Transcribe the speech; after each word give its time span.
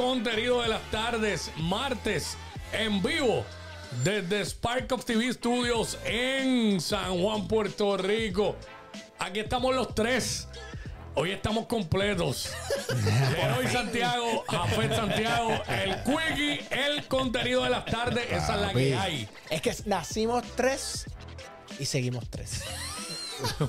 contenido 0.00 0.62
de 0.62 0.68
las 0.68 0.80
tardes, 0.90 1.52
martes, 1.58 2.38
en 2.72 3.02
vivo, 3.02 3.44
desde 4.02 4.40
Spark 4.46 4.90
of 4.92 5.04
TV 5.04 5.30
Studios 5.30 5.98
en 6.06 6.80
San 6.80 7.20
Juan, 7.20 7.46
Puerto 7.46 7.98
Rico. 7.98 8.56
Aquí 9.18 9.40
estamos 9.40 9.74
los 9.74 9.94
tres. 9.94 10.48
Hoy 11.14 11.32
estamos 11.32 11.66
completos. 11.66 12.50
Hoy 13.58 13.66
Santiago, 13.66 14.42
Jafet 14.48 14.96
Santiago, 14.96 15.60
el 15.68 15.94
Quickie, 16.02 16.64
el 16.70 17.06
contenido 17.06 17.64
de 17.64 17.70
las 17.70 17.84
tardes. 17.84 18.24
Esa 18.32 18.54
es 18.54 18.60
la 18.62 18.72
que 18.72 18.96
hay. 18.96 19.28
Es 19.50 19.60
que 19.60 19.74
nacimos 19.84 20.44
tres 20.56 21.10
y 21.78 21.84
seguimos 21.84 22.26
tres. 22.30 22.62
Wow. 23.58 23.68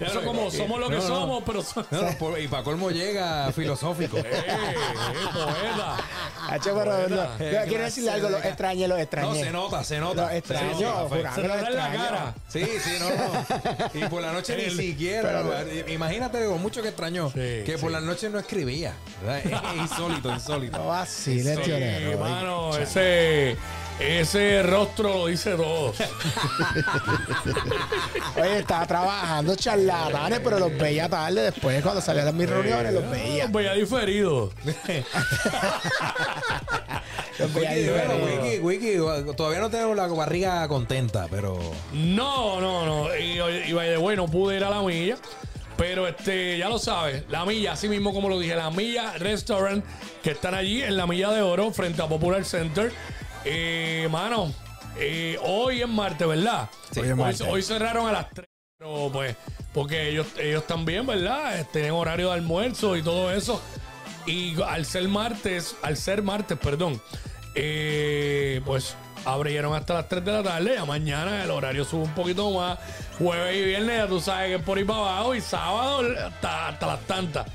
Eso 0.00 0.22
como 0.24 0.50
somos 0.50 0.80
lo 0.80 0.88
que 0.88 0.96
No, 0.96 1.02
no. 1.02 1.08
somos, 1.08 1.42
pero 1.46 1.64
No, 1.90 2.02
no, 2.02 2.18
por- 2.18 2.38
y 2.40 2.48
para 2.48 2.62
colmo 2.62 2.90
llega 2.90 3.50
filosófico. 3.52 4.18
Eh, 4.18 4.24
eh, 4.26 4.54
poeta. 5.32 5.96
Hacho, 6.48 6.74
pero 6.76 7.08
no, 7.08 7.16
Buena. 7.16 7.24
no, 7.62 7.68
quiero 7.68 7.84
decirle 7.84 8.10
algo, 8.10 8.28
lo 8.30 8.38
extrañé, 8.38 8.88
lo 8.88 8.94
No, 8.96 9.00
extrañé. 9.00 9.44
se 9.44 9.50
nota, 9.50 9.84
se 9.84 9.98
nota. 9.98 10.22
Lo 10.22 10.28
sí, 10.36 10.42
café. 10.42 10.74
jurado, 10.74 11.08
Se 11.34 11.42
lo 11.42 11.48
nota 11.48 11.68
en 11.68 11.76
la 11.76 11.92
cara. 11.92 12.34
Sí, 12.48 12.66
sí, 12.82 12.90
no, 12.98 13.10
no. 13.10 13.44
Y 14.06 14.08
por 14.08 14.22
la 14.22 14.32
noche 14.32 14.54
El- 14.66 14.76
ni 14.76 14.82
siquiera. 14.84 15.22
pero- 15.22 15.44
¿no? 15.44 15.92
Imagínate 15.92 16.44
lo 16.44 16.56
mucho 16.58 16.82
que 16.82 16.88
extrañó. 16.88 17.28
Sí, 17.30 17.62
que 17.64 17.76
por 17.80 17.90
sí. 17.90 17.94
la 17.94 18.00
noche 18.00 18.28
no 18.30 18.38
escribía. 18.38 18.94
¿verdad? 19.22 19.38
Es 19.74 19.76
insólito, 19.76 20.30
insólito. 20.32 20.78
No 20.78 21.06
Sí, 21.06 21.40
ese, 22.82 23.56
ese 24.00 24.62
rostro 24.62 25.08
lo 25.10 25.26
dice 25.26 25.54
todo. 25.56 25.92
Oye, 28.36 28.58
estaba 28.58 28.86
trabajando 28.86 29.54
charlatanes, 29.56 30.40
pero 30.40 30.58
los 30.58 30.76
veía 30.76 31.08
tarde 31.08 31.42
después, 31.42 31.82
cuando 31.82 32.00
salían 32.00 32.26
de 32.26 32.32
mis 32.32 32.48
reuniones, 32.48 32.92
los 32.94 33.10
veía. 33.10 33.44
Los 33.44 33.52
veía 33.52 33.74
diferido. 33.74 34.52
Los 37.38 37.54
veía 37.54 37.70
Wiki, 37.70 37.88
bueno. 37.88 38.14
Wiki, 38.58 38.58
Wiki, 38.58 39.34
todavía 39.34 39.60
no 39.60 39.70
tenemos 39.70 39.96
la 39.96 40.06
barriga 40.08 40.68
contenta, 40.68 41.26
pero. 41.30 41.58
No, 41.92 42.60
no, 42.60 42.84
no. 42.84 43.16
Y, 43.16 43.40
y 43.40 43.72
by 43.72 43.88
the 43.88 43.98
way, 43.98 44.14
no 44.16 44.26
pude 44.26 44.58
ir 44.58 44.64
a 44.64 44.70
la 44.70 44.82
milla. 44.82 45.16
Pero 45.80 46.06
este, 46.06 46.58
ya 46.58 46.68
lo 46.68 46.78
sabes, 46.78 47.24
la 47.30 47.46
milla, 47.46 47.72
así 47.72 47.88
mismo 47.88 48.12
como 48.12 48.28
lo 48.28 48.38
dije, 48.38 48.54
la 48.54 48.70
milla 48.70 49.14
restaurant 49.16 49.82
que 50.22 50.32
están 50.32 50.54
allí 50.54 50.82
en 50.82 50.94
la 50.94 51.06
milla 51.06 51.30
de 51.30 51.40
oro 51.40 51.70
frente 51.72 52.02
a 52.02 52.06
Popular 52.06 52.44
Center. 52.44 52.92
Eh, 53.44 54.08
mano, 54.10 54.52
eh, 54.98 55.38
hoy 55.42 55.82
es 55.82 55.88
martes, 55.88 56.26
¿verdad? 56.26 56.68
Sí, 56.90 57.00
hoy 57.00 57.06
es 57.06 57.12
hoy, 57.12 57.18
martes. 57.18 57.40
hoy 57.48 57.62
cerraron 57.62 58.08
a 58.08 58.12
las 58.12 58.30
3. 58.30 58.46
Pero 58.78 59.10
pues, 59.12 59.36
porque 59.74 60.08
ellos, 60.08 60.26
ellos 60.38 60.66
también, 60.66 61.06
¿verdad? 61.06 61.60
Eh, 61.60 61.66
Tienen 61.72 61.92
horario 61.92 62.28
de 62.28 62.34
almuerzo 62.34 62.96
y 62.96 63.02
todo 63.02 63.30
eso. 63.32 63.60
Y 64.26 64.60
al 64.62 64.84
ser 64.84 65.08
martes, 65.08 65.76
al 65.82 65.96
ser 65.96 66.22
martes, 66.22 66.58
perdón, 66.58 67.00
eh, 67.54 68.60
pues 68.64 68.96
abrieron 69.24 69.74
hasta 69.74 69.94
las 69.94 70.08
3 70.08 70.24
de 70.24 70.32
la 70.32 70.42
tarde. 70.42 70.72
Ya 70.74 70.84
mañana 70.84 71.44
el 71.44 71.50
horario 71.50 71.84
sube 71.84 72.02
un 72.04 72.14
poquito 72.14 72.50
más. 72.52 72.78
Jueves 73.18 73.56
y 73.56 73.64
viernes, 73.64 73.96
ya 73.98 74.06
tú 74.06 74.20
sabes 74.20 74.48
que 74.48 74.54
es 74.56 74.62
por 74.62 74.78
ahí 74.78 74.84
para 74.84 74.98
abajo. 75.00 75.34
Y 75.34 75.40
sábado 75.40 76.02
hasta, 76.26 76.68
hasta 76.68 76.86
las 76.86 77.00
tantas. 77.00 77.46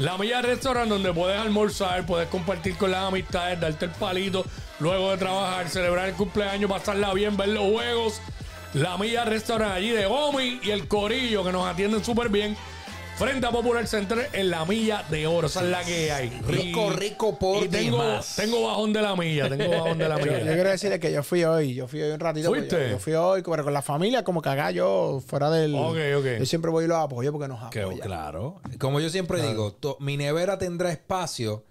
La 0.00 0.16
Milla 0.16 0.40
Restaurant 0.40 0.88
donde 0.88 1.12
puedes 1.12 1.38
almorzar, 1.38 2.06
puedes 2.06 2.26
compartir 2.30 2.74
con 2.78 2.90
las 2.90 3.02
amistades, 3.06 3.60
darte 3.60 3.84
el 3.84 3.90
palito, 3.90 4.46
luego 4.78 5.10
de 5.10 5.18
trabajar, 5.18 5.68
celebrar 5.68 6.08
el 6.08 6.14
cumpleaños, 6.14 6.70
pasarla 6.70 7.12
bien, 7.12 7.36
ver 7.36 7.50
los 7.50 7.70
juegos. 7.70 8.22
La 8.72 8.96
Milla 8.96 9.26
Restaurant 9.26 9.74
allí 9.74 9.90
de 9.90 10.06
Omi 10.06 10.58
y 10.62 10.70
el 10.70 10.88
Corillo 10.88 11.44
que 11.44 11.52
nos 11.52 11.66
atienden 11.66 12.02
súper 12.02 12.30
bien. 12.30 12.56
Frente 13.20 13.46
a 13.46 13.50
Popular 13.50 13.86
Center 13.86 14.30
en 14.32 14.48
la 14.48 14.64
Milla 14.64 15.04
de 15.10 15.26
Oro. 15.26 15.46
Esa 15.46 15.60
es 15.62 15.68
la 15.68 15.84
que 15.84 16.10
hay. 16.10 16.30
Rico, 16.48 16.88
rico 16.90 17.38
por 17.38 17.64
y 17.64 17.68
tengo, 17.68 18.02
demás. 18.02 18.34
tengo 18.34 18.66
bajón 18.66 18.94
de 18.94 19.02
la 19.02 19.14
milla, 19.14 19.46
tengo 19.46 19.68
bajón 19.70 19.98
de 19.98 20.08
la 20.08 20.18
Yo, 20.18 20.24
yo 20.24 20.32
milla. 20.38 20.54
quiero 20.54 20.70
decirle 20.70 20.98
que 20.98 21.12
yo 21.12 21.22
fui 21.22 21.44
hoy, 21.44 21.74
yo 21.74 21.86
fui 21.86 22.00
hoy 22.00 22.12
un 22.12 22.20
ratito. 22.20 22.48
¿Fuiste? 22.48 22.76
Yo, 22.86 22.90
yo 22.92 22.98
fui 22.98 23.12
hoy, 23.12 23.42
pero 23.42 23.62
con 23.62 23.74
la 23.74 23.82
familia, 23.82 24.24
como 24.24 24.40
que 24.40 24.48
acá 24.48 24.70
yo, 24.70 25.22
fuera 25.26 25.50
del. 25.50 25.74
Ok, 25.74 25.96
ok. 26.18 26.38
Yo 26.38 26.46
siempre 26.46 26.70
voy 26.70 26.86
y 26.86 26.88
los 26.88 26.96
apoyo 26.96 27.30
porque 27.30 27.46
nos 27.48 27.68
Que, 27.70 27.82
apoyan. 27.82 28.00
claro. 28.00 28.62
Como 28.78 29.00
yo 29.00 29.10
siempre 29.10 29.42
digo, 29.46 29.74
to- 29.74 29.98
mi 30.00 30.16
nevera 30.16 30.56
tendrá 30.56 30.90
espacio 30.90 31.64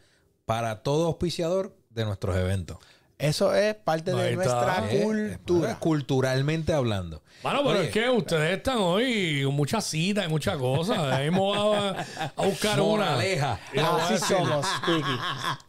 para 0.46 0.84
todo 0.84 1.08
auspiciador 1.08 1.76
de 1.90 2.06
nuestros 2.06 2.38
eventos. 2.38 2.78
Eso 3.20 3.54
es 3.54 3.76
parte 3.76 4.12
Ahí 4.12 4.18
de 4.32 4.36
nuestra 4.38 4.84
Eh, 4.90 5.04
cultura. 5.04 5.78
Culturalmente 5.78 6.72
hablando. 6.74 7.22
Bueno, 7.44 7.60
pero 7.64 7.80
Oye, 7.80 7.88
es 7.88 7.92
que 7.94 8.10
ustedes 8.10 8.58
están 8.58 8.78
hoy 8.80 9.44
con 9.44 9.54
muchas 9.56 9.84
citas 9.86 10.26
y 10.26 10.30
muchas 10.30 10.58
cosas. 10.58 10.98
Voy 11.32 11.58
a, 11.58 12.06
a 12.36 12.46
buscar 12.46 12.80
una. 12.82 13.06
Moraleja. 13.06 13.60
Así 13.78 14.18
somos, 14.18 14.66
Quickie. 14.86 15.20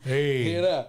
Sí. 0.04 0.44
Mira. 0.54 0.88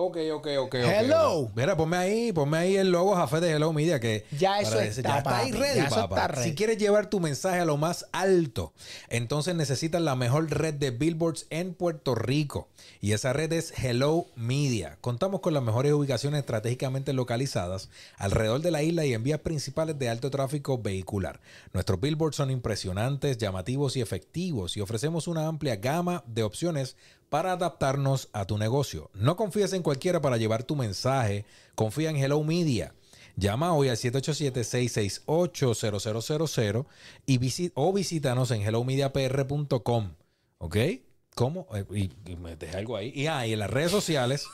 Ok, 0.00 0.16
ok, 0.32 0.46
ok. 0.60 0.74
Hello. 0.76 1.50
Mira, 1.56 1.76
ponme 1.76 1.96
ahí, 1.96 2.32
ponme 2.32 2.56
ahí 2.56 2.76
el 2.76 2.92
logo 2.92 3.16
Jafé 3.16 3.40
de 3.40 3.50
Hello 3.50 3.72
Media 3.72 3.98
que 3.98 4.24
Ya 4.38 4.60
eso 4.60 4.74
para 4.74 4.84
está, 4.84 5.02
ya 5.02 5.18
está 5.18 5.38
ahí 5.38 5.50
ready, 5.50 5.80
ya 5.80 5.88
papá. 5.88 6.14
está 6.14 6.28
ready. 6.28 6.50
Si 6.50 6.54
quieres 6.54 6.78
llevar 6.78 7.10
tu 7.10 7.18
mensaje 7.18 7.58
a 7.58 7.64
lo 7.64 7.76
más 7.76 8.06
alto, 8.12 8.72
entonces 9.08 9.56
necesitas 9.56 10.00
la 10.00 10.14
mejor 10.14 10.52
red 10.52 10.74
de 10.74 10.92
billboards 10.92 11.48
en 11.50 11.74
Puerto 11.74 12.14
Rico. 12.14 12.68
Y 13.00 13.10
esa 13.10 13.32
red 13.32 13.52
es 13.52 13.72
Hello 13.76 14.26
Media. 14.36 14.98
Contamos 15.00 15.40
con 15.40 15.52
las 15.52 15.64
mejores 15.64 15.92
ubicaciones 15.92 16.38
estratégicamente 16.38 17.12
localizadas 17.12 17.90
alrededor 18.18 18.60
de 18.60 18.70
la 18.70 18.84
isla 18.84 19.04
y 19.04 19.14
en 19.14 19.24
vías 19.24 19.40
principales 19.40 19.98
de 19.98 20.08
alto 20.08 20.30
tráfico 20.30 20.78
vehicular. 20.78 21.40
Nuestros 21.72 22.00
billboards 22.00 22.36
son 22.36 22.52
impresionantes, 22.52 23.36
llamativos 23.36 23.96
y 23.96 24.00
efectivos 24.00 24.76
y 24.76 24.80
ofrecemos 24.80 25.26
una 25.26 25.48
amplia 25.48 25.74
gama 25.74 26.22
de 26.28 26.44
opciones 26.44 26.96
para 27.28 27.52
adaptarnos 27.52 28.28
a 28.32 28.44
tu 28.46 28.58
negocio. 28.58 29.10
No 29.14 29.36
confíes 29.36 29.72
en 29.72 29.82
cualquiera 29.82 30.20
para 30.20 30.36
llevar 30.36 30.62
tu 30.64 30.76
mensaje, 30.76 31.44
confía 31.74 32.10
en 32.10 32.16
Hello 32.16 32.42
Media. 32.44 32.94
Llama 33.36 33.72
hoy 33.74 33.88
al 33.88 33.96
787-668-0000 33.96 36.86
y 37.26 37.38
visi- 37.38 37.72
o 37.74 37.92
visítanos 37.92 38.50
en 38.50 38.62
hellomediapr.com. 38.62 40.14
¿Ok? 40.58 40.76
¿Cómo? 41.38 41.66
Eh, 41.72 41.84
Y, 42.26 42.32
y 42.32 42.36
me 42.36 42.56
dejé 42.56 42.76
algo 42.76 42.96
ahí. 42.96 43.12
Y, 43.14 43.28
ah, 43.28 43.46
y 43.46 43.52
en 43.52 43.60
las 43.60 43.70
redes 43.70 43.92
sociales 43.92 44.44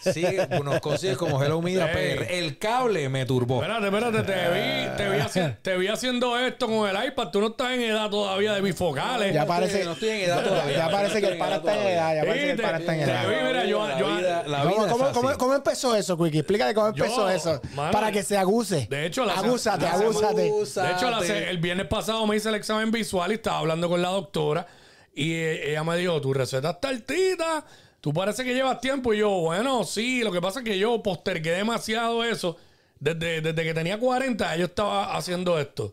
sigue, 0.00 0.46
nos 0.62 0.78
consigues 0.80 1.16
como 1.16 1.42
Hello 1.42 1.60
Media 1.60 1.90
Ey. 1.92 2.16
PR. 2.16 2.32
El 2.38 2.58
cable 2.58 3.08
me 3.08 3.26
turbó. 3.26 3.60
Espérate, 3.62 3.86
espérate, 3.86 4.22
te 4.22 4.32
vi, 4.32 4.96
te, 4.96 5.08
vi 5.10 5.18
haci- 5.18 5.56
te 5.60 5.76
vi 5.76 5.88
haciendo 5.88 6.38
esto 6.38 6.66
con 6.68 6.88
el 6.88 7.06
iPad. 7.08 7.28
Tú 7.30 7.40
no 7.40 7.48
estás 7.48 7.72
en 7.72 7.80
edad 7.82 8.08
todavía 8.08 8.52
de 8.54 8.60
bifocales. 8.60 9.34
Ya 9.34 9.46
parece, 9.46 9.84
no 9.84 9.92
estoy 9.92 10.10
en 10.10 10.20
edad 10.30 10.44
todavía. 10.44 10.76
Ya 10.76 10.90
parece 10.90 11.20
que 11.20 11.26
el 11.26 11.38
pana 11.38 11.56
está 11.56 11.74
en 11.74 11.88
edad. 11.88 12.14
Ya 12.14 12.20
Sí, 12.22 12.26
parece 12.28 12.44
que 12.44 12.50
el 12.52 12.56
te- 12.56 12.62
pana 12.62 12.78
está 12.78 12.92
en 12.94 12.98
te 13.04 13.10
edad. 13.10 13.28
vi, 13.28 13.34
mira, 13.46 13.64
yo- 13.64 13.88
la 13.88 13.98
yo- 13.98 14.16
vida, 14.16 14.42
la 14.46 14.58
¿Cómo, 14.62 14.74
vida 14.76 14.88
cómo- 14.92 15.12
cómo- 15.12 15.38
cómo 15.38 15.54
empezó 15.54 15.96
eso, 15.96 16.16
Quickie? 16.16 16.38
Explícate 16.38 16.72
cómo 16.74 16.86
empezó 16.88 17.16
Yo, 17.16 17.30
eso. 17.30 17.60
mano, 17.74 17.90
para 17.90 18.12
que 18.12 18.22
se 18.22 18.36
aguse. 18.36 18.86
de 18.88 19.06
hecho, 19.06 19.24
la- 19.24 19.34
agúzate, 19.34 19.86
agúzate. 19.86 20.42
De 20.42 20.92
hecho, 20.92 21.10
la- 21.10 21.18
el 21.50 21.58
viernes 21.58 21.86
pasado 21.88 22.24
me 22.28 22.36
hice 22.36 22.48
el 22.48 22.54
examen 22.54 22.92
visual 22.92 23.32
y 23.32 23.34
estaba 23.34 23.58
hablando 23.58 23.88
con 23.88 24.00
la 24.00 24.10
doctora. 24.10 24.66
Y 25.18 25.32
eh, 25.32 25.70
ella 25.70 25.82
me 25.82 25.96
dijo: 25.96 26.20
Tu 26.20 26.32
receta 26.32 26.70
está 26.70 26.90
altita. 26.90 27.64
Tú 28.00 28.12
parece 28.12 28.44
que 28.44 28.54
llevas 28.54 28.80
tiempo. 28.80 29.12
Y 29.12 29.18
yo, 29.18 29.30
bueno, 29.30 29.82
sí. 29.82 30.22
Lo 30.22 30.30
que 30.30 30.40
pasa 30.40 30.60
es 30.60 30.64
que 30.64 30.78
yo 30.78 31.02
postergué 31.02 31.50
demasiado 31.50 32.22
eso. 32.22 32.56
Desde, 33.00 33.40
desde 33.40 33.64
que 33.64 33.74
tenía 33.74 33.98
40, 33.98 34.56
yo 34.56 34.66
estaba 34.66 35.16
haciendo 35.16 35.58
esto. 35.58 35.92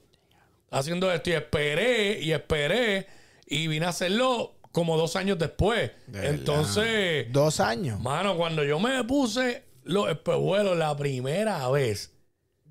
Haciendo 0.70 1.12
esto. 1.12 1.32
Y 1.32 1.34
esperé, 1.34 2.20
y 2.22 2.34
esperé. 2.34 3.08
Y 3.48 3.68
vine 3.68 3.88
a 3.88 3.90
hacerlo 3.90 4.58
como 4.72 4.96
dos 4.96 5.16
años 5.16 5.40
después. 5.40 5.90
Entonces. 6.14 7.26
Dos 7.32 7.60
años. 7.60 8.00
Mano, 8.00 8.38
cuando 8.38 8.64
yo 8.64 8.80
me 8.80 9.04
puse 9.06 9.64
los 9.86 10.08
espejuelos 10.08 10.78
la 10.78 10.96
primera 10.96 11.68
vez, 11.70 12.15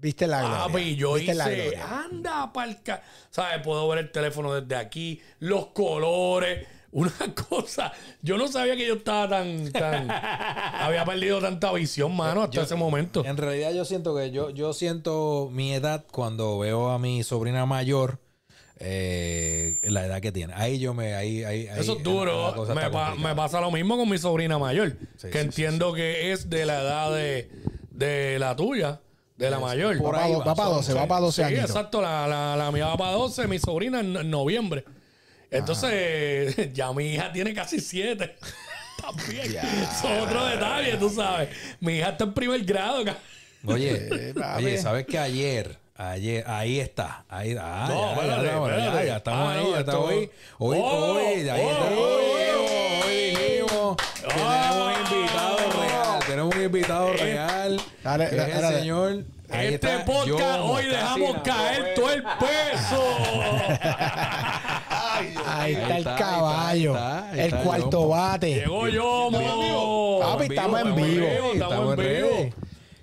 Viste 0.05 0.27
la 0.27 0.41
gloria. 0.43 0.59
papi, 0.67 0.97
yo 0.97 1.15
Viste 1.15 1.35
la 1.35 1.51
hice, 1.51 1.63
gloria. 1.63 2.01
anda 2.05 2.53
palca, 2.53 3.03
¿sabes? 3.31 3.63
Puedo 3.65 3.89
ver 3.89 4.01
el 4.01 4.13
teléfono 4.13 4.53
desde 4.55 4.77
aquí, 4.77 5.21
los 5.39 5.69
colores, 5.69 6.67
una 6.93 7.11
cosa. 7.49 7.91
Yo 8.21 8.37
no 8.37 8.47
sabía 8.49 8.77
que 8.77 8.87
yo 8.87 8.95
estaba 8.97 9.29
tan, 9.31 9.73
tan, 9.73 10.11
había 10.11 11.07
perdido 11.07 11.41
tanta 11.41 11.73
visión, 11.73 12.15
mano, 12.15 12.43
hasta 12.43 12.61
ese 12.63 12.75
momento. 12.75 13.25
En 13.25 13.39
realidad 13.39 13.73
yo 13.73 13.87
siento 13.87 14.15
que 14.15 14.31
yo, 14.31 14.51
yo 14.51 14.75
siento 14.75 15.49
mi 15.51 15.73
edad 15.73 16.05
cuando 16.13 16.59
veo 16.59 16.91
a 16.91 16.99
mi 16.99 17.23
sobrina 17.23 17.65
mayor, 17.65 18.19
eh, 18.79 19.79
la 19.85 20.05
edad 20.05 20.21
que 20.21 20.33
tiene. 20.33 20.53
Ahí 20.55 20.79
yo 20.79 20.93
me... 20.95 21.15
Ahí, 21.15 21.45
ahí, 21.45 21.67
ahí- 21.69 21.81
Eso 21.81 21.93
es 21.93 21.99
la 21.99 22.03
duro. 22.05 22.67
Me, 22.75 22.91
pa- 22.91 23.35
pasa 23.35 23.61
lo 23.61 23.71
mismo 23.71 23.97
con 23.97 24.09
mi 24.09 24.19
sobrina 24.19 24.59
mayor, 24.59 24.97
Sí, 25.17 25.29
que 25.31 25.39
sí, 25.39 25.45
entiendo 25.47 25.95
que 25.95 26.33
es 26.33 26.51
de 26.51 26.67
la 26.67 26.81
edad 26.83 27.15
de, 27.15 27.51
de 27.91 28.39
la 28.39 28.55
tuya, 28.57 29.01
de 29.45 29.51
la 29.51 29.59
mayor. 29.61 29.99
por 29.99 30.15
Va 30.15 30.25
ahí 30.25 30.33
va, 30.33 30.39
va 30.39 30.55
para 30.55 30.69
son- 30.69 30.77
12, 30.79 30.95
va 30.95 31.07
para 31.07 31.21
12 31.21 31.43
Sí, 31.43 31.55
años. 31.55 31.69
exacto. 31.71 32.01
La, 32.03 32.27
la, 32.27 32.57
la 32.57 32.71
mía 32.73 32.87
va 32.87 32.97
para 32.97 33.13
12, 33.13 33.47
mi 33.47 33.59
sobrina 33.59 34.01
en, 34.01 34.17
en 34.17 34.31
noviembre. 34.31 34.85
Entonces, 35.51 36.57
ya 36.75 36.93
mi 36.93 37.13
hija 37.15 37.31
tiene 37.33 37.55
casi 37.55 37.81
7. 37.81 38.35
También. 39.01 39.57
Es 39.57 40.05
otro 40.23 40.47
detalle, 40.47 40.97
tú 40.97 41.11
sabes. 41.11 41.49
Mi 41.81 41.99
hija 41.99 42.11
está 42.11 42.25
en 42.25 42.33
primer 42.33 42.65
grado. 42.65 43.05
Oye, 43.67 44.35
oye, 44.59 44.77
¿sabes 44.79 45.07
que 45.07 45.19
ayer, 45.19 45.79
ayer, 45.97 46.45
ahí 46.47 46.81
está, 46.81 47.25
ahí, 47.31 47.57
ah, 47.59 47.87
No, 47.89 48.15
ya, 48.15 48.27
ya, 48.27 48.35
espérate, 48.35 48.45
ya, 48.45 48.53
ya, 48.53 48.85
espérate. 48.85 49.07
ya 49.07 49.17
estamos 49.17 49.49
Ah, 49.49 49.53
ahí, 49.53 49.85
ya 49.87 49.99
hoy, 49.99 50.31
invitado 56.77 57.13
real. 57.13 57.81
Dale, 58.03 58.29
que 58.29 58.37
dale, 58.37 58.51
es 58.51 58.57
el 58.57 58.63
dale. 58.63 58.79
señor. 58.79 59.25
Ahí 59.51 59.75
Este 59.75 59.93
está, 59.93 60.05
podcast 60.05 60.61
hoy 60.63 60.87
dejamos 60.87 61.37
caer 61.43 61.95
todo 61.95 62.11
el 62.11 62.23
peso. 62.23 63.17
Ahí 65.47 65.75
está 65.75 65.97
el 65.99 66.09
ahí 66.09 66.17
caballo. 66.19 66.93
está, 66.95 67.31
ahí 67.31 67.39
el 67.41 67.47
está, 67.47 67.63
cuarto 67.63 68.09
bate. 68.09 68.55
Llegó 68.55 68.89
Yomo. 68.89 70.19
Papi, 70.21 70.45
estamos 70.45 70.81
en 70.81 70.95
vivo. 70.97 71.27
Estamos 71.53 71.99
en 71.99 72.05
vivo. 72.17 72.51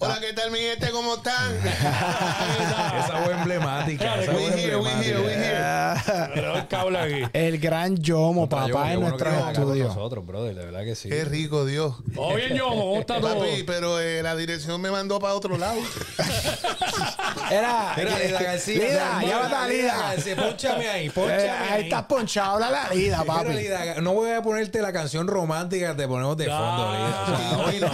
Hola, 0.03 0.19
¿qué 0.19 0.33
tal 0.33 0.49
mi 0.49 0.57
gente? 0.57 0.89
¿Cómo 0.89 1.13
están? 1.13 1.55
Esa 1.63 3.21
fue 3.23 3.33
emblemática. 3.33 4.19
Esa 4.19 4.31
We 4.31 4.49
fue 4.49 4.59
here, 4.59 4.75
we 4.77 4.89
here, 4.89 5.19
we 5.21 5.31
here. 5.31 5.63
El 7.33 7.59
gran 7.59 7.95
Yomo, 7.97 8.49
papá, 8.49 8.87
qué 8.87 8.93
en 8.93 9.01
nosotros, 9.01 10.25
brother, 10.25 10.55
de 10.55 10.65
verdad 10.65 10.83
que 10.83 10.95
sí. 10.95 11.07
Qué 11.07 11.23
rico, 11.23 11.65
Dios. 11.65 11.97
¿Todo 12.15 12.33
bien, 12.33 12.55
Yomo? 12.55 12.81
¿Cómo 12.81 12.99
está 12.99 13.21
todo? 13.21 13.37
Papi, 13.41 13.61
pero 13.61 13.99
eh, 13.99 14.23
la 14.23 14.35
dirección 14.35 14.81
me 14.81 14.89
mandó 14.89 15.19
para 15.19 15.35
otro 15.35 15.55
lado. 15.55 15.77
Era. 17.51 17.93
Mira, 17.95 18.17
Lida 18.17 18.41
García. 18.41 18.83
Lida, 18.83 19.19
a 19.19 19.21
Lida 19.21 19.67
Lida. 19.67 19.95
García, 19.97 20.35
Pónchame 20.35 20.89
ahí, 20.89 21.09
pónchame 21.11 21.43
Eh, 21.43 21.49
ahí. 21.51 21.83
estás 21.83 22.05
ponchado, 22.05 22.53
habla 22.55 22.71
la 22.71 22.89
Lida, 22.93 23.23
papi. 23.23 23.53
Lida, 23.53 24.01
no 24.01 24.13
voy 24.13 24.31
a 24.31 24.41
ponerte 24.41 24.81
la 24.81 24.91
canción 24.91 25.27
romántica 25.27 25.89
que 25.91 25.97
te 26.01 26.07
ponemos 26.07 26.35
de 26.37 26.47
fondo, 26.47 26.91
Lida. 26.91 27.23
O 27.27 27.37
sea, 27.37 27.57
hoy 27.67 27.79
no. 27.79 27.91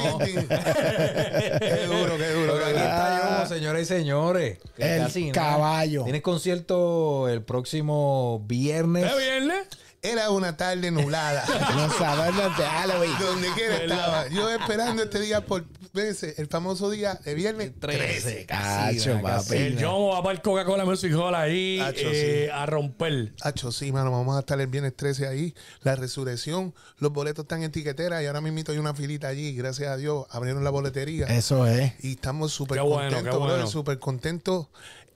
Duro, 1.99 2.17
qué 2.17 2.29
duro. 2.29 2.53
Pero 2.53 2.65
aquí 2.65 2.77
está 2.77 3.37
Yomo, 3.37 3.45
señoras 3.47 3.81
y 3.81 3.85
señores. 3.85 4.59
El 4.77 5.03
Casi 5.03 5.31
caballo. 5.31 6.03
Tienes 6.03 6.21
concierto 6.21 7.27
el 7.29 7.41
próximo 7.43 8.43
viernes. 8.47 9.05
¿Es 9.05 9.17
viernes? 9.17 9.67
Era 10.01 10.29
una 10.29 10.55
tarde 10.55 10.91
nublada. 10.91 11.43
Los 11.75 11.95
sábados 11.95 12.57
de 12.57 12.63
Halloween. 12.63 13.11
Donde 13.19 13.49
quiera 13.53 13.77
estaba. 13.77 14.27
Yo 14.29 14.49
esperando 14.49 15.03
este 15.03 15.19
día 15.19 15.41
por 15.41 15.65
veces, 15.97 16.39
el 16.39 16.47
famoso 16.47 16.89
día 16.89 17.19
de 17.25 17.33
viernes 17.33 17.71
13. 17.79 18.45
Cacho, 18.45 19.19
papi. 19.21 19.55
El 19.55 19.77
Yomo 19.77 20.13
va 20.13 20.23
para 20.23 20.35
el 20.35 20.41
Coca-Cola 20.41 20.85
Music 20.85 21.13
Hall 21.13 21.35
ahí 21.35 21.79
Hacho, 21.79 22.07
eh, 22.09 22.45
sí. 22.45 22.51
a 22.53 22.65
romper. 22.65 23.33
Hacho, 23.41 23.71
sí, 23.71 23.91
mano, 23.91 24.11
vamos 24.11 24.37
a 24.37 24.39
estar 24.39 24.59
el 24.61 24.67
viernes 24.67 24.95
13 24.95 25.27
ahí. 25.27 25.53
La 25.81 25.95
resurrección, 25.95 26.73
los 26.99 27.11
boletos 27.11 27.43
están 27.43 27.63
en 27.63 27.71
tiquetera 27.71 28.23
y 28.23 28.27
ahora 28.27 28.39
mismo 28.39 28.61
hay 28.71 28.77
una 28.77 28.93
filita 28.93 29.27
allí. 29.27 29.55
Gracias 29.55 29.89
a 29.89 29.97
Dios, 29.97 30.25
abrieron 30.29 30.63
la 30.63 30.69
boletería. 30.69 31.25
Eso 31.27 31.67
es. 31.67 31.93
Y 32.03 32.13
estamos 32.13 32.53
súper 32.53 32.79
bueno, 32.81 33.15
contentos, 33.15 33.39
bueno. 33.39 33.67
súper 33.67 33.99
contentos, 33.99 34.67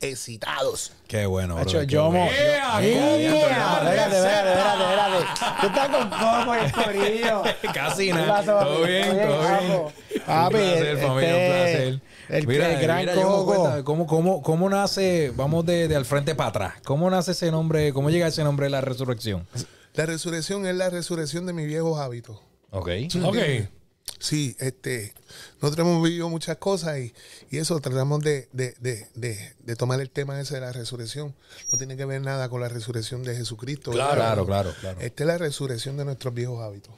excitados. 0.02 0.92
Qué 1.08 1.26
bueno, 1.26 1.56
bro. 1.56 1.64
Hacho, 1.64 1.80
qué 1.82 1.86
Yomo. 1.88 2.10
bueno. 2.12 2.32
¡Ea, 2.32 2.80
¡Eh! 2.82 3.30
Coco! 3.32 3.46
Espérate, 3.90 4.16
espérate, 4.18 4.50
espérate, 4.50 4.84
espérate. 4.84 5.62
Tú 5.62 5.68
estás 5.68 5.90
con 5.90 6.10
Coco 6.10 6.56
el 6.56 6.72
corillo. 6.72 7.44
Casi 7.74 8.08
¿Qué 8.08 8.14
nada. 8.14 8.44
Todo 8.44 8.84
bien, 8.84 9.06
¿Todo 9.06 9.16
bien, 9.16 9.28
todo 9.28 9.40
bien. 9.42 9.68
papo? 9.72 9.92
Papi, 10.26 10.56
un 10.56 10.62
placer, 10.62 10.88
este, 10.88 11.08
familia, 11.08 11.36
un 11.36 11.48
placer. 11.48 12.02
el- 12.30 12.48
mira, 12.48 12.74
el 12.74 12.82
gran 12.82 13.00
mira, 13.00 13.14
Coco. 13.16 13.46
cuéntame, 13.46 13.84
¿cómo, 13.84 14.08
cómo, 14.08 14.42
¿Cómo 14.42 14.70
nace, 14.70 15.32
vamos 15.36 15.66
de, 15.66 15.88
de 15.88 15.96
al 15.96 16.06
frente 16.06 16.34
para 16.36 16.50
atrás, 16.50 16.74
cómo 16.86 17.10
nace 17.10 17.32
ese 17.32 17.52
nombre, 17.52 17.92
cómo 17.94 18.10
llega 18.10 18.28
ese 18.28 18.44
nombre 18.44 18.66
de 18.66 18.70
la 18.72 18.82
resurrección? 18.82 19.48
La 19.94 20.06
resurrección 20.06 20.66
es 20.66 20.76
la 20.76 20.90
resurrección 20.90 21.46
de 21.46 21.54
mis 21.54 21.68
viejos 21.68 22.00
hábitos. 22.00 22.40
Ok. 22.70 22.90
Ok. 23.26 23.38
Sí, 24.20 24.56
este, 24.60 25.14
nosotros 25.62 25.88
hemos 25.88 26.04
vivido 26.04 26.30
muchas 26.30 26.58
cosas 26.58 27.00
y, 27.00 27.14
y 27.50 27.58
eso 27.58 27.80
tratamos 27.80 28.24
de, 28.24 28.48
de, 28.52 28.76
de, 28.80 29.08
de, 29.16 29.54
de 29.60 29.76
tomar 29.76 30.00
el 30.02 30.10
tema 30.10 30.40
ese 30.40 30.56
de 30.56 30.62
la 30.62 30.72
resurrección. 30.72 31.34
No 31.72 31.78
tiene 31.78 31.98
que 31.98 32.06
ver 32.06 32.22
nada 32.22 32.50
con 32.50 32.62
la 32.62 32.70
resurrección 32.70 33.24
de 33.24 33.36
Jesucristo. 33.36 33.92
Claro. 33.92 34.16
Claro, 34.16 34.46
claro, 34.46 34.74
claro. 34.80 35.00
Esta 35.02 35.24
es 35.24 35.28
la 35.28 35.38
resurrección 35.38 35.98
de 35.98 36.06
nuestros 36.06 36.34
viejos 36.34 36.62
hábitos. 36.62 36.94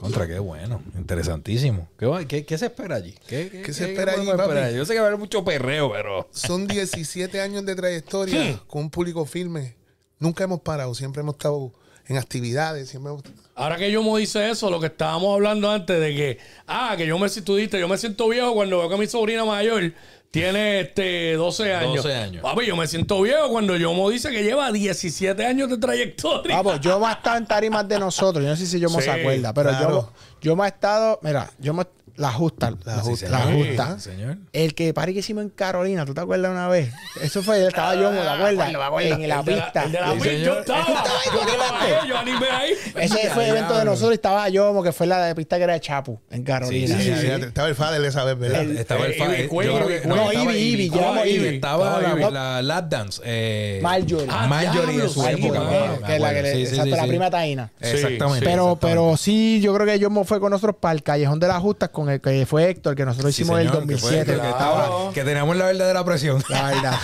Contra, 0.00 0.26
qué 0.26 0.38
bueno, 0.38 0.82
interesantísimo. 0.96 1.88
¿Qué, 1.98 2.26
qué, 2.26 2.44
qué 2.44 2.58
se 2.58 2.66
espera 2.66 2.96
allí? 2.96 3.14
¿Qué, 3.26 3.62
¿Qué 3.64 3.72
se 3.72 3.92
espera 3.92 4.14
allí, 4.14 4.26
papi? 4.26 4.74
Yo 4.74 4.84
sé 4.84 4.94
que 4.94 4.98
va 4.98 5.04
a 5.04 5.08
haber 5.08 5.18
mucho 5.18 5.44
perreo, 5.44 5.92
pero... 5.92 6.28
Son 6.32 6.66
17 6.66 7.40
años 7.40 7.64
de 7.64 7.76
trayectoria 7.76 8.60
con 8.66 8.82
un 8.82 8.90
público 8.90 9.24
firme. 9.26 9.76
Nunca 10.18 10.44
hemos 10.44 10.60
parado, 10.60 10.94
siempre 10.94 11.20
hemos 11.20 11.34
estado 11.34 11.72
en 12.08 12.16
actividades, 12.16 12.88
siempre. 12.88 13.12
Ahora 13.54 13.76
que 13.76 13.90
Yomo 13.90 14.16
dice 14.16 14.50
eso, 14.50 14.70
lo 14.70 14.80
que 14.80 14.86
estábamos 14.86 15.34
hablando 15.34 15.70
antes 15.70 16.00
de 16.00 16.14
que, 16.14 16.38
ah, 16.66 16.94
que 16.96 17.06
yo 17.06 17.18
me, 17.18 17.28
si 17.28 17.42
tú 17.42 17.56
dijiste, 17.56 17.78
yo 17.78 17.88
me 17.88 17.98
siento 17.98 18.28
viejo 18.28 18.54
cuando 18.54 18.78
veo 18.78 18.88
que 18.88 18.96
mi 18.96 19.06
sobrina 19.06 19.44
mayor 19.44 19.92
tiene 20.30 20.80
este 20.80 21.34
12 21.34 21.74
años. 21.74 21.96
12 21.96 22.14
años. 22.14 22.42
Papi, 22.42 22.64
yo 22.64 22.74
me 22.74 22.86
siento 22.86 23.20
viejo 23.20 23.50
cuando 23.50 23.76
Yomo 23.76 24.08
dice 24.08 24.30
que 24.30 24.42
lleva 24.42 24.72
17 24.72 25.44
años 25.44 25.68
de 25.68 25.76
trayectoria. 25.76 26.56
Vamos, 26.56 26.80
yo 26.80 26.98
me 26.98 27.08
he 27.08 27.12
estado 27.12 27.36
en 27.36 27.46
tarimas 27.46 27.86
de 27.86 27.98
nosotros. 27.98 28.42
Yo 28.42 28.48
no 28.50 28.56
sé 28.56 28.66
si 28.66 28.80
yo 28.80 28.88
me 28.88 28.96
Sí, 28.96 29.02
se 29.02 29.10
acuerda, 29.10 29.52
pero 29.52 29.68
claro. 29.68 29.90
yo, 29.90 30.12
yo 30.40 30.56
me 30.56 30.64
he 30.64 30.68
estado. 30.68 31.20
Mira, 31.22 31.50
yo 31.58 31.74
me. 31.74 31.84
La 32.16 32.30
justa. 32.30 32.74
La, 32.84 32.98
justa. 32.98 33.28
La 33.30 33.44
señor. 33.44 33.66
justa. 33.66 33.94
Sí, 33.98 34.10
señor. 34.10 34.36
El 34.52 34.74
que 34.74 34.92
party 34.92 35.14
que 35.14 35.20
hicimos 35.20 35.44
en 35.44 35.48
Carolina, 35.50 36.04
¿tú 36.04 36.12
te 36.14 36.20
acuerdas 36.20 36.50
una 36.50 36.68
vez? 36.68 36.92
Eso 37.22 37.42
fue, 37.42 37.66
estaba 37.66 37.94
yo, 37.94 38.10
¿te 38.10 38.18
acuerdas? 38.20 38.68
En 38.68 39.28
la 39.28 39.38
Ah, 39.38 39.42
de 39.42 39.52
pista. 39.54 39.86
De 39.86 40.42
yo 40.44 40.60
estaba. 40.60 40.86
Yo 40.86 41.30
¿tú 41.32 41.46
trabajé, 41.46 42.08
yo 42.08 42.18
animé 42.18 42.46
ahí. 42.50 42.72
Ese 42.96 43.30
fue 43.30 43.44
el 43.44 43.50
evento 43.56 43.78
de 43.78 43.84
nosotros 43.86 44.12
y 44.12 44.14
estaba 44.14 44.48
yo, 44.50 44.68
como 44.68 44.82
que 44.82 44.92
fue 44.92 45.06
la 45.06 45.24
de 45.24 45.34
pista 45.34 45.56
que 45.56 45.64
era 45.64 45.72
de 45.72 45.80
Chapu, 45.80 46.20
en 46.30 46.42
Carolina. 46.44 46.96
Sí, 46.96 47.02
sí, 47.02 47.14
Sí, 47.14 47.20
sí. 47.20 47.26
Estaba 47.42 47.68
el 47.68 47.74
Fader 47.74 48.04
esa 48.04 48.24
vez, 48.24 48.38
¿verdad? 48.38 48.62
Estaba 48.62 49.06
el 49.06 49.12
eh, 49.12 49.14
fa- 49.18 49.24
Ivy 49.26 49.48
Queen, 49.48 49.62
yo 49.62 49.74
creo 49.76 49.88
Ivy 49.88 49.94
que- 49.94 50.00
Queen. 50.02 50.08
No, 50.08 50.32
Ivy, 50.54 50.84
estaba 50.86 51.06
llamo 51.14 51.24
Ivy. 51.26 51.54
Estaba 51.54 52.30
la, 52.30 52.62
lap 52.62 52.88
dance. 52.90 53.22
Eh, 53.24 53.80
Marjorie. 53.82 54.26
Ah, 54.30 54.46
Marjorie 54.46 54.80
en 54.82 54.86
diablo, 54.96 55.08
su 55.08 55.26
época. 55.26 55.60
La 56.96 57.06
prima 57.06 57.30
Taina. 57.30 57.70
Exactamente. 57.80 58.44
Pero, 58.44 58.72
exactamente. 58.72 58.86
pero 58.86 59.16
sí, 59.16 59.60
yo 59.62 59.74
creo 59.74 59.86
que 59.86 59.98
yo 59.98 60.10
me 60.10 60.24
fue 60.24 60.38
con 60.40 60.50
nosotros 60.50 60.76
para 60.78 60.92
el 60.94 61.02
Callejón 61.02 61.38
de 61.40 61.48
las 61.48 61.58
Justas, 61.58 61.88
con 61.88 62.01
el 62.10 62.20
que 62.20 62.46
fue 62.46 62.68
Héctor, 62.70 62.94
que 62.94 63.04
nosotros 63.04 63.34
Sí, 63.34 63.42
hicimos 63.42 63.60
en 63.60 63.66
el 63.66 63.72
señor, 63.72 63.88
que 63.88 63.96
fue 63.98 64.10
2007. 64.16 64.32
el 64.34 64.40
que, 64.40 64.48
estaba- 64.48 65.12
que 65.12 65.24
teníamos 65.24 65.56
la 65.56 65.66
verdadera 65.66 66.04
presión. 66.04 66.42
La 66.48 66.62
verdad. 66.66 66.94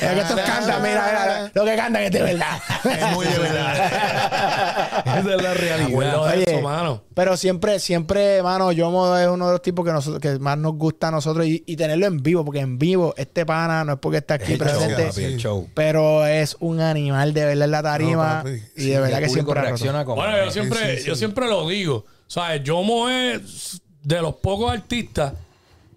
Es 0.00 0.08
que 0.12 0.20
estos 0.20 0.40
cantan, 0.40 0.82
mira, 0.82 1.04
mira, 1.08 1.50
lo 1.52 1.64
que 1.64 1.76
cantan 1.76 2.02
es 2.04 2.12
de 2.12 2.22
verdad. 2.22 2.58
Es 2.84 3.12
muy 3.14 3.26
de 3.26 3.38
verdad. 3.38 5.02
Esa 5.04 5.18
es 5.34 5.42
la 5.42 5.54
realidad. 5.54 5.88
de 6.12 6.16
Oye, 6.16 6.44
eso, 6.46 6.62
mano. 6.62 7.02
Pero 7.12 7.36
siempre, 7.36 7.78
siempre, 7.80 8.42
mano, 8.42 8.72
Yomo 8.72 9.14
es 9.18 9.28
uno 9.28 9.46
de 9.48 9.52
los 9.52 9.62
tipos 9.62 9.84
que, 9.84 9.92
nosotros, 9.92 10.20
que 10.20 10.38
más 10.38 10.56
nos 10.56 10.74
gusta 10.74 11.08
a 11.08 11.10
nosotros 11.10 11.44
y, 11.46 11.62
y 11.66 11.76
tenerlo 11.76 12.06
en 12.06 12.22
vivo, 12.22 12.44
porque 12.44 12.60
en 12.60 12.78
vivo 12.78 13.12
este 13.18 13.44
pana 13.44 13.84
no 13.84 13.94
es 13.94 13.98
porque 13.98 14.18
está 14.18 14.34
aquí 14.34 14.52
show, 14.56 14.58
presente, 14.58 15.04
papi, 15.06 15.24
el 15.24 15.36
show. 15.36 15.68
pero 15.74 16.24
es 16.24 16.56
un 16.60 16.80
animal 16.80 17.34
de 17.34 17.44
verdad 17.44 17.64
en 17.64 17.70
la 17.72 17.82
tarima 17.82 18.26
No, 18.38 18.42
papi, 18.44 18.62
y 18.76 18.80
sí, 18.82 18.90
de 18.90 19.00
verdad 19.00 19.18
que 19.18 19.28
siempre 19.28 19.60
reacciona 19.60 20.04
como... 20.04 20.22
Bueno, 20.22 20.44
yo 20.44 20.50
siempre, 20.50 20.98
sí, 20.98 21.04
yo 21.08 21.14
sí. 21.14 21.18
siempre 21.18 21.46
lo 21.48 21.68
digo. 21.68 22.06
¿Sabes? 22.30 22.62
Yomo 22.62 23.08
es 23.08 23.82
de 24.04 24.22
los 24.22 24.36
pocos 24.36 24.70
artistas 24.70 25.32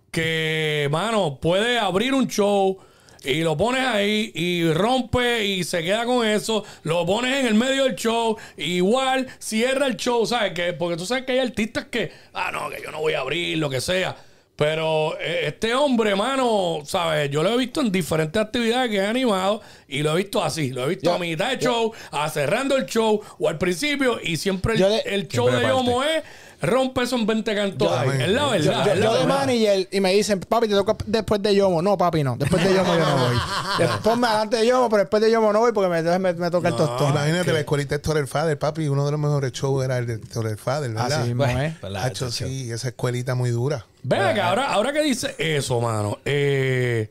que, 0.09 0.87
mano, 0.89 1.37
puede 1.39 1.77
abrir 1.77 2.15
un 2.15 2.27
show 2.27 2.79
y 3.23 3.41
lo 3.41 3.55
pones 3.55 3.85
ahí 3.85 4.31
y 4.33 4.73
rompe 4.73 5.45
y 5.45 5.63
se 5.63 5.83
queda 5.83 6.05
con 6.05 6.27
eso. 6.27 6.65
Lo 6.81 7.05
pones 7.05 7.37
en 7.37 7.45
el 7.45 7.53
medio 7.53 7.83
del 7.83 7.93
show, 7.93 8.35
igual 8.57 9.27
cierra 9.37 9.85
el 9.85 9.95
show, 9.95 10.25
¿sabes? 10.25 10.53
Que, 10.53 10.73
porque 10.73 10.97
tú 10.97 11.05
sabes 11.05 11.23
que 11.25 11.33
hay 11.33 11.39
artistas 11.39 11.85
que, 11.85 12.11
ah, 12.33 12.49
no, 12.51 12.67
que 12.71 12.81
yo 12.81 12.89
no 12.89 13.01
voy 13.01 13.13
a 13.13 13.19
abrir, 13.19 13.59
lo 13.59 13.69
que 13.69 13.79
sea. 13.79 14.17
Pero 14.55 15.17
eh, 15.19 15.45
este 15.47 15.73
hombre, 15.73 16.15
mano, 16.15 16.81
¿sabes? 16.85 17.29
Yo 17.31 17.41
lo 17.41 17.49
he 17.49 17.57
visto 17.57 17.81
en 17.81 17.91
diferentes 17.91 18.39
actividades 18.39 18.91
que 18.91 18.97
he 18.97 19.05
animado 19.05 19.61
y 19.87 20.03
lo 20.03 20.13
he 20.13 20.17
visto 20.17 20.43
así. 20.43 20.69
Lo 20.71 20.85
he 20.85 20.89
visto 20.89 21.05
Yo- 21.05 21.13
a 21.15 21.19
mitad 21.19 21.49
de 21.49 21.57
show, 21.57 21.91
a 22.11 22.29
cerrando 22.29 22.77
el 22.77 22.85
show 22.85 23.19
o 23.39 23.49
al 23.49 23.57
principio 23.57 24.19
y 24.21 24.37
siempre 24.37 24.73
el, 24.73 24.79
Yo 24.79 24.89
le- 24.89 25.01
el 25.15 25.27
show 25.27 25.47
Siempre 25.47 25.67
de 25.67 25.73
parte. 25.73 25.85
Yomo 25.87 26.03
es 26.03 26.23
rompe 26.63 27.03
esos 27.03 27.23
20 27.25 27.53
cantos 27.53 27.87
Yo- 27.89 27.95
ahí. 27.99 28.09
Es 28.21 28.29
la 28.29 28.41
Yo, 28.41 28.49
verdad. 28.51 28.85
yo- 28.85 28.95
la 28.95 29.05
yo 29.05 29.17
de 29.19 29.25
manager 29.27 29.87
y 29.91 29.99
me 29.99 30.13
dicen, 30.13 30.39
papi, 30.39 30.67
te 30.67 30.73
toca 30.73 30.95
después 31.05 31.41
de 31.43 31.53
Yomo. 31.53 31.81
No, 31.81 31.97
papi, 31.97 32.23
no. 32.23 32.35
Después 32.37 32.63
de 32.63 32.73
Yomo 32.73 32.95
yo 32.95 33.05
no 33.05 33.17
voy. 33.27 33.35
Después, 33.79 33.99
ponme 34.01 34.27
adelante 34.27 34.57
de 34.57 34.67
Yomo, 34.67 34.89
pero 34.89 35.01
después 35.03 35.21
de 35.21 35.29
Yomo 35.31 35.51
no 35.53 35.59
voy 35.59 35.71
porque 35.73 35.89
me, 35.89 36.01
me, 36.19 36.33
me 36.33 36.49
toca 36.49 36.69
el 36.69 36.75
tostón. 36.75 37.09
Imagínate, 37.11 37.51
la 37.53 37.59
escuelita 37.59 37.95
de 37.95 37.99
Torre 37.99 38.25
Fader, 38.25 38.57
papi, 38.57 38.87
uno 38.87 39.05
de 39.05 39.11
los 39.11 39.19
mejores 39.19 39.51
shows 39.51 39.83
era 39.83 39.97
el 39.97 40.07
de 40.07 40.17
Torre 40.19 40.57
Fader, 40.57 40.91
¿verdad? 40.91 41.11
Así 41.19 41.27
mismo, 41.27 41.43
Bueno, 41.43 41.61
¿eh? 41.61 41.77
Hacho, 41.97 42.31
sí, 42.31 42.71
esa 42.71 42.87
escuelita 42.87 43.35
muy 43.35 43.49
dura. 43.51 43.85
Ven 44.03 44.21
acá, 44.21 44.49
ahora, 44.49 44.71
ahora 44.71 44.93
que 44.93 45.01
dice 45.03 45.35
eso, 45.37 45.79
mano, 45.81 46.19
eh, 46.25 47.09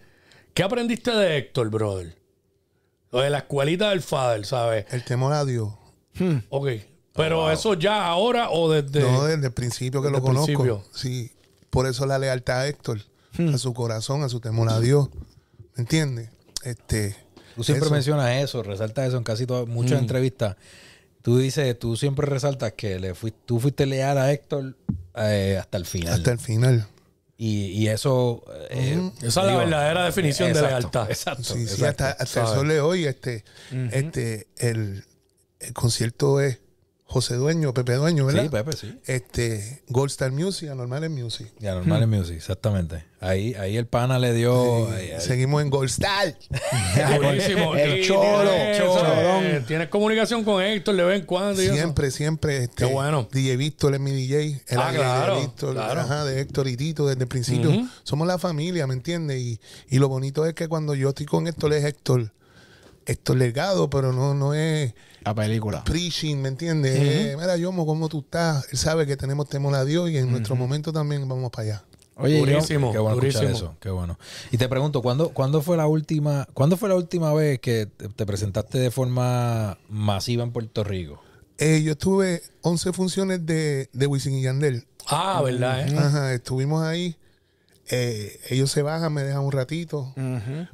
¿qué 0.55 0.63
aprendiste 0.63 1.11
de 1.11 1.37
Héctor, 1.39 1.69
brother? 1.71 2.15
Lo 3.11 3.21
de 3.21 3.29
la 3.31 3.39
escuelita 3.39 3.91
del 3.91 4.01
Father, 4.03 4.47
¿sabes? 4.47 4.87
El 4.91 5.05
temor 5.05 5.33
a 5.35 5.45
Dios. 5.45 5.69
Ok. 6.49 6.69
Pero 7.15 7.51
eso 7.51 7.75
ya 7.75 8.07
ahora 8.07 8.51
o 8.51 8.71
desde. 8.71 9.01
no, 9.03 9.25
desde 9.25 9.47
el 9.47 9.53
principio 9.53 10.01
que 10.01 10.09
desde 10.09 10.19
lo 10.21 10.23
conozco. 10.25 10.47
principio. 10.47 10.85
Sí. 10.95 11.31
Por 11.71 11.87
eso 11.87 12.07
la 12.07 12.19
lealtad 12.19 12.61
a 12.61 12.67
Héctor, 12.69 13.01
a 13.53 13.59
su 13.59 13.75
corazón, 13.75 14.23
a 14.23 14.29
su 14.29 14.41
temor 14.41 14.69
a 14.71 14.81
Dios. 14.81 15.09
¿Me 15.77 15.83
entiendes? 15.83 16.31
Este. 16.65 17.17
Tú 17.55 17.65
siempre 17.65 17.87
eso. 17.87 17.95
mencionas 17.95 18.31
eso, 18.43 18.63
resaltas 18.63 19.09
eso 19.09 19.19
en 19.19 19.25
casi 19.25 19.47
todas, 19.47 19.69
muchas 19.69 20.01
entrevistas. 20.01 20.57
Tú 21.21 21.39
dices, 21.39 21.79
tú 21.79 21.97
siempre 21.97 22.27
resaltas 22.27 22.73
que 22.73 22.99
le 22.99 23.15
fui- 23.15 23.33
tú 23.45 23.61
fuiste 23.61 23.85
leal 23.87 24.17
a 24.19 24.33
Héctor 24.33 24.75
eh, 25.17 25.59
hasta 25.61 25.77
el 25.77 25.85
final. 25.87 26.15
Hasta 26.15 26.33
el 26.33 26.39
final. 26.39 26.89
y, 27.37 27.67
y 27.67 27.89
eso... 27.89 28.43
eh, 28.71 29.11
Esa 29.23 29.41
es 29.43 29.47
la 29.47 29.57
verdadera 29.57 30.05
definición 30.07 30.53
de 30.53 30.63
lealtad. 30.63 31.11
Exacto. 31.11 31.45
Sí, 31.45 31.67
sí, 31.67 31.75
exacto. 31.75 32.05
hasta, 32.05 32.23
hasta 32.23 32.41
el 32.41 32.47
sol 32.49 32.69
de 32.69 32.81
hoy, 32.81 33.05
este, 33.05 33.45
este, 33.93 34.49
el, 34.57 35.05
el 35.61 35.73
concierto 35.75 36.41
es 36.41 36.59
José 37.13 37.35
Dueño, 37.35 37.75
Pepe 37.75 37.93
Dueño, 37.95 38.25
¿verdad? 38.25 38.45
Sí, 38.45 38.49
Pepe, 38.49 38.73
sí. 38.75 38.99
Este, 39.07 39.83
Gold 39.89 40.11
Star 40.11 40.33
Music, 40.33 40.71
Anormales 40.71 41.11
Music. 41.11 41.47
Ya, 41.61 41.75
normal 41.75 42.03
en 42.05 42.09
music, 42.11 42.37
exactamente. 42.37 43.05
Ahí, 43.21 43.55
ahí 43.55 43.77
el 43.77 43.87
pana 43.87 44.19
le 44.19 44.33
dio. 44.33 44.91
ahí- 44.91 45.11
ahí- 45.11 45.21
Seguimos 45.21 45.61
en 45.63 45.69
Gold 45.69 45.91
Star. 45.91 46.35
Buenísimo. 47.23 47.75
El 47.77 47.99
Y 48.01 48.07
cholo, 48.07 48.51
tienes, 48.51 48.81
eh, 48.81 49.65
Tienes 49.67 49.89
comunicación 49.89 50.43
con 50.43 50.63
Héctor 50.63 50.97
de 50.97 51.05
vez 51.05 51.21
en 51.21 51.27
cuando. 51.27 51.63
y 51.63 51.67
eso? 51.67 51.75
Siempre, 51.75 52.11
siempre. 52.11 52.65
Este, 52.65 52.77
Qué 52.77 52.93
bueno. 52.93 53.29
DJ 53.31 53.57
Víctor 53.57 53.95
es 53.95 54.01
mi 54.01 54.11
DJ. 54.13 54.63
El 54.69 54.79
Ah, 54.79 54.91
claro, 54.95 55.35
de 55.37 55.41
Víctor, 55.43 55.75
claro. 55.75 56.01
ajá, 56.01 56.25
de 56.25 56.41
Héctor 56.41 56.67
y 56.69 56.77
Tito 56.77 57.07
desde 57.07 57.23
el 57.23 57.29
principio. 57.29 57.71
Somos 58.03 58.27
la 58.27 58.39
familia, 58.39 58.87
¿me 58.87 58.95
entiendes? 58.95 59.39
Y, 59.39 59.61
y 59.91 59.99
lo 59.99 60.09
bonito 60.09 60.47
es 60.47 60.55
que 60.55 60.67
cuando 60.69 60.95
yo 60.95 61.11
estoy 61.11 61.27
con 61.27 61.47
Héctor 61.47 61.75
es 61.75 61.85
Héctor. 61.85 62.33
Héctor 63.05 63.37
Legado, 63.37 63.91
pero 63.91 64.13
no, 64.13 64.33
no 64.33 64.55
es 64.55 64.95
La 65.25 65.35
película. 65.35 65.85
preaching, 65.85 66.37
¿me 66.37 66.49
entiendes? 66.49 66.97
Eh, 66.97 67.37
mira, 67.39 67.57
Yomo, 67.57 67.87
¿cómo 67.87 68.09
tú 68.09 68.21
estás? 68.21 68.67
Él 68.73 68.79
sabe 68.79 69.07
que 69.07 69.17
tenemos 69.17 69.49
temor 69.49 69.75
a 69.75 69.85
Dios 69.85 70.11
y 70.11 70.19
en 70.19 70.31
nuestro 70.31 70.57
momento 70.57 70.93
también 70.93 71.29
vamos 71.29 71.51
para 71.51 71.63
allá. 71.69 71.85
Oye, 72.17 72.35
yo, 72.41 72.47
Durísimo. 72.47 72.93
Qué 72.93 72.99
bueno 72.99 73.23
escuchar 73.23 73.45
eso, 73.51 73.75
qué 73.81 73.89
bueno. 73.91 74.19
Y 74.51 74.59
te 74.59 74.69
pregunto, 74.69 75.01
¿cuándo, 75.03 75.31
¿cuándo 75.31 75.63
fue 75.63 75.77
la 75.77 75.87
última, 75.87 76.47
¿cuándo 76.53 76.77
fue 76.77 76.89
la 76.89 76.95
última 76.95 77.33
vez 77.33 77.59
que 77.61 77.87
te, 77.87 78.09
te 78.09 78.27
presentaste 78.27 78.79
de 78.79 78.91
forma 78.91 79.79
masiva 79.89 80.43
en 80.45 80.53
Puerto 80.53 80.85
Rico? 80.85 81.23
Eh, 81.59 81.83
yo 81.83 81.97
tuve 81.97 82.43
11 82.63 82.93
funciones 82.93 83.47
de, 83.47 83.89
de 83.93 84.07
Wisin 84.07 84.35
y 84.35 84.43
Yandel. 84.43 84.87
Ah, 85.07 85.41
¿verdad? 85.45 85.89
eh? 85.89 85.97
Ajá, 85.97 86.33
estuvimos 86.35 86.83
ahí. 86.83 87.17
Eh, 87.91 88.39
ellos 88.51 88.71
se 88.71 88.83
bajan, 88.83 89.13
me 89.13 89.23
dejan 89.23 89.43
un 89.43 89.53
ratito. 89.53 90.13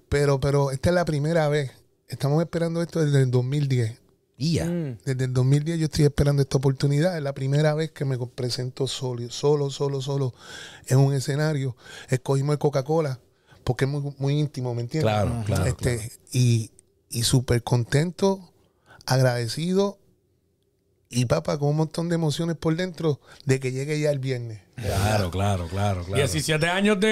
Pero, 0.09 0.40
pero 0.40 0.71
esta 0.71 0.88
es 0.90 0.95
la 0.95 1.05
primera 1.05 1.49
vez. 1.49 1.73
Estamos 2.09 2.40
esperando 2.43 2.83
esto 2.83 3.05
desde 3.05 3.23
el 3.23 3.31
2010. 3.31 3.99
Ya. 4.38 4.66
Mm. 4.66 4.99
Desde 5.04 5.25
el 5.25 5.33
2010 5.33 5.78
yo 5.80 5.85
estoy 5.87 6.04
esperando 6.04 6.40
esta 6.40 6.57
oportunidad. 6.59 7.16
Es 7.16 7.23
la 7.23 7.35
primera 7.35 7.75
vez 7.75 7.90
que 7.90 8.04
me 8.04 8.16
presento 8.18 8.87
solo, 8.87 9.28
solo, 9.30 9.71
solo, 9.71 10.00
solo 10.00 10.33
en 10.87 10.99
un 10.99 11.12
escenario. 11.12 11.76
Escogimos 12.09 12.54
el 12.54 12.59
Coca-Cola 12.59 13.21
porque 13.64 13.85
es 13.85 13.90
muy, 13.90 14.14
muy 14.18 14.38
íntimo, 14.38 14.75
¿me 14.75 14.83
entiendes? 14.83 15.12
Claro, 15.12 15.42
claro, 15.45 15.66
Este, 15.66 16.12
Y, 16.33 16.71
y 17.11 17.25
súper 17.25 17.62
contento, 17.62 18.52
agradecido 19.04 19.99
y 21.10 21.24
papá 21.24 21.58
con 21.58 21.70
un 21.70 21.76
montón 21.76 22.08
de 22.08 22.16
emociones 22.16 22.56
por 22.56 22.76
dentro 22.76 23.20
de 23.46 23.60
que 23.60 23.72
llegue 23.72 23.98
ya 24.00 24.10
el 24.10 24.18
viernes. 24.18 24.60
Claro, 24.76 25.30
claro, 25.30 25.66
claro, 25.68 26.04
claro. 26.04 26.14
17 26.16 26.66
años 26.68 27.00
de, 27.00 27.08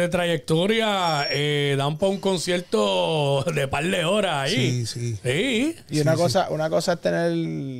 de 0.00 0.08
trayectoria 0.08 1.26
eh, 1.30 1.74
dan 1.76 1.98
para 1.98 2.10
un 2.10 2.18
concierto 2.18 3.42
de 3.54 3.68
par 3.68 3.84
de 3.84 4.04
horas 4.04 4.34
ahí. 4.50 4.86
Sí, 4.86 4.86
sí. 4.86 5.18
Sí. 5.22 5.76
Y 5.90 6.00
una 6.00 6.14
cosa, 6.14 6.48
una 6.50 6.70
cosa 6.70 6.94
es 6.94 7.00
tener 7.00 7.32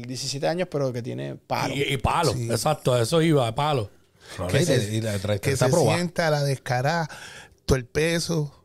17 0.06 0.46
años, 0.48 0.68
pero 0.70 0.92
que 0.92 1.02
tiene 1.02 1.36
palo. 1.36 1.74
Y, 1.74 1.82
y 1.82 1.96
palo, 1.98 2.32
Sí. 2.32 2.50
exacto, 2.50 3.00
eso 3.00 3.22
iba, 3.22 3.54
palo. 3.54 3.90
Claro, 4.36 4.50
que 4.50 4.62
y 4.62 4.66
te- 4.66 4.80
se- 4.80 4.94
y 4.94 5.00
la- 5.00 5.18
que 5.38 5.56
se 5.56 5.70
sienta 5.70 6.30
la 6.30 6.42
descarada, 6.42 7.08
todo 7.66 7.76
el 7.78 7.84
peso, 7.86 8.63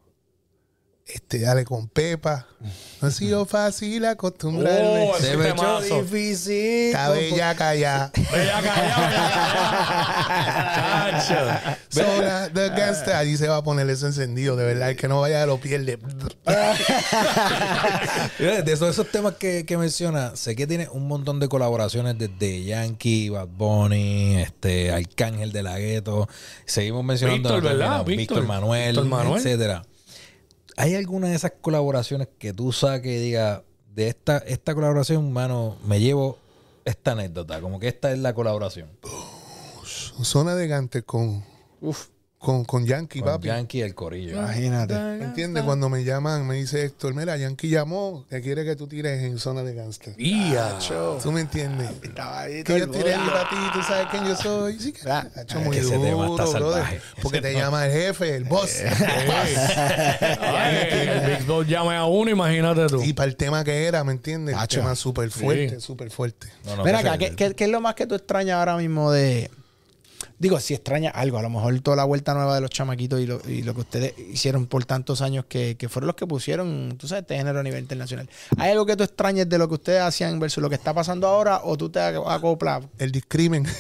este, 1.14 1.40
dale 1.40 1.66
con 1.66 1.88
pepa. 1.88 2.46
No 3.02 3.08
ha 3.08 3.12
sido 3.12 3.46
fácil 3.46 4.06
acostumbrarme. 4.06 5.10
Oh, 5.12 5.18
Se 5.18 5.38
me 5.38 5.50
echó 5.50 5.82
difícil. 5.82 6.88
Está 6.88 7.10
bellaca 7.10 7.76
ya. 7.76 8.12
Bella 8.32 8.62
callado, 8.62 9.12
Chacho. 11.16 11.76
Sola 11.90 12.50
the 12.54 12.70
gangsta. 12.70 13.18
Allí 13.18 13.38
se 13.38 13.48
va 13.48 13.58
a 13.58 13.64
poner 13.64 13.90
eso 13.90 14.08
encendido, 14.08 14.56
de 14.56 14.66
verdad. 14.66 14.90
El 14.92 14.98
que 14.98 15.08
no 15.08 15.22
vaya 15.22 15.46
lo 15.46 15.60
pierde. 15.60 15.98
De 18.40 18.72
esos, 18.72 18.90
esos 18.90 19.10
temas 19.12 19.36
que, 19.36 19.66
que 19.66 19.78
menciona, 19.78 20.36
sé 20.36 20.56
que 20.56 20.68
tiene 20.68 20.88
un 20.92 21.08
montón 21.08 21.40
de 21.40 21.48
colaboraciones 21.48 22.18
desde 22.18 22.64
Yankee, 22.64 23.30
Bad 23.30 23.48
Bunny, 23.48 24.38
este, 24.38 24.92
Arcángel 24.92 25.52
de 25.52 25.64
la 25.64 25.80
Gueto. 25.80 26.28
Seguimos 26.66 27.04
mencionando 27.04 27.56
Víctor, 27.56 27.82
a. 27.82 28.04
Víctor, 28.04 28.18
Víctor. 28.18 28.44
Manuel, 28.46 28.92
Víctor 28.92 29.06
Manuel. 29.06 29.38
etcétera. 29.38 29.84
¿Hay 30.80 30.96
alguna 30.96 31.28
de 31.28 31.36
esas 31.36 31.52
colaboraciones 31.60 32.30
que 32.40 32.54
tú 32.54 32.72
saques 32.72 33.12
y 33.12 33.20
diga, 33.22 33.66
de 33.94 34.08
esta, 34.08 34.38
esta 34.38 34.74
colaboración, 34.74 35.34
mano, 35.34 35.76
me 35.86 36.00
llevo 36.00 36.38
esta 36.86 37.12
anécdota? 37.12 37.60
Como 37.60 37.82
que 37.82 37.90
esta 37.90 38.14
es 38.14 38.20
la 38.20 38.34
colaboración. 38.34 38.90
Zona 40.24 40.56
de 40.56 40.68
Gante 40.70 41.04
con, 41.04 41.44
Uf, 41.82 42.08
con, 42.40 42.64
con 42.64 42.86
Yankee, 42.86 43.20
Con 43.20 43.34
papi. 43.34 43.48
Yankee 43.48 43.80
y 43.80 43.82
el 43.82 43.94
corillo. 43.94 44.38
imagínate. 44.40 44.94
¿Me 44.94 45.26
entiendes? 45.26 45.64
Cuando 45.64 45.90
me 45.90 46.06
llaman, 46.06 46.48
me 46.48 46.56
dice 46.56 46.86
Héctor, 46.86 47.14
mira, 47.14 47.36
Yankee 47.36 47.68
llamó, 47.70 48.26
que 48.30 48.40
quiere 48.42 48.64
que 48.64 48.78
tú 48.78 48.88
tires 48.88 49.22
en 49.24 49.38
zona 49.40 49.62
de 49.64 49.74
gangster. 49.76 50.14
Ia. 50.18 50.78
¿Tú 51.22 51.32
me 51.34 51.42
entiendes? 51.42 51.90
Estaba 52.02 52.40
ahí 52.42 52.64
todo 52.64 52.76
Que 52.76 52.80
yo 52.80 52.90
tiré 52.90 53.12
para 53.16 53.50
ti, 53.50 53.56
tú 53.74 53.84
sabes 53.84 54.08
quién 54.10 54.26
yo 54.26 54.36
soy. 54.38 54.80
Sí, 54.80 54.94
que 54.94 55.10
Ah, 55.10 55.28
ha 55.36 55.42
hecho 55.42 55.60
es 55.60 55.66
muy 55.66 55.78
duro, 55.80 56.36
brother. 56.54 57.02
Porque 57.22 57.42
te 57.42 57.54
llama 57.54 57.86
el 57.86 57.92
jefe, 57.92 58.36
el 58.38 58.46
boss. 58.46 58.72
Ay, 60.42 60.88
que 60.90 61.04
el 61.04 61.38
Big 61.38 61.46
Boss 61.46 61.68
llame 61.68 61.96
a 61.96 62.06
uno, 62.06 62.32
imagínate 62.32 62.88
tú. 62.88 63.04
y 63.04 63.14
para 63.14 63.28
el 63.30 63.36
tema 63.36 63.64
que 63.64 63.86
era, 63.86 64.04
¿me 64.04 64.14
entiendes? 64.14 64.56
El 64.60 64.68
tema 64.68 64.96
súper 64.96 65.30
fuerte, 65.30 65.80
súper 65.80 66.10
fuerte. 66.10 66.48
No, 66.66 66.78
no, 66.78 66.84
Mira 66.86 67.00
acá, 67.00 67.14
se- 67.14 67.18
¿qué, 67.20 67.36
qué, 67.36 67.54
qué 67.54 67.64
es 67.66 67.70
lo 67.70 67.82
más 67.82 67.96
que 67.96 68.08
tú 68.08 68.16
extrañas 68.16 68.56
ahora 68.60 68.78
mismo 68.78 69.12
de... 69.12 69.52
Digo, 70.38 70.60
si 70.60 70.74
extrañas 70.74 71.14
algo, 71.16 71.38
a 71.38 71.42
lo 71.42 71.50
mejor 71.50 71.80
toda 71.82 71.98
la 71.98 72.04
vuelta 72.06 72.34
nueva 72.34 72.56
de 72.56 72.62
los 72.62 72.70
chamaquitos 72.70 73.20
y 73.20 73.26
lo, 73.26 73.42
y 73.48 73.62
lo 73.62 73.74
que 73.74 73.82
ustedes 73.82 74.14
hicieron 74.18 74.68
por 74.68 74.86
tantos 74.86 75.22
años 75.22 75.46
que, 75.48 75.76
que 75.78 75.90
fueron 75.90 76.08
los 76.08 76.16
que 76.16 76.28
pusieron, 76.28 76.96
tú 76.98 77.08
sabes, 77.08 77.24
este 77.24 77.38
género 77.38 77.60
a 77.60 77.64
nivel 77.64 77.80
internacional. 77.80 78.30
¿Hay 78.58 78.72
algo 78.72 78.86
que 78.86 78.96
tú 78.96 79.04
extrañes 79.04 79.50
de 79.50 79.58
lo 79.58 79.68
que 79.68 79.76
ustedes 79.76 80.02
hacían 80.02 80.40
versus 80.40 80.62
lo 80.62 80.70
que 80.70 80.76
está 80.76 80.94
pasando 80.94 81.28
ahora 81.28 81.62
o 81.64 81.78
tú 81.78 81.90
te 81.90 82.00
acoplas? 82.00 82.84
El 82.98 83.12
discrimen. 83.12 83.66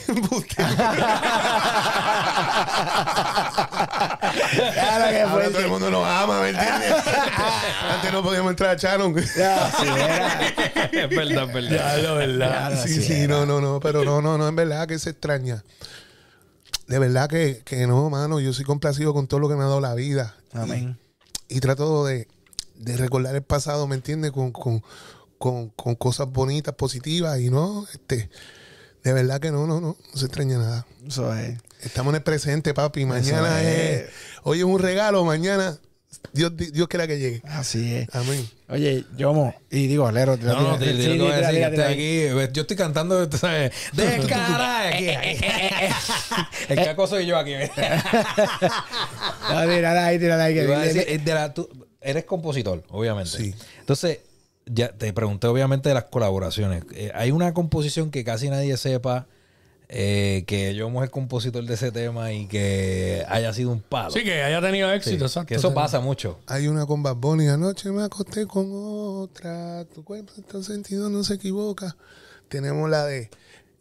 Claro 4.73 5.09
que 5.09 5.21
Ahora 5.21 5.43
fue 5.43 5.49
todo 5.51 5.59
el 5.59 5.67
mundo 5.69 5.89
nos 5.89 6.05
ama, 6.05 6.41
¿me 6.41 6.49
entiendes? 6.49 6.93
Antes 7.93 8.13
no 8.13 8.23
podíamos 8.23 8.51
entrar 8.51 8.71
a 8.71 8.75
Charon. 8.75 9.15
Ya, 9.15 9.71
sí, 9.71 9.85
es 10.91 11.09
verdad, 11.09 11.43
es 11.47 11.53
verdad. 11.53 11.97
Ya, 11.97 11.97
lo 11.97 12.15
verdad. 12.15 12.47
Claro, 12.47 12.77
Sí, 12.83 12.93
sí, 12.95 13.01
sí, 13.01 13.27
no, 13.27 13.45
no, 13.45 13.61
no, 13.61 13.79
pero 13.79 14.03
no, 14.03 14.21
no, 14.21 14.37
no, 14.37 14.47
en 14.47 14.55
verdad 14.55 14.87
que 14.87 14.99
se 14.99 15.11
extraña. 15.11 15.63
De 16.89 16.97
verdad 16.97 17.29
que, 17.29 17.61
que 17.63 17.85
no, 17.85 18.09
mano, 18.09 18.39
yo 18.39 18.51
soy 18.51 18.65
complacido 18.65 19.13
con 19.13 19.27
todo 19.27 19.39
lo 19.39 19.47
que 19.47 19.55
me 19.55 19.61
ha 19.61 19.67
dado 19.67 19.79
la 19.79 19.93
vida. 19.93 20.35
Amén. 20.53 20.97
Y, 21.47 21.57
y 21.57 21.59
trato 21.59 22.03
de, 22.05 22.27
de 22.75 22.97
recordar 22.97 23.35
el 23.35 23.43
pasado, 23.43 23.87
¿me 23.87 23.95
entiendes? 23.95 24.31
Con, 24.31 24.51
con, 24.51 24.83
con, 25.37 25.69
con 25.69 25.95
cosas 25.95 26.31
bonitas, 26.31 26.73
positivas 26.73 27.39
y 27.39 27.51
no, 27.51 27.85
este, 27.93 28.31
de 29.03 29.13
verdad 29.13 29.39
que 29.39 29.51
no, 29.51 29.67
no, 29.67 29.79
no, 29.79 29.97
no 30.13 30.19
se 30.19 30.25
extraña 30.25 30.57
nada. 30.57 30.87
Eso 31.05 31.33
es. 31.35 31.59
Estamos 31.81 32.11
en 32.11 32.15
el 32.15 32.23
presente, 32.23 32.73
papi. 32.73 33.05
Mañana 33.05 33.61
es. 33.61 34.01
es, 34.01 34.09
hoy 34.41 34.59
es 34.59 34.65
un 34.65 34.79
regalo, 34.79 35.23
mañana 35.23 35.79
Dios, 36.33 36.51
Dios 36.55 36.87
quiera 36.87 37.07
que 37.07 37.17
llegue. 37.19 37.41
Así 37.45 37.95
es. 37.95 38.07
Amén. 38.15 38.47
Oye, 38.69 39.03
Yomo, 39.17 39.53
y 39.71 39.87
digo, 39.87 40.05
Alero, 40.07 40.37
No, 40.37 40.59
no, 40.71 40.77
te, 40.77 40.91
sí, 40.91 40.97
te- 40.97 41.03
te 41.03 41.17
voy 41.17 41.31
a 41.31 41.35
tira, 41.35 41.47
decir 41.47 41.59
que 41.59 41.65
estoy 41.75 41.93
aquí. 41.93 42.33
ves, 42.35 42.49
Yo 42.53 42.61
estoy 42.63 42.77
cantando, 42.77 43.31
¿sabes? 43.31 43.71
De 43.93 44.25
cara. 44.29 44.89
aquí, 44.89 45.09
aquí. 45.09 45.45
El 46.69 46.75
caco 46.83 47.07
soy 47.07 47.25
yo 47.25 47.37
aquí. 47.37 47.53
No, 49.51 49.61
tírala 49.67 50.05
ahí, 50.05 50.19
tírala 50.19 50.43
ahí. 50.45 50.53
que 50.53 50.63
Iba 50.63 50.75
a 50.77 50.85
dile- 50.85 50.93
decir, 50.93 51.05
es 51.07 51.25
de 51.25 51.33
la- 51.33 51.53
tú 51.53 51.69
eres 52.01 52.25
compositor, 52.25 52.83
obviamente. 52.89 53.29
Sí. 53.37 53.55
Entonces, 53.79 54.19
ya 54.65 54.89
te 54.89 55.11
pregunté 55.13 55.47
obviamente 55.47 55.89
de 55.89 55.95
las 55.95 56.05
colaboraciones. 56.05 56.83
Eh, 56.93 57.11
hay 57.15 57.31
una 57.31 57.53
composición 57.53 58.11
que 58.11 58.23
casi 58.23 58.49
nadie 58.49 58.77
sepa 58.77 59.27
eh, 59.91 60.43
que 60.45 60.75
yo 60.75 60.87
es 60.87 61.03
el 61.03 61.09
compositor 61.09 61.63
de 61.65 61.73
ese 61.73 61.91
tema 61.91 62.31
y 62.31 62.45
que 62.45 63.25
haya 63.27 63.51
sido 63.53 63.71
un 63.71 63.81
palo. 63.81 64.11
Sí, 64.11 64.23
que 64.23 64.43
haya 64.43 64.61
tenido 64.61 64.87
Sí, 64.91 64.95
éxito, 64.95 65.25
exacto. 65.25 65.47
que 65.47 65.55
eso 65.55 65.73
pasa 65.73 65.99
mucho. 65.99 66.39
Hay 66.47 66.67
una 66.67 66.85
con 66.85 67.01
Bad 67.01 67.15
Bunny. 67.15 67.47
Anoche 67.47 67.89
me 67.91 68.03
acosté 68.03 68.45
con 68.45 68.69
otra. 68.71 69.85
Tu 69.93 70.03
cuerpo 70.03 70.31
en 70.37 70.43
todo 70.43 70.61
sentido 70.63 71.09
no 71.09 71.23
se 71.23 71.33
equivoca. 71.35 71.95
Tenemos 72.49 72.89
la 72.89 73.05
de. 73.05 73.29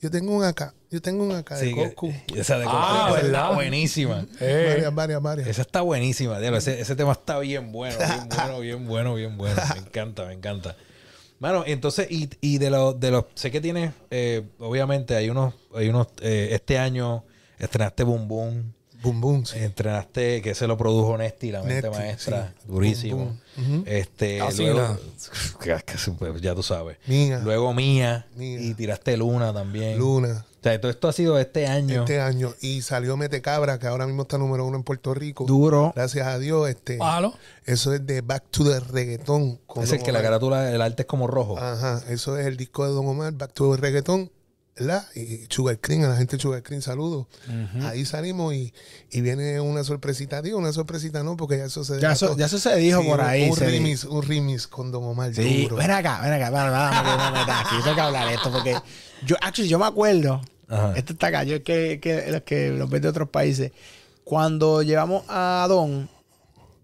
Yo 0.00 0.10
tengo 0.10 0.34
un 0.36 0.44
acá. 0.44 0.72
Yo 0.90 1.02
tengo 1.02 1.24
un 1.24 1.32
acá 1.32 1.56
de 1.56 1.66
Sí, 1.66 1.74
que- 1.74 1.92
Coco. 1.94 2.08
esa 2.34 2.58
de 2.58 2.64
Ah, 2.66 2.70
Coco, 2.70 3.16
esa 3.18 3.22
¿verdad? 3.26 3.42
está 3.44 3.54
buenísima. 3.54 4.26
Eh, 4.40 4.66
Varias, 4.70 4.94
varias, 4.94 5.22
varias. 5.22 5.48
Esa 5.48 5.60
está 5.62 5.80
buenísima, 5.82 6.38
diablo. 6.38 6.56
Ese, 6.58 6.80
ese 6.80 6.96
tema 6.96 7.12
está 7.12 7.38
bien 7.40 7.70
bueno, 7.72 7.98
bien 7.98 8.28
bueno, 8.30 8.60
bien 8.60 8.86
bueno, 8.86 9.14
bien 9.14 9.36
bueno. 9.36 9.60
Me 9.74 9.80
encanta, 9.80 10.24
me 10.24 10.32
encanta. 10.34 10.76
Mano, 11.40 11.62
entonces, 11.66 12.08
y, 12.10 12.28
y 12.40 12.58
de 12.58 12.70
los, 12.70 12.98
de 12.98 13.10
los, 13.12 13.24
sé 13.34 13.50
que 13.50 13.60
tienes, 13.60 13.92
eh, 14.10 14.42
obviamente, 14.58 15.14
hay 15.14 15.30
unos, 15.30 15.54
hay 15.74 15.88
unos, 15.88 16.08
eh, 16.20 16.48
este 16.52 16.78
año 16.78 17.24
estrenaste 17.58 18.02
Boom 18.02 18.26
Boom, 18.26 18.74
Boom, 19.02 19.20
boom. 19.20 19.46
sí. 19.46 19.58
estrenaste, 19.60 20.42
que 20.42 20.54
se 20.56 20.66
lo 20.66 20.76
produjo 20.76 21.16
Nesti, 21.16 21.52
la 21.52 21.62
mente 21.62 21.88
Nesti, 21.88 21.96
maestra, 21.98 22.54
sí. 22.60 22.64
durísimo. 22.66 23.16
Boom, 23.16 23.40
boom. 23.56 23.74
Ujú. 23.80 23.84
Este, 23.86 24.40
Así 24.40 24.64
luego, 24.66 24.98
que 25.60 25.96
super- 25.98 26.40
ya 26.40 26.54
tú 26.56 26.62
sabes. 26.64 26.96
Mía. 27.06 27.40
Luego 27.44 27.72
Mía, 27.72 28.26
Mía. 28.34 28.60
y 28.60 28.74
tiraste 28.74 29.16
Luna 29.16 29.52
también. 29.52 29.96
Luna. 29.98 30.44
O 30.58 30.62
sea, 30.62 30.80
todo 30.80 30.90
esto 30.90 31.06
ha 31.06 31.12
sido 31.12 31.38
este 31.38 31.68
año. 31.68 32.00
Este 32.00 32.20
año. 32.20 32.52
Y 32.60 32.82
salió 32.82 33.16
Mete 33.16 33.40
Cabra, 33.40 33.78
que 33.78 33.86
ahora 33.86 34.06
mismo 34.06 34.22
está 34.22 34.38
número 34.38 34.66
uno 34.66 34.76
en 34.76 34.82
Puerto 34.82 35.14
Rico. 35.14 35.44
Duro. 35.44 35.92
Gracias 35.94 36.26
a 36.26 36.38
Dios. 36.38 36.68
Este, 36.68 36.98
palo. 36.98 37.34
eso 37.64 37.94
es 37.94 38.04
de 38.04 38.22
Back 38.22 38.44
to 38.50 38.64
the 38.64 38.80
Reggaeton. 38.80 39.60
con 39.66 39.84
es 39.84 39.92
el 39.92 40.02
que 40.02 40.10
la 40.10 40.20
carátula, 40.20 40.72
el 40.72 40.82
arte 40.82 41.02
es 41.02 41.06
como 41.06 41.28
rojo. 41.28 41.56
Ajá, 41.58 42.02
eso 42.08 42.36
es 42.36 42.46
el 42.46 42.56
disco 42.56 42.84
de 42.84 42.92
Don 42.92 43.06
Omar, 43.06 43.32
Back 43.32 43.52
to 43.52 43.74
the 43.74 43.80
Reggaeton. 43.80 44.30
¿Verdad? 44.78 45.06
Y 45.14 45.46
Sugar 45.48 45.78
Cream, 45.80 46.04
a 46.04 46.08
la 46.08 46.16
gente 46.16 46.36
de 46.36 46.42
Sugar 46.42 46.62
Cream, 46.62 46.82
saludos. 46.82 47.26
Ahí 47.82 48.04
salimos 48.04 48.54
y, 48.54 48.72
y 49.10 49.20
viene 49.20 49.60
una 49.60 49.84
sorpresita, 49.84 50.40
digo, 50.42 50.58
una 50.58 50.72
sorpresita 50.72 51.22
no, 51.22 51.36
porque 51.36 51.58
ya 51.58 51.64
eso 51.64 51.84
se 51.84 52.00
Ya 52.00 52.12
eso- 52.12 52.36
ya 52.36 52.46
eso 52.46 52.58
se 52.58 52.74
dijo 52.76 53.02
por 53.04 53.20
un- 53.20 53.26
ahí, 53.26 53.48
Un, 53.50 53.56
remix, 53.56 54.04
un 54.04 54.22
remix 54.22 54.66
con 54.66 54.90
Don 54.92 55.04
Omar 55.04 55.34
Sí, 55.34 55.62
duro. 55.64 55.76
ven 55.76 55.90
acá, 55.90 56.20
ven 56.22 56.32
acá, 56.32 56.50
ven, 56.50 56.62
ven, 56.70 57.06
ven, 57.06 57.32
ven, 57.34 57.46
ven 57.46 57.56
aquí, 57.56 57.74
tengo 57.82 57.94
que 57.94 58.00
hablar 58.00 58.28
de 58.28 58.34
esto 58.34 58.52
porque 58.52 58.76
yo, 59.26 59.36
actually, 59.40 59.68
yo 59.68 59.78
me 59.78 59.86
acuerdo, 59.86 60.40
Ajá. 60.68 60.92
esto 60.96 61.12
está 61.14 61.28
acá, 61.28 61.44
yo 61.44 61.62
que, 61.62 61.98
que 62.00 62.30
los 62.30 62.42
que 62.42 62.70
los 62.70 62.88
ven 62.90 63.02
de 63.02 63.08
otros 63.08 63.28
países, 63.30 63.72
cuando 64.24 64.82
llevamos 64.82 65.24
a 65.28 65.66
Don, 65.68 66.08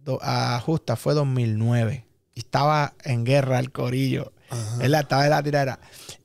do- 0.05 0.19
a 0.23 0.59
Justa, 0.61 0.97
fue 0.97 1.15
2009, 1.15 2.07
y 2.35 2.41
estaba 2.41 2.95
en 3.05 3.25
guerra 3.25 3.59
el 3.61 3.71
corillo, 3.71 4.33
él 4.81 4.95
estaba 4.95 5.25
en 5.25 5.31
la 5.31 5.43
tirada, 5.43 5.79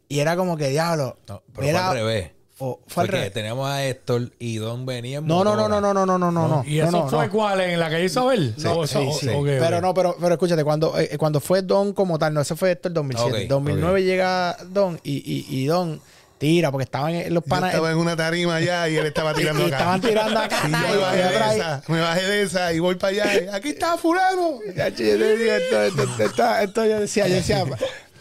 y 0.09 0.19
era 0.19 0.35
como 0.35 0.57
que 0.57 0.67
diablo, 0.69 1.17
No, 1.27 1.41
pero 1.55 1.67
era- 1.67 1.79
fue 1.79 1.87
al 1.87 1.93
revés. 2.05 2.31
o- 2.57 2.79
fue 2.87 2.93
Fue 2.93 3.03
al 3.03 3.09
que 3.09 3.15
revés. 3.15 3.31
teníamos 3.33 3.69
a 3.69 3.85
Héctor 3.85 4.31
y 4.37 4.57
Don 4.57 4.85
venía 4.85 5.19
en 5.19 5.27
No, 5.27 5.45
no, 5.45 5.55
no, 5.55 5.69
no, 5.69 5.79
no, 5.79 5.93
no, 5.93 6.05
no, 6.05 6.17
no, 6.17 6.29
no, 6.31 6.47
no. 6.49 6.63
¿Y 6.67 6.79
eso 6.79 6.91
no, 6.91 7.07
fue 7.07 7.27
no. 7.27 7.31
cuál? 7.31 7.61
¿En 7.61 7.79
la 7.79 7.89
calle 7.89 8.03
Isabel? 8.05 8.53
No, 8.57 8.85
Sí, 8.85 8.97
eso- 8.97 9.17
sí. 9.17 9.29
ok, 9.29 9.35
ok. 9.35 9.45
Pero 9.45 9.79
no, 9.79 9.93
pero, 9.93 10.17
pero 10.19 10.33
escúchate, 10.33 10.63
cuando, 10.65 10.99
eh, 10.99 11.15
cuando 11.17 11.39
fue 11.39 11.61
Don 11.61 11.93
como 11.93 12.19
tal, 12.19 12.33
no, 12.33 12.41
ese 12.41 12.55
fue 12.57 12.71
esto 12.71 12.89
el 12.89 12.93
2007. 12.95 13.43
Ok, 13.43 13.47
2009 13.49 13.99
ok. 14.01 14.05
llega 14.05 14.57
Don 14.67 14.99
y, 15.03 15.17
y, 15.17 15.45
y 15.61 15.65
Don 15.67 16.01
tira, 16.37 16.71
porque 16.71 16.85
estaban 16.85 17.13
en 17.15 17.33
los 17.33 17.43
Yo 17.43 17.49
panas. 17.49 17.71
estaba 17.71 17.91
en 17.91 17.97
una 17.97 18.15
tarima 18.15 18.55
allá 18.55 18.87
y 18.87 18.95
él 18.95 19.05
estaba 19.05 19.33
tirando 19.35 19.61
y 19.63 19.67
acá. 19.67 19.77
estaban 19.77 20.01
tirando 20.01 20.39
acá, 20.39 20.55
Y 20.67 20.71
yo 20.71 20.77
y 20.77 20.81
me 20.91 20.97
bajé 20.97 21.17
de 21.17 21.55
esa, 21.57 21.83
me 21.87 21.99
bajé 21.99 22.21
de 22.27 22.41
esa 22.43 22.73
y 22.73 22.79
voy 22.79 22.95
para 22.95 23.11
allá. 23.25 23.43
y, 23.43 23.47
Aquí 23.55 23.69
está 23.69 23.97
fulano. 23.97 24.59
Ya, 24.75 24.93
che, 24.95 25.05
yo 25.05 25.17
decía, 25.17 25.57
esto, 25.57 25.83
esto, 25.83 26.01
esto, 26.03 26.23
esto, 26.23 26.55
esto 26.59 26.85
yo 26.85 26.99
decía, 27.01 27.27
yo 27.27 27.35
decía, 27.35 27.65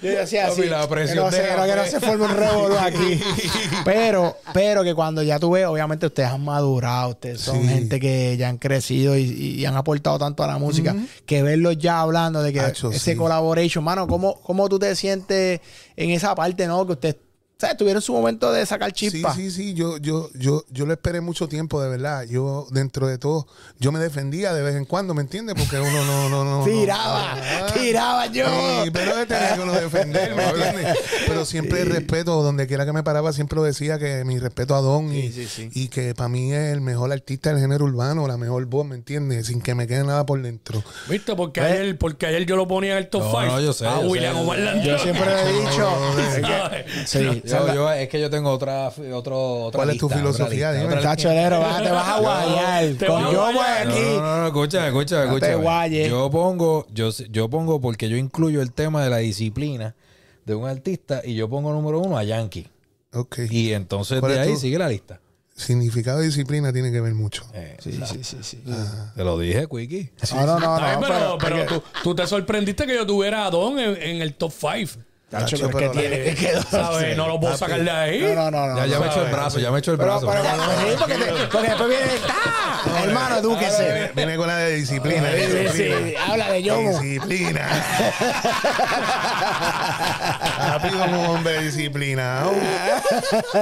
yo 0.02 0.10
decía 0.10 0.46
así, 0.46 0.56
Papi, 0.62 0.70
la 0.70 0.88
presión 0.88 1.16
que 1.16 1.22
no, 1.24 1.30
de 1.30 1.36
se, 1.50 1.56
la 1.56 1.66
que 1.66 1.76
no 1.76 1.84
se 1.86 2.00
forme 2.00 2.24
un 2.26 2.36
revolú 2.36 2.76
aquí. 2.78 3.20
Pero, 3.84 4.36
pero 4.52 4.82
que 4.84 4.94
cuando 4.94 5.22
ya 5.22 5.38
tú 5.38 5.52
ves, 5.52 5.66
obviamente 5.66 6.06
ustedes 6.06 6.28
han 6.28 6.44
madurado, 6.44 7.10
ustedes 7.10 7.40
son 7.40 7.62
Sí. 7.62 7.68
gente 7.68 7.98
que 8.00 8.36
ya 8.36 8.48
han 8.48 8.58
crecido 8.58 9.16
y, 9.16 9.22
y 9.22 9.64
han 9.64 9.76
aportado 9.76 10.18
tanto 10.18 10.42
a 10.42 10.46
la 10.46 10.58
música, 10.58 10.94
que 11.26 11.42
verlos 11.42 11.78
ya 11.78 12.00
hablando 12.00 12.42
de 12.42 12.52
que 12.52 12.60
Acho, 12.60 12.90
ese 12.90 13.12
sí. 13.12 13.16
collaboration, 13.16 13.82
mano, 13.84 14.06
¿cómo, 14.06 14.40
¿cómo 14.42 14.68
tú 14.68 14.78
te 14.78 14.94
sientes 14.94 15.60
en 15.96 16.10
esa 16.10 16.34
parte, 16.34 16.66
no? 16.66 16.84
Que 16.86 16.92
ustedes, 16.92 17.16
¿sabes? 17.60 17.76
Tuvieron 17.76 18.00
su 18.00 18.12
momento 18.12 18.52
de 18.52 18.64
sacar 18.66 18.90
Sí, 18.94 19.10
chispa. 19.10 19.34
sí, 19.34 19.50
sí, 19.50 19.74
yo, 19.74 19.96
yo, 19.98 20.30
yo, 20.34 20.64
yo 20.70 20.86
lo 20.86 20.92
esperé 20.92 21.20
mucho 21.20 21.48
tiempo, 21.48 21.82
de 21.82 21.88
verdad. 21.88 22.22
Yo, 22.22 22.68
dentro 22.70 23.08
de 23.08 23.18
todo, 23.18 23.48
yo 23.80 23.90
me 23.90 23.98
defendía 23.98 24.54
de 24.54 24.62
vez 24.62 24.76
en 24.76 24.84
cuando, 24.84 25.12
¿me 25.12 25.22
entiendes? 25.22 25.56
Porque 25.58 25.76
uno 25.80 26.04
no, 26.04 26.28
no, 26.28 26.44
no. 26.44 26.58
no- 26.60 26.64
Tiraba, 26.64 27.32
Ah. 27.34 27.66
tiraba 27.74 28.26
yo. 28.26 28.46
Sí, 28.84 28.90
pero 28.92 29.26
tenía 29.26 29.54
que 29.56 29.60
uno 29.60 29.72
defender, 29.72 30.36
¿me 30.36 30.44
entiendes? 30.50 30.98
Pero 31.26 31.44
siempre 31.44 31.80
el 31.82 31.90
respeto, 31.90 32.40
donde 32.44 32.68
quiera 32.68 32.86
que 32.86 32.92
me 32.92 33.02
paraba, 33.02 33.32
siempre 33.32 33.56
lo 33.56 33.64
decía 33.64 33.98
que 33.98 34.24
mi 34.24 34.38
respeto 34.38 34.76
a 34.76 34.80
Don 34.80 35.12
y, 35.12 35.22
Sí, 35.32 35.32
sí, 35.32 35.48
sí. 35.48 35.70
y 35.74 35.88
que 35.88 36.14
para 36.14 36.28
mí 36.28 36.52
es 36.52 36.72
el 36.72 36.80
mejor 36.80 37.10
artista 37.10 37.50
del 37.50 37.58
género 37.58 37.86
urbano, 37.86 38.28
la 38.28 38.36
mejor 38.36 38.64
voz, 38.66 38.86
¿me 38.86 38.94
entiendes? 38.94 39.48
Sin 39.48 39.60
que 39.60 39.74
me 39.74 39.88
quede 39.88 40.04
nada 40.04 40.24
por 40.24 40.40
dentro. 40.40 40.84
¿Viste? 41.08 41.34
Porque 41.34 41.60
ayer, 41.60 41.98
porque 41.98 42.26
ayer 42.26 42.46
yo 42.46 42.54
lo 42.54 42.68
ponía 42.68 42.92
en 42.92 42.98
el 42.98 43.08
top 43.08 43.22
No, 43.22 43.30
5. 43.32 43.46
no, 43.46 43.60
yo 43.60 43.72
sé, 43.72 43.84
A 43.88 44.00
yo 44.00 44.08
William 44.08 44.36
sé. 44.36 44.86
Yo 44.86 44.98
siempre 45.00 45.26
le 45.26 45.42
he 45.42 45.60
dicho. 45.60 45.88
Sí, 47.06 47.42
Yo, 47.48 47.74
yo- 47.74 47.92
es 47.92 48.08
que 48.08 48.20
yo 48.20 48.30
tengo 48.30 48.50
otra, 48.50 48.88
otro, 49.12 49.64
otra 49.64 49.78
¿Cuál 49.78 49.90
es 49.90 49.98
tu 49.98 50.08
filosofía? 50.08 50.72
Dime. 50.72 50.96
te 50.96 51.04
vas 51.06 52.08
a 52.08 52.20
guayar. 52.20 52.94
te 52.96 53.06
Con 53.06 53.22
vas 53.22 53.30
a 53.30 53.32
yo 53.32 53.42
voy. 53.42 53.54
No, 53.54 53.60
aquí. 53.92 54.00
no, 54.00 54.20
no, 54.20 54.36
no, 54.38 54.46
escucha, 54.46 54.86
escucha, 54.86 55.24
No 55.24 55.38
te 55.38 55.46
escucha. 55.46 55.54
guayes. 55.62 56.08
Yo 56.10 56.30
pongo, 56.30 56.86
yo, 56.92 57.10
yo 57.30 57.48
pongo 57.48 57.80
porque 57.80 58.08
yo 58.08 58.16
incluyo 58.16 58.62
el 58.62 58.72
tema 58.72 59.02
de 59.04 59.10
la 59.10 59.18
disciplina 59.18 59.94
de 60.44 60.54
un 60.54 60.66
artista 60.68 61.22
y 61.24 61.34
yo 61.34 61.48
pongo 61.48 61.72
número 61.72 61.98
uno 62.00 62.16
a 62.18 62.24
Yankee. 62.24 62.68
Ok. 63.12 63.38
Y 63.50 63.72
entonces 63.72 64.20
¿Cuál 64.20 64.32
de 64.34 64.40
ahí 64.40 64.52
tu- 64.54 64.60
sigue 64.60 64.78
la 64.78 64.88
lista. 64.88 65.20
Significado 65.56 66.20
de 66.20 66.26
disciplina 66.26 66.72
tiene 66.72 66.92
que 66.92 67.00
ver 67.00 67.14
mucho. 67.14 67.42
Eh, 67.52 67.76
Sí, 67.82 67.92
sí, 68.06 68.18
sí, 68.22 68.36
sí. 68.42 68.62
Te 69.16 69.24
lo 69.24 69.36
dije, 69.38 69.66
Quickie. 69.68 70.12
No, 70.32 70.46
no, 70.46 70.58
no, 70.60 70.78
no, 70.78 71.00
pero, 71.00 71.38
pero 71.40 71.56
que- 71.56 71.64
tú, 71.64 71.82
tú 72.04 72.14
te 72.14 72.26
sorprendiste 72.28 72.86
que 72.86 72.94
yo 72.94 73.04
tuviera 73.04 73.44
a 73.46 73.50
Don 73.50 73.76
en, 73.78 74.00
en 74.00 74.22
el 74.22 74.34
top 74.34 74.52
5. 74.52 75.00
Tacho, 75.30 75.56
Tacho, 75.58 75.66
pero 75.70 75.78
pero 75.78 75.90
tiene 76.00 76.24
que 76.24 76.34
quedar. 76.34 76.64
¿Sabes? 76.70 77.14
No 77.16 77.28
lo 77.28 77.38
puedo 77.38 77.54
sacar 77.56 77.82
de 77.84 77.90
ahí. 77.90 78.32
No, 78.34 78.50
no, 78.50 78.66
no. 78.66 78.86
Ya, 78.86 78.98
me 78.98 79.06
echó 79.08 79.26
el 79.26 79.30
brazo, 79.30 79.58
ya 79.58 79.70
me 79.70 79.78
echó 79.80 79.92
el 79.92 79.98
Pero, 79.98 80.18
brazo. 80.20 80.26
pero, 80.26 80.42
sí, 80.42 80.96
porque, 80.98 81.14
te- 81.16 81.46
porque 81.52 81.68
después 81.68 81.88
viene. 81.90 82.04
¡Ah! 82.30 82.80
Hermano, 83.04 83.36
edúquese. 83.36 84.10
Viene 84.16 84.36
con 84.36 84.46
la 84.46 84.56
de 84.56 84.76
disciplina. 84.76 85.28
Sí, 85.36 85.68
sí. 85.76 86.14
Habla 86.16 86.50
de 86.52 86.62
Yomo. 86.62 86.98
Disciplina. 87.00 87.68
Rápido 90.66 91.04
un 91.04 91.14
hombre 91.14 91.62
disciplinado 91.62 92.52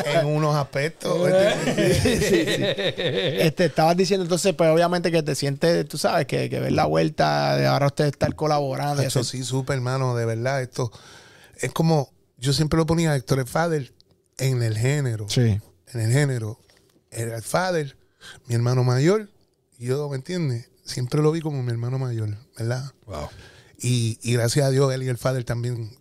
en 0.05 0.27
unos 0.27 0.55
aspectos. 0.55 1.29
Este, 1.67 3.65
estabas 3.67 3.97
diciendo 3.97 4.25
entonces, 4.25 4.55
pues 4.55 4.71
obviamente 4.71 5.11
que 5.11 5.23
te 5.23 5.35
sientes, 5.35 5.89
tú 5.89 5.99
sabes, 5.99 6.27
que, 6.27 6.49
que 6.49 6.61
ver 6.61 6.73
la 6.73 6.87
vuelta 6.87 7.57
de 7.57 7.67
ahora 7.67 7.87
usted 7.87 8.07
estar 8.07 8.35
colaborando. 8.35 9.03
Eso 9.03 9.25
sí, 9.25 9.43
súper, 9.45 9.77
hermano, 9.77 10.15
de 10.17 10.25
verdad. 10.27 10.63
Esto 10.63 10.91
es 11.61 11.73
como, 11.73 12.11
yo 12.39 12.53
siempre 12.53 12.77
lo 12.79 12.87
ponía 12.87 13.13
a 13.13 13.17
Héctor 13.17 13.39
el 13.41 13.47
Fader 13.47 13.93
en 14.39 14.63
el 14.63 14.77
género. 14.77 15.29
Sí. 15.29 15.61
En 15.93 16.01
el 16.01 16.13
género. 16.13 16.59
Era 17.11 17.37
el 17.37 17.43
Fader, 17.43 17.97
mi 18.47 18.55
hermano 18.55 18.85
mayor. 18.85 19.31
Y 19.79 19.87
yo, 19.87 20.09
¿me 20.09 20.17
entiendes? 20.17 20.71
Siempre 20.85 21.23
lo 21.23 21.33
vi 21.33 21.41
como 21.41 21.63
mi 21.63 21.71
hermano 21.71 21.99
mayor, 21.99 22.37
¿verdad? 22.59 22.93
Wow. 23.07 23.29
Y, 23.79 24.19
y 24.23 24.35
gracias 24.35 24.67
a 24.67 24.71
Dios, 24.71 24.93
él 24.93 25.03
y 25.03 25.09
el 25.09 25.19
Fader 25.19 25.45
también 25.45 25.97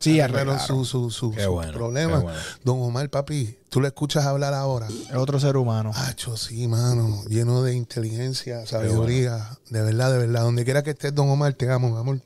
Sí, 0.00 0.18
arreglaron 0.18 0.58
su, 0.58 0.86
su, 0.86 1.10
su, 1.10 1.30
Qué 1.30 1.42
sus 1.42 1.52
bueno, 1.52 1.74
problemas. 1.74 2.20
qué 2.20 2.24
bueno. 2.24 2.40
Don 2.64 2.80
Omar, 2.80 3.10
papi, 3.10 3.58
tú 3.68 3.82
lo 3.82 3.86
escuchas 3.86 4.24
hablar 4.24 4.54
ahora. 4.54 4.88
Es 4.88 5.14
otro 5.14 5.38
ser 5.38 5.58
humano. 5.58 5.92
Hacho, 5.94 6.38
sí, 6.38 6.66
mano. 6.68 7.22
Lleno 7.28 7.62
de 7.62 7.74
inteligencia, 7.74 8.64
sabiduría. 8.64 9.58
De 9.68 9.82
verdad, 9.82 10.10
de 10.10 10.16
verdad. 10.16 10.40
Donde 10.40 10.64
quiera 10.64 10.82
que 10.82 10.90
estés, 10.90 11.14
Don 11.14 11.28
Omar, 11.28 11.52
te 11.52 11.70
amo, 11.70 11.98
amor. 11.98 12.18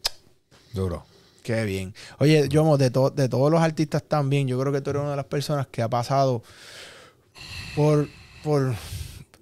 Duro. 0.72 1.04
Qué 1.44 1.62
bien. 1.64 1.94
Oye, 2.20 2.48
yo 2.48 2.76
de, 2.78 2.90
to- 2.90 3.10
de 3.10 3.28
todos 3.28 3.52
los 3.52 3.60
artistas 3.60 4.02
también, 4.02 4.48
yo 4.48 4.58
creo 4.58 4.72
que 4.72 4.80
tú 4.80 4.90
eres 4.90 5.02
una 5.02 5.10
de 5.10 5.16
las 5.16 5.26
personas 5.26 5.66
que 5.66 5.82
ha 5.82 5.88
pasado 5.90 6.42
por, 7.76 8.08
por 8.42 8.74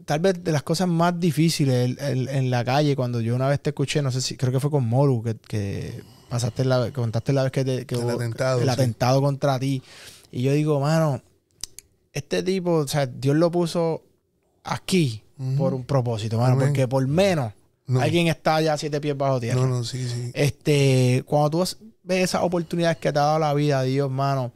tal 0.04 0.18
vez 0.18 0.42
de 0.42 0.50
las 0.50 0.64
cosas 0.64 0.88
más 0.88 1.18
difíciles 1.20 1.96
en, 2.00 2.50
la 2.50 2.64
calle. 2.64 2.96
Cuando 2.96 3.20
yo 3.20 3.34
una 3.36 3.48
vez 3.48 3.60
te 3.60 3.70
escuché, 3.70 4.02
no 4.02 4.10
sé 4.10 4.20
si, 4.20 4.36
creo 4.36 4.50
que 4.52 4.58
fue 4.58 4.68
con 4.70 4.84
Moru, 4.86 5.22
que, 5.22 5.36
que 5.36 6.02
pasaste 6.28 6.64
la, 6.64 6.90
contaste 6.90 7.32
la 7.32 7.44
vez 7.44 7.52
que, 7.52 7.64
te, 7.64 7.86
que 7.86 7.94
El 7.94 8.00
hubo- 8.02 8.10
atentado, 8.16 8.58
el 8.60 8.64
sí. 8.66 8.70
atentado 8.70 9.20
contra 9.22 9.58
ti. 9.60 9.80
Y 10.32 10.42
yo 10.42 10.52
digo, 10.52 10.80
mano, 10.80 11.22
este 12.12 12.42
tipo, 12.42 12.72
o 12.78 12.88
sea, 12.88 13.06
Dios 13.06 13.36
lo 13.36 13.48
puso 13.52 14.02
aquí 14.64 15.22
por 15.56 15.72
un 15.72 15.84
propósito, 15.84 16.36
mano, 16.38 16.54
Amén. 16.54 16.68
porque 16.68 16.88
por 16.88 17.06
menos 17.06 17.52
No. 17.92 18.00
alguien 18.00 18.28
está 18.28 18.60
ya 18.60 18.76
siete 18.76 19.00
pies 19.00 19.16
bajo 19.16 19.40
tierra. 19.40 19.60
No, 19.60 19.66
no, 19.66 19.84
sí, 19.84 20.08
sí. 20.08 20.30
Este, 20.34 21.22
cuando 21.26 21.50
tú 21.50 21.76
ves 22.02 22.24
esas 22.24 22.42
oportunidades 22.42 22.96
que 22.98 23.12
te 23.12 23.18
ha 23.18 23.22
dado 23.22 23.38
la 23.38 23.54
vida, 23.54 23.82
Dios, 23.82 24.10
mano, 24.10 24.52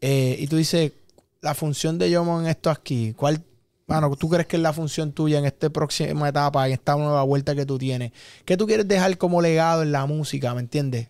eh, 0.00 0.36
y 0.38 0.46
tú 0.46 0.56
dices, 0.56 0.92
la 1.40 1.54
función 1.54 1.98
de 1.98 2.10
Yomo 2.10 2.40
en 2.40 2.46
esto 2.46 2.70
aquí, 2.70 3.12
¿cuál, 3.16 3.42
mano, 3.86 4.14
tú 4.16 4.28
crees 4.28 4.46
que 4.46 4.56
es 4.56 4.62
la 4.62 4.72
función 4.72 5.12
tuya 5.12 5.38
en 5.38 5.46
esta 5.46 5.68
próxima 5.70 6.28
etapa, 6.28 6.66
en 6.66 6.74
esta 6.74 6.96
nueva 6.96 7.22
vuelta 7.24 7.54
que 7.54 7.66
tú 7.66 7.78
tienes? 7.78 8.12
¿Qué 8.44 8.56
tú 8.56 8.66
quieres 8.66 8.86
dejar 8.86 9.18
como 9.18 9.42
legado 9.42 9.82
en 9.82 9.92
la 9.92 10.06
música, 10.06 10.54
me 10.54 10.60
entiendes? 10.60 11.08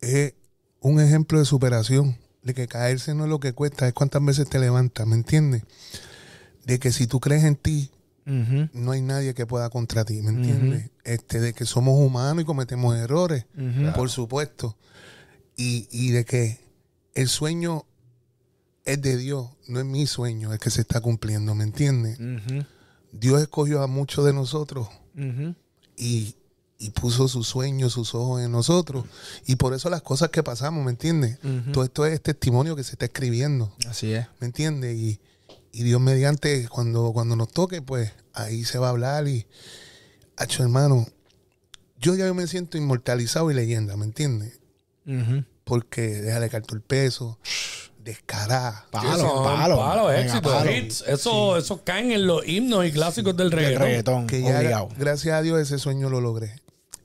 Es 0.00 0.34
un 0.80 1.00
ejemplo 1.00 1.38
de 1.38 1.44
superación. 1.44 2.18
De 2.42 2.54
que 2.54 2.68
caerse 2.68 3.12
no 3.12 3.24
es 3.24 3.30
lo 3.30 3.40
que 3.40 3.52
cuesta, 3.52 3.88
es 3.88 3.92
cuántas 3.92 4.24
veces 4.24 4.48
te 4.48 4.60
levantas, 4.60 5.04
¿me 5.04 5.16
entiendes? 5.16 5.64
De 6.64 6.78
que 6.78 6.92
si 6.92 7.08
tú 7.08 7.18
crees 7.18 7.42
en 7.42 7.56
ti, 7.56 7.90
No 8.26 8.90
hay 8.90 9.02
nadie 9.02 9.34
que 9.34 9.46
pueda 9.46 9.70
contra 9.70 10.04
ti, 10.04 10.20
¿me 10.20 10.30
entiendes? 10.30 10.90
Este, 11.04 11.40
de 11.40 11.52
que 11.52 11.64
somos 11.64 11.98
humanos 11.98 12.42
y 12.42 12.44
cometemos 12.44 12.96
errores, 12.96 13.46
por 13.94 14.10
supuesto. 14.10 14.76
Y, 15.56 15.88
y 15.90 16.10
de 16.10 16.24
que 16.24 16.58
el 17.14 17.28
sueño 17.28 17.86
es 18.84 19.00
de 19.00 19.16
Dios, 19.16 19.48
no 19.68 19.78
es 19.80 19.86
mi 19.86 20.06
sueño, 20.06 20.52
es 20.52 20.60
que 20.60 20.70
se 20.70 20.80
está 20.80 21.00
cumpliendo, 21.00 21.54
¿me 21.54 21.64
entiendes? 21.64 22.18
Dios 23.12 23.40
escogió 23.40 23.82
a 23.82 23.86
muchos 23.86 24.24
de 24.24 24.32
nosotros 24.32 24.88
y, 25.96 26.34
y 26.78 26.90
puso 26.90 27.28
sus 27.28 27.46
sueños, 27.46 27.92
sus 27.92 28.14
ojos 28.14 28.42
en 28.42 28.52
nosotros. 28.52 29.04
Y 29.46 29.56
por 29.56 29.72
eso 29.72 29.88
las 29.88 30.02
cosas 30.02 30.30
que 30.30 30.42
pasamos, 30.42 30.84
¿me 30.84 30.90
entiendes? 30.90 31.38
Todo 31.72 31.84
esto 31.84 32.04
es 32.06 32.20
testimonio 32.20 32.76
que 32.76 32.84
se 32.84 32.92
está 32.92 33.06
escribiendo, 33.06 33.72
Así 33.88 34.12
es. 34.12 34.26
¿me 34.40 34.46
entiendes? 34.48 34.96
Y, 34.96 35.20
y 35.76 35.82
Dios 35.82 36.00
mediante, 36.00 36.68
cuando, 36.70 37.12
cuando 37.12 37.36
nos 37.36 37.48
toque, 37.48 37.82
pues 37.82 38.10
ahí 38.32 38.64
se 38.64 38.78
va 38.78 38.86
a 38.86 38.90
hablar 38.90 39.28
y, 39.28 39.46
hacho 40.38 40.62
hermano, 40.62 41.06
yo 41.98 42.14
ya 42.14 42.32
me 42.32 42.46
siento 42.46 42.78
inmortalizado 42.78 43.50
y 43.50 43.54
leyenda, 43.54 43.94
¿me 43.98 44.06
entiendes? 44.06 44.58
Ujú. 45.06 45.44
Porque 45.64 46.00
déjale 46.22 46.48
caer 46.48 46.62
todo 46.62 46.76
el 46.76 46.82
peso, 46.82 47.38
descarada. 48.02 48.86
Palo, 48.90 49.42
palo. 49.44 49.76
palo, 49.76 50.12
éxito, 50.12 50.48
palo. 50.48 50.70
hits. 50.72 51.04
Eso, 51.06 51.58
eso 51.58 51.84
caen 51.84 52.10
en 52.10 52.26
los 52.26 52.48
himnos 52.48 52.86
y 52.86 52.92
clásicos 52.92 53.36
del 53.36 53.48
El 53.48 53.52
reggaetón. 53.52 53.82
reggaetón, 53.82 54.26
que 54.28 54.40
ya, 54.40 54.86
gracias 54.96 55.34
a 55.34 55.42
Dios, 55.42 55.60
ese 55.60 55.78
sueño 55.78 56.08
lo 56.08 56.22
logré. 56.22 56.56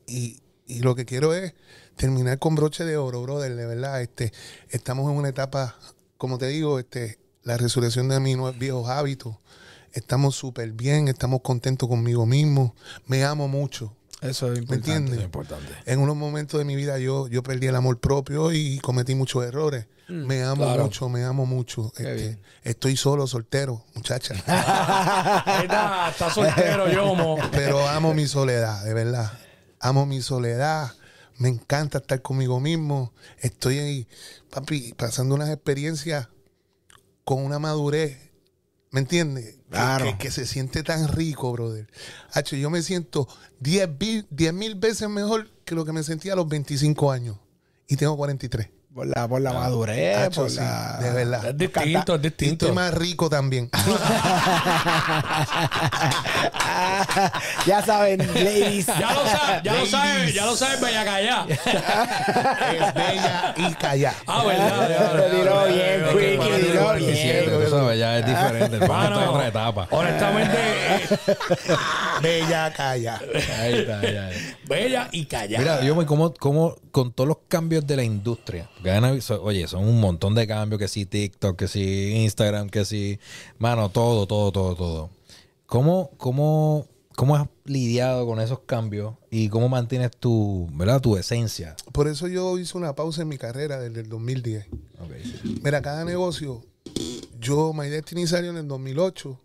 Y, 0.07 0.39
y 0.65 0.79
lo 0.79 0.95
que 0.95 1.03
quiero 1.03 1.34
es 1.34 1.55
terminar 1.97 2.39
con 2.39 2.55
broche 2.55 2.86
de 2.86 2.95
oro, 2.95 3.21
brother, 3.21 3.53
de 3.53 3.65
verdad. 3.65 4.01
Este, 4.01 4.31
estamos 4.69 5.12
en 5.12 5.17
una 5.17 5.27
etapa, 5.27 5.75
como 6.17 6.38
te 6.38 6.47
digo, 6.47 6.79
este, 6.79 7.19
la 7.43 7.58
resurrección 7.58 8.10
de 8.10 8.19
mis 8.19 8.38
viejos 8.58 8.89
hábitos. 8.89 9.36
Estamos 9.93 10.36
súper 10.36 10.71
bien, 10.71 11.08
estamos 11.08 11.41
contentos 11.41 11.89
conmigo 11.89 12.25
mismo. 12.25 12.75
Me 13.08 13.23
amo 13.23 13.47
mucho. 13.47 13.93
Eso 14.21 14.47
es 14.47 14.54
¿Me 14.54 14.60
importante. 14.60 14.91
entiendes? 14.91 15.19
Es 15.19 15.25
importante. 15.25 15.73
En 15.86 15.99
unos 15.99 16.15
momentos 16.15 16.60
de 16.60 16.65
mi 16.65 16.75
vida 16.75 16.99
yo, 16.99 17.27
yo 17.27 17.41
perdí 17.41 17.67
el 17.67 17.75
amor 17.75 17.99
propio 17.99 18.51
y 18.54 18.77
cometí 18.80 19.15
muchos 19.15 19.43
errores. 19.43 19.88
me 20.08 20.43
amo 20.43 20.63
claro. 20.65 20.84
mucho, 20.84 21.10
me 21.10 21.23
amo 21.23 21.45
mucho. 21.45 21.91
Este, 21.97 22.39
estoy 22.63 22.95
solo, 22.95 23.25
soltero, 23.25 23.84
muchacha. 23.95 24.36
Está, 25.63 26.10
está 26.12 26.30
soltero, 26.30 26.89
Yomo. 26.93 27.38
Pero 27.51 27.88
amo 27.88 28.13
mi 28.13 28.27
soledad, 28.27 28.84
de 28.84 28.93
verdad. 28.93 29.32
Amo 29.80 30.06
mi 30.06 30.21
soledad. 30.21 30.91
Me 31.38 31.49
encanta 31.49 31.97
estar 31.97 32.21
conmigo 32.21 32.60
mismo. 32.60 33.13
Estoy 33.39 33.80
ahí, 33.80 34.08
papi, 34.51 34.93
pasando 34.93 35.34
unas 35.34 35.49
experiencias 35.49 36.27
con 37.35 37.45
una 37.45 37.59
madurez. 37.59 38.17
¿Me 38.91 38.99
entiendes? 38.99 39.55
Que- 39.55 39.61
Claro. 39.71 40.03
Que, 40.05 40.17
que 40.17 40.31
se 40.31 40.45
siente 40.45 40.83
tan 40.83 41.07
rico, 41.07 41.49
brother. 41.53 41.87
Hacho, 42.33 42.57
yo 42.57 42.69
me 42.69 42.81
siento 42.81 43.25
10 43.61 43.89
mil, 43.97 44.27
10 44.29 44.53
mil 44.53 44.75
veces 44.75 45.07
mejor 45.07 45.47
que 45.63 45.75
lo 45.75 45.85
que 45.85 45.93
me 45.93 46.03
sentía 46.03 46.33
a 46.33 46.35
los 46.35 46.49
25 46.49 47.09
años. 47.09 47.37
Y 47.87 47.95
tengo 47.95 48.17
43. 48.17 48.67
Por 48.93 49.08
la, 49.08 49.25
por 49.25 49.39
la 49.39 49.54
madurez, 49.54 50.17
Hacho, 50.17 50.41
por 50.41 50.49
sí, 50.49 50.58
la... 50.58 50.97
de 51.01 51.12
verdad. 51.12 51.45
Es 51.45 51.58
distinto, 51.58 52.15
es 52.15 52.19
Y 52.19 52.23
distinto. 52.23 52.65
estoy 52.65 52.75
más 52.75 52.93
rico 52.93 53.30
también. 53.30 53.69
ya 57.65 57.82
saben, 57.86 58.19
ladies. 58.34 58.88
Ya 58.88 59.13
lo 59.13 59.25
sabes, 59.27 59.63
ya 59.63 59.73
lo 59.75 59.86
sabes, 59.86 60.34
ya 60.34 60.45
lo 60.45 60.56
sabes, 60.58 60.82
Bella 60.82 61.06
Callá. 61.06 61.45
es 61.47 62.93
bella 62.93 63.54
y 63.56 63.73
callada. 63.75 64.15
Ah, 64.27 64.43
verdad. 64.45 65.15
Te 65.17 65.30
tiró 65.38 65.65
bien, 65.67 66.04
Quickie, 66.12 66.62
bien. 66.67 66.84
47, 66.84 67.51
tú 67.63 67.69
sabes, 67.69 67.99
ya 67.99 68.17
es 68.19 68.25
diferente. 68.25 68.77
En 68.77 68.84
otra 68.91 69.47
etapa. 69.47 69.88
Honestamente, 69.91 70.58
eh, 70.60 71.17
Bella 72.21 72.73
calla. 72.75 73.21
Ahí 73.60 73.73
está, 73.80 74.01
ya. 74.01 74.30
Bella 74.67 75.08
y 75.12 75.25
callada. 75.25 75.60
Mira, 75.63 75.82
yo 75.84 75.95
me 75.95 76.06
como, 76.06 76.34
como 76.34 76.75
con 76.91 77.13
todos 77.13 77.27
los 77.27 77.38
cambios 77.47 77.86
de 77.88 77.95
la 77.95 78.04
industria. 78.04 78.67
Oye, 79.41 79.67
son 79.67 79.87
un 79.87 79.99
montón 79.99 80.35
de 80.35 80.47
cambios, 80.47 80.79
que 80.79 80.87
sí 80.87 81.05
TikTok, 81.05 81.57
que 81.57 81.67
sí 81.67 82.13
Instagram, 82.15 82.69
que 82.69 82.85
sí, 82.85 83.19
mano, 83.57 83.89
todo, 83.89 84.27
todo, 84.27 84.51
todo, 84.51 84.75
todo. 84.75 85.09
¿Cómo, 85.65 86.11
cómo, 86.17 86.87
cómo 87.15 87.35
has 87.35 87.47
lidiado 87.65 88.25
con 88.25 88.39
esos 88.39 88.59
cambios 88.61 89.15
y 89.29 89.49
cómo 89.49 89.69
mantienes 89.69 90.11
tu, 90.11 90.67
¿verdad? 90.73 90.99
tu 91.01 91.17
esencia? 91.17 91.75
Por 91.91 92.07
eso 92.07 92.27
yo 92.27 92.57
hice 92.57 92.77
una 92.77 92.95
pausa 92.95 93.21
en 93.21 93.29
mi 93.29 93.37
carrera 93.37 93.79
desde 93.79 94.01
el 94.01 94.09
2010. 94.09 94.67
Ok. 94.99 95.11
Mira, 95.63 95.81
cada 95.81 96.03
negocio, 96.03 96.63
yo, 97.39 97.73
My 97.73 97.89
Destiny 97.89 98.27
salió 98.27 98.49
en 98.51 98.57
el 98.57 98.67
2008. 98.67 99.39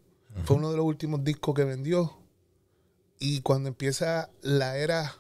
Fue 0.44 0.56
uno 0.56 0.70
de 0.70 0.76
los 0.76 0.86
últimos 0.86 1.24
discos 1.24 1.54
que 1.54 1.64
vendió. 1.64 2.16
Y 3.18 3.40
cuando 3.40 3.68
empieza 3.68 4.28
la 4.42 4.76
era 4.76 5.14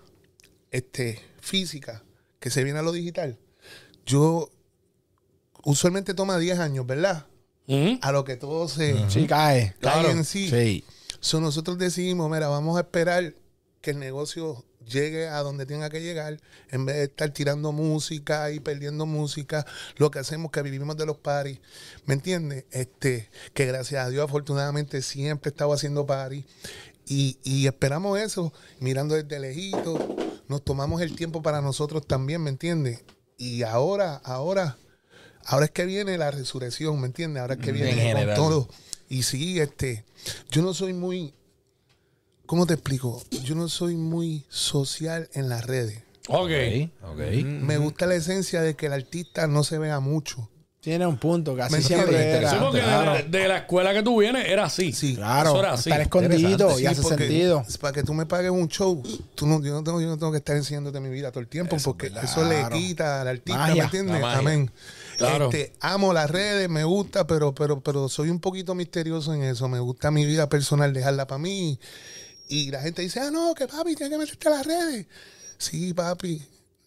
este, 0.70 1.20
física, 1.40 2.02
que 2.38 2.50
se 2.50 2.64
viene 2.64 2.80
a 2.80 2.82
lo 2.82 2.92
digital, 2.92 3.38
yo 4.06 4.50
usualmente 5.64 6.14
toma 6.14 6.38
10 6.38 6.58
años, 6.58 6.86
¿verdad? 6.86 7.26
A 8.02 8.12
lo 8.12 8.24
que 8.24 8.36
todo 8.36 8.68
se 8.68 8.94
Sí, 9.10 9.26
cae. 9.26 9.74
cae 9.74 9.74
Claro. 9.80 10.10
en 10.10 10.24
sí. 10.24 10.48
Sí. 10.48 10.84
So, 11.20 11.40
nosotros 11.40 11.78
decidimos, 11.78 12.30
mira, 12.30 12.46
vamos 12.48 12.76
a 12.76 12.80
esperar 12.82 13.34
que 13.80 13.90
el 13.90 13.98
negocio 13.98 14.64
llegue 14.86 15.26
a 15.26 15.38
donde 15.40 15.66
tenga 15.66 15.90
que 15.90 16.00
llegar, 16.00 16.38
en 16.70 16.86
vez 16.86 16.94
de 16.96 17.04
estar 17.04 17.28
tirando 17.30 17.72
música 17.72 18.52
y 18.52 18.60
perdiendo 18.60 19.04
música, 19.04 19.66
lo 19.96 20.12
que 20.12 20.20
hacemos 20.20 20.52
que 20.52 20.62
vivimos 20.62 20.96
de 20.96 21.06
los 21.06 21.16
paris, 21.18 21.58
¿me 22.04 22.14
entiendes? 22.14 22.64
Este, 22.70 23.28
que 23.52 23.66
gracias 23.66 24.06
a 24.06 24.10
Dios 24.10 24.24
afortunadamente 24.24 25.02
siempre 25.02 25.48
estaba 25.50 25.74
haciendo 25.74 26.06
paris 26.06 26.44
y, 27.08 27.38
y 27.42 27.66
esperamos 27.66 28.20
eso, 28.20 28.52
mirando 28.78 29.16
desde 29.16 29.40
lejito, 29.40 30.14
nos 30.46 30.62
tomamos 30.62 31.02
el 31.02 31.16
tiempo 31.16 31.42
para 31.42 31.60
nosotros 31.60 32.06
también, 32.06 32.42
¿me 32.42 32.50
entiendes? 32.50 33.02
Y 33.36 33.62
ahora, 33.62 34.20
ahora, 34.24 34.76
ahora 35.44 35.66
es 35.66 35.70
que 35.70 35.84
viene 35.84 36.16
la 36.18 36.30
resurrección, 36.30 37.00
¿me 37.00 37.06
entiendes? 37.06 37.40
Ahora 37.40 37.54
es 37.54 37.60
que 37.60 37.70
En 37.70 37.76
viene 37.76 38.12
con 38.12 38.34
todo. 38.34 38.68
Y 39.08 39.22
sí, 39.22 39.60
este, 39.60 40.04
yo 40.50 40.62
no 40.62 40.74
soy 40.74 40.92
muy, 40.92 41.34
¿cómo 42.46 42.66
te 42.66 42.74
explico? 42.74 43.22
Yo 43.44 43.54
no 43.54 43.68
soy 43.68 43.96
muy 43.96 44.44
social 44.48 45.28
en 45.32 45.48
las 45.48 45.66
redes. 45.66 46.02
Ok. 46.28 46.50
Ok, 47.02 47.18
ok. 47.18 47.20
Me 47.44 47.78
gusta 47.78 48.06
la 48.06 48.16
esencia 48.16 48.62
de 48.62 48.74
que 48.74 48.86
el 48.86 48.92
artista 48.92 49.46
no 49.46 49.62
se 49.62 49.78
vea 49.78 50.00
mucho. 50.00 50.50
Tiene 50.86 51.04
un 51.04 51.16
punto, 51.16 51.56
casi 51.56 51.74
Me 51.74 51.82
siempre 51.82 52.16
era. 52.30 52.48
Sí, 52.48 52.56
porque 52.60 52.78
de, 52.78 52.84
Claro. 52.84 53.14
la, 53.14 53.22
de 53.22 53.48
la 53.48 53.56
escuela 53.56 53.92
que 53.92 54.04
tú 54.04 54.20
vienes 54.20 54.48
era 54.48 54.66
así. 54.66 54.92
Sí. 54.92 55.16
Claro, 55.16 55.48
Eso 55.50 55.58
era 55.58 55.72
así. 55.72 55.90
estar 55.90 56.00
escondido 56.00 56.70
y 56.78 56.82
Sí, 56.82 56.86
hace 56.86 57.02
porque 57.02 57.24
sentido. 57.24 57.64
Para 57.80 57.92
que 57.92 58.04
tú 58.04 58.14
me 58.14 58.24
pagues 58.24 58.52
un 58.52 58.68
show, 58.68 59.02
tú 59.34 59.48
no, 59.48 59.60
yo, 59.64 59.72
no 59.72 59.82
tengo, 59.82 60.00
yo 60.00 60.06
no 60.06 60.16
tengo 60.16 60.30
que 60.30 60.38
estar 60.38 60.54
enseñándote 60.56 61.00
mi 61.00 61.08
vida 61.08 61.32
todo 61.32 61.40
el 61.40 61.48
tiempo, 61.48 61.76
porque 61.82 62.12
eso 62.22 62.44
le 62.44 62.68
quita 62.68 63.22
al 63.22 63.26
artista, 63.26 63.58
Magia. 63.58 63.74
¿me 63.74 63.82
entiendes? 63.82 64.22
Amén. 64.22 64.70
Claro. 65.18 65.46
Este, 65.50 65.72
amo 65.80 66.12
las 66.12 66.30
redes, 66.30 66.68
me 66.68 66.84
gusta, 66.84 67.26
pero, 67.26 67.52
pero, 67.52 67.80
pero 67.80 68.08
soy 68.08 68.30
un 68.30 68.38
poquito 68.38 68.76
misterioso 68.76 69.34
en 69.34 69.42
eso. 69.42 69.66
Me 69.68 69.80
gusta 69.80 70.12
mi 70.12 70.24
vida 70.24 70.48
personal, 70.48 70.92
dejarla 70.92 71.26
para 71.26 71.40
mí. 71.40 71.80
Y 72.48 72.70
la 72.70 72.80
gente 72.80 73.02
dice, 73.02 73.18
ah, 73.18 73.32
no, 73.32 73.54
que 73.56 73.66
papi, 73.66 73.96
tienes 73.96 74.12
que 74.16 74.18
meterte 74.18 74.46
a 74.46 74.50
las 74.52 74.64
redes. 74.64 75.06
Sí, 75.58 75.92
papi, 75.94 76.40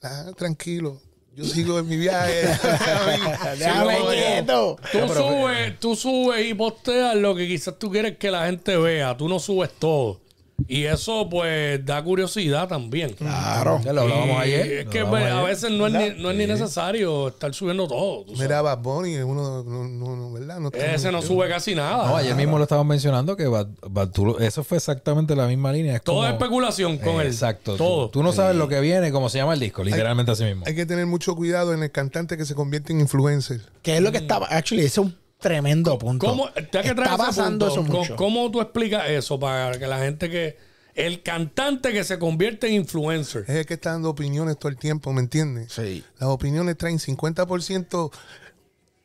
ah, 0.04 0.28
tranquilo. 0.38 1.02
Yo 1.40 1.46
sigo 1.46 1.80
en 1.80 1.88
mi 1.88 1.96
viaje. 1.96 2.42
Déjame 3.58 3.96
Sí, 3.96 4.04
quieto. 4.12 4.76
Tú 4.92 5.08
subes, 5.08 5.80
tú 5.80 5.96
subes 5.96 6.46
y 6.46 6.54
posteas 6.54 7.16
lo 7.16 7.34
que 7.34 7.48
quizás 7.48 7.80
tú 7.80 7.90
quieres 7.90 8.18
que 8.18 8.30
la 8.30 8.46
gente 8.48 8.76
vea. 8.76 9.16
Tú 9.16 9.30
no 9.30 9.40
subes 9.40 9.70
todo. 9.80 10.20
Y 10.68 10.84
eso, 10.86 11.28
pues, 11.30 11.84
da 11.86 12.04
curiosidad 12.04 12.68
también. 12.68 13.14
Claro. 13.14 13.82
Ya 13.84 13.94
lo 13.94 14.02
hablábamos 14.02 14.38
Y 14.38 14.40
ayer. 14.42 14.72
Es 14.80 14.88
que 14.90 15.06
pues, 15.06 15.24
a 15.32 15.42
veces 15.44 15.72
no 15.72 15.88
es, 15.88 15.94
ni, 15.94 16.22
no 16.22 16.32
es 16.32 16.38
ni 16.38 16.46
necesario 16.48 17.30
estar 17.30 17.54
subiendo 17.54 17.88
todo. 17.88 18.26
Mira, 18.38 18.62
Bad 18.62 18.80
Bunny 18.80 19.16
es 19.16 19.24
uno, 19.24 19.64
no, 19.64 19.88
no, 19.88 20.16
no, 20.16 20.32
¿verdad? 20.34 20.60
Ese 20.76 21.12
no 21.12 21.22
sube 21.22 21.48
casi 21.50 21.76
nada. 21.76 22.08
No, 22.08 22.16
ayer 22.18 22.36
mismo 22.36 22.58
lo 22.58 22.64
estaban 22.64 22.86
mencionando 22.88 23.36
que 23.36 23.48
Bad- 23.48 23.68
Bad- 23.90 24.12
tú 24.12 24.26
lo- 24.26 24.40
eso 24.40 24.64
fue 24.64 24.78
exactamente 24.78 25.36
la 25.36 25.48
misma 25.48 25.72
línea. 25.72 25.96
Es 25.96 26.04
todo 26.04 26.18
como- 26.18 26.28
es 26.28 26.34
especulación 26.34 26.98
con 26.98 27.22
él. 27.22 27.28
Exacto. 27.28 27.72
Tú- 27.74 27.78
Todo. 27.78 28.10
Tú, 28.10 28.24
no 28.24 28.34
sabes 28.34 28.56
lo 28.56 28.68
que 28.68 28.80
viene, 28.80 29.12
como 29.12 29.30
se 29.30 29.38
llama 29.40 29.54
el 29.54 29.60
disco, 29.60 29.84
literalmente 29.84 30.32
así 30.32 30.44
mismo. 30.44 30.64
Hay 30.68 30.76
que 30.76 30.86
tener 30.86 31.06
mucho 31.06 31.36
cuidado 31.36 31.74
en 31.74 31.82
el 31.84 31.92
cantante 31.92 32.38
que 32.38 32.46
se 32.46 32.56
convierte 32.56 32.94
en 32.94 33.00
influencer. 33.02 33.62
Que 33.82 33.96
es 33.98 34.02
lo 34.02 34.12
que 34.12 34.18
estaba. 34.20 34.48
Actually, 34.48 34.82
ese 34.86 34.88
es 34.88 34.98
un 35.00 35.16
tremendo 35.40 35.98
punto. 35.98 36.28
¿Cómo, 36.28 36.50
ya 36.72 36.82
que 36.84 36.94
traes 36.94 37.12
Está 37.12 37.18
pasando 37.18 37.68
punto, 37.68 37.82
eso 37.82 37.88
¿cómo- 37.92 38.00
mucho. 38.02 38.16
¿Cómo 38.16 38.52
tú 38.52 38.62
explicas 38.62 39.10
eso 39.10 39.40
para 39.40 39.78
que 39.78 39.88
la 39.88 40.00
gente 40.00 40.30
que. 40.30 40.58
El 40.96 41.22
cantante 41.24 41.94
que 41.94 42.04
se 42.04 42.20
convierte 42.20 42.68
en 42.68 42.74
influencer. 42.74 43.44
Es 43.48 43.56
el 43.56 43.66
que 43.66 43.76
está 43.76 43.92
dando 43.92 44.10
opiniones 44.10 44.58
todo 44.60 44.70
el 44.70 44.78
tiempo, 44.78 45.14
¿me 45.14 45.22
entiendes? 45.22 45.72
Sí. 45.72 46.04
Las 46.20 46.28
opiniones 46.30 46.78
traen 46.78 47.00
50% 47.00 48.12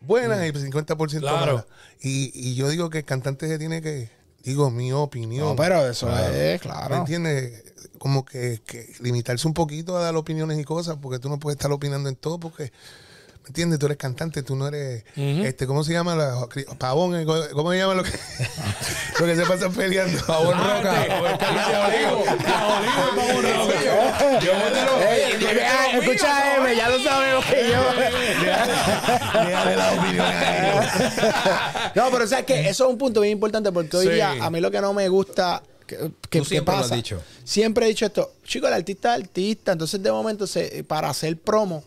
buenas 0.01 0.45
y 0.45 0.51
50% 0.53 1.21
Claro. 1.21 1.47
malas. 1.47 1.67
Y, 2.03 2.33
y 2.35 2.55
yo 2.57 2.69
digo 2.69 2.91
que 2.91 2.99
el 2.99 3.05
cantante 3.05 3.47
se 3.47 3.59
tiene 3.59 3.81
que, 3.81 4.11
digo, 4.43 4.71
mi 4.73 4.93
opinión. 4.93 5.47
No, 5.51 5.57
pero 5.57 5.87
eso 5.87 6.09
es, 6.19 6.33
¿Me 6.55 6.59
claro. 6.59 6.97
entiendes? 6.97 7.63
Como 7.99 8.25
que, 8.25 8.61
que 8.67 8.93
limitarse 9.01 9.47
un 9.47 9.55
poquito 9.55 9.97
a 9.97 10.03
dar 10.03 10.17
opiniones 10.17 10.59
y 10.59 10.65
cosas, 10.65 10.97
porque 11.01 11.21
tú 11.21 11.29
no 11.29 11.39
puedes 11.39 11.57
estar 11.59 11.71
opinando 11.71 12.09
en 12.09 12.17
todo, 12.17 12.41
porque, 12.41 12.73
¿me 13.45 13.49
entiendes? 13.49 13.79
Tú 13.79 13.87
eres 13.87 13.99
cantante, 13.99 14.43
tú 14.43 14.57
no 14.57 14.67
eres, 14.69 15.05
este, 15.17 15.67
¿cómo 15.67 15.85
se 15.85 15.93
llama? 15.93 16.17
La, 16.17 16.35
pavón, 16.79 17.15
eh, 17.15 17.25
¿cómo 17.53 17.71
se 17.73 17.79
llama 17.79 17.95
lo 17.95 18.03
que, 18.03 18.11
lo 19.21 19.27
que 19.27 19.37
se 19.37 19.45
pasan 19.47 19.73
peleando? 19.73 20.19
Pavón 20.27 20.57
Roca. 20.59 21.07
escucha, 26.01 26.57
M, 26.57 26.77
ya 26.77 26.89
lo 26.89 26.99
sabemos 27.03 27.45
que 27.45 27.69
yo. 27.71 29.43
Déjale 29.45 29.77
la 29.77 29.93
opinión 29.93 30.27
a 30.27 30.69
ellos. 30.69 30.85
No, 31.95 32.11
pero 32.11 32.27
sabes 32.27 32.45
que 32.47 32.69
eso 32.69 32.85
es 32.87 32.91
un 32.91 32.99
punto 32.99 33.21
bien 33.21 33.33
importante 33.33 33.71
porque 33.71 33.97
hoy 33.97 34.09
día 34.09 34.35
a 34.41 34.51
mí 34.51 34.61
lo 34.61 34.71
que 34.71 34.81
no 34.81 34.93
me 34.93 35.09
gusta 35.09 35.63
que, 35.87 35.97
que- 35.97 36.09
Tú 36.09 36.13
que 36.31 36.45
siempre 36.45 36.73
lo 36.75 36.81
has 36.81 36.87
pasa. 36.87 36.97
dicho. 36.97 37.23
Siempre 37.45 37.85
he 37.85 37.89
dicho 37.91 38.07
esto, 38.07 38.33
chicos, 38.45 38.69
el 38.69 38.75
artista 38.75 39.15
es 39.15 39.23
artista, 39.23 39.73
entonces 39.73 40.03
de 40.03 40.11
momento 40.11 40.47
se, 40.47 40.83
para 40.85 41.09
hacer 41.11 41.37
promo 41.39 41.85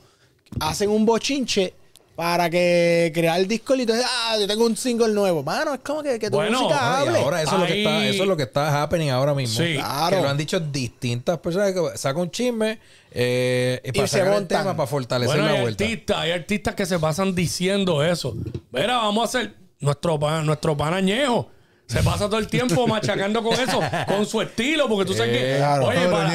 hacen 0.60 0.90
un 0.90 1.06
bochinche 1.06 1.74
para 2.16 2.50
que 2.50 3.12
crear 3.14 3.40
el 3.40 3.48
disco 3.48 3.76
y 3.76 3.82
entonces, 3.82 4.04
ah, 4.10 4.36
yo 4.40 4.48
tengo 4.48 4.66
un 4.66 4.76
single 4.76 5.10
nuevo. 5.14 5.44
Mano, 5.44 5.76
es 5.76 5.82
como 5.82 6.02
que, 6.02 6.18
que 6.18 6.32
tu 6.32 6.38
Bueno, 6.38 6.64
música 6.64 6.82
No, 6.82 7.06
y 7.06 7.08
hable. 7.10 7.20
ahora 7.20 7.42
eso 7.44 7.54
es, 7.56 7.60
lo 7.62 7.68
que 7.68 7.78
está, 7.84 8.06
eso 8.08 8.24
es 8.24 8.30
lo 8.30 8.38
que 8.38 8.44
está 8.44 8.82
happening 8.82 9.10
ahora 9.10 9.36
mismo. 9.36 9.64
Sí. 9.64 9.76
Claro. 9.76 10.18
Que 10.18 10.24
lo 10.24 10.30
han 10.30 10.38
dicho 10.38 10.60
distintas 10.60 11.38
personas 11.38 11.74
que 11.74 11.98
saca 11.98 12.20
un 12.20 12.32
chisme 12.32 12.80
eh, 13.12 13.80
y 13.84 13.92
para 13.92 14.08
se 14.08 14.18
sacar 14.18 14.34
el 14.34 14.40
montan. 14.40 14.62
tema 14.64 14.76
para 14.76 14.88
fortalecer 14.88 15.36
Bueno, 15.36 15.48
la 15.52 15.58
hay 15.58 15.62
vuelta. 15.62 15.84
artistas, 15.84 16.18
hay 16.18 16.32
artistas 16.32 16.74
que 16.76 16.86
se 16.88 16.98
pasan 16.98 17.36
diciendo 17.36 18.04
eso. 18.04 18.36
Mira, 18.72 18.98
vamos 18.98 19.22
a 19.22 19.38
hacer 19.38 19.54
nuestro, 19.80 20.18
nuestro 20.44 20.76
panañejo. 20.76 21.50
Se 21.88 22.04
pasa 22.04 22.26
todo 22.28 22.38
el 22.39 22.47
tiempo 22.47 22.86
machacando 22.86 23.41
con 23.41 23.54
eso, 23.54 23.80
con 24.08 24.26
su 24.26 24.41
estilo, 24.41 24.89
porque 24.89 25.06
tú 25.06 25.13
sabes 25.13 25.38
que. 25.38 25.56
claro. 25.58 25.86
Oye, 25.88 26.08
para, 26.10 26.30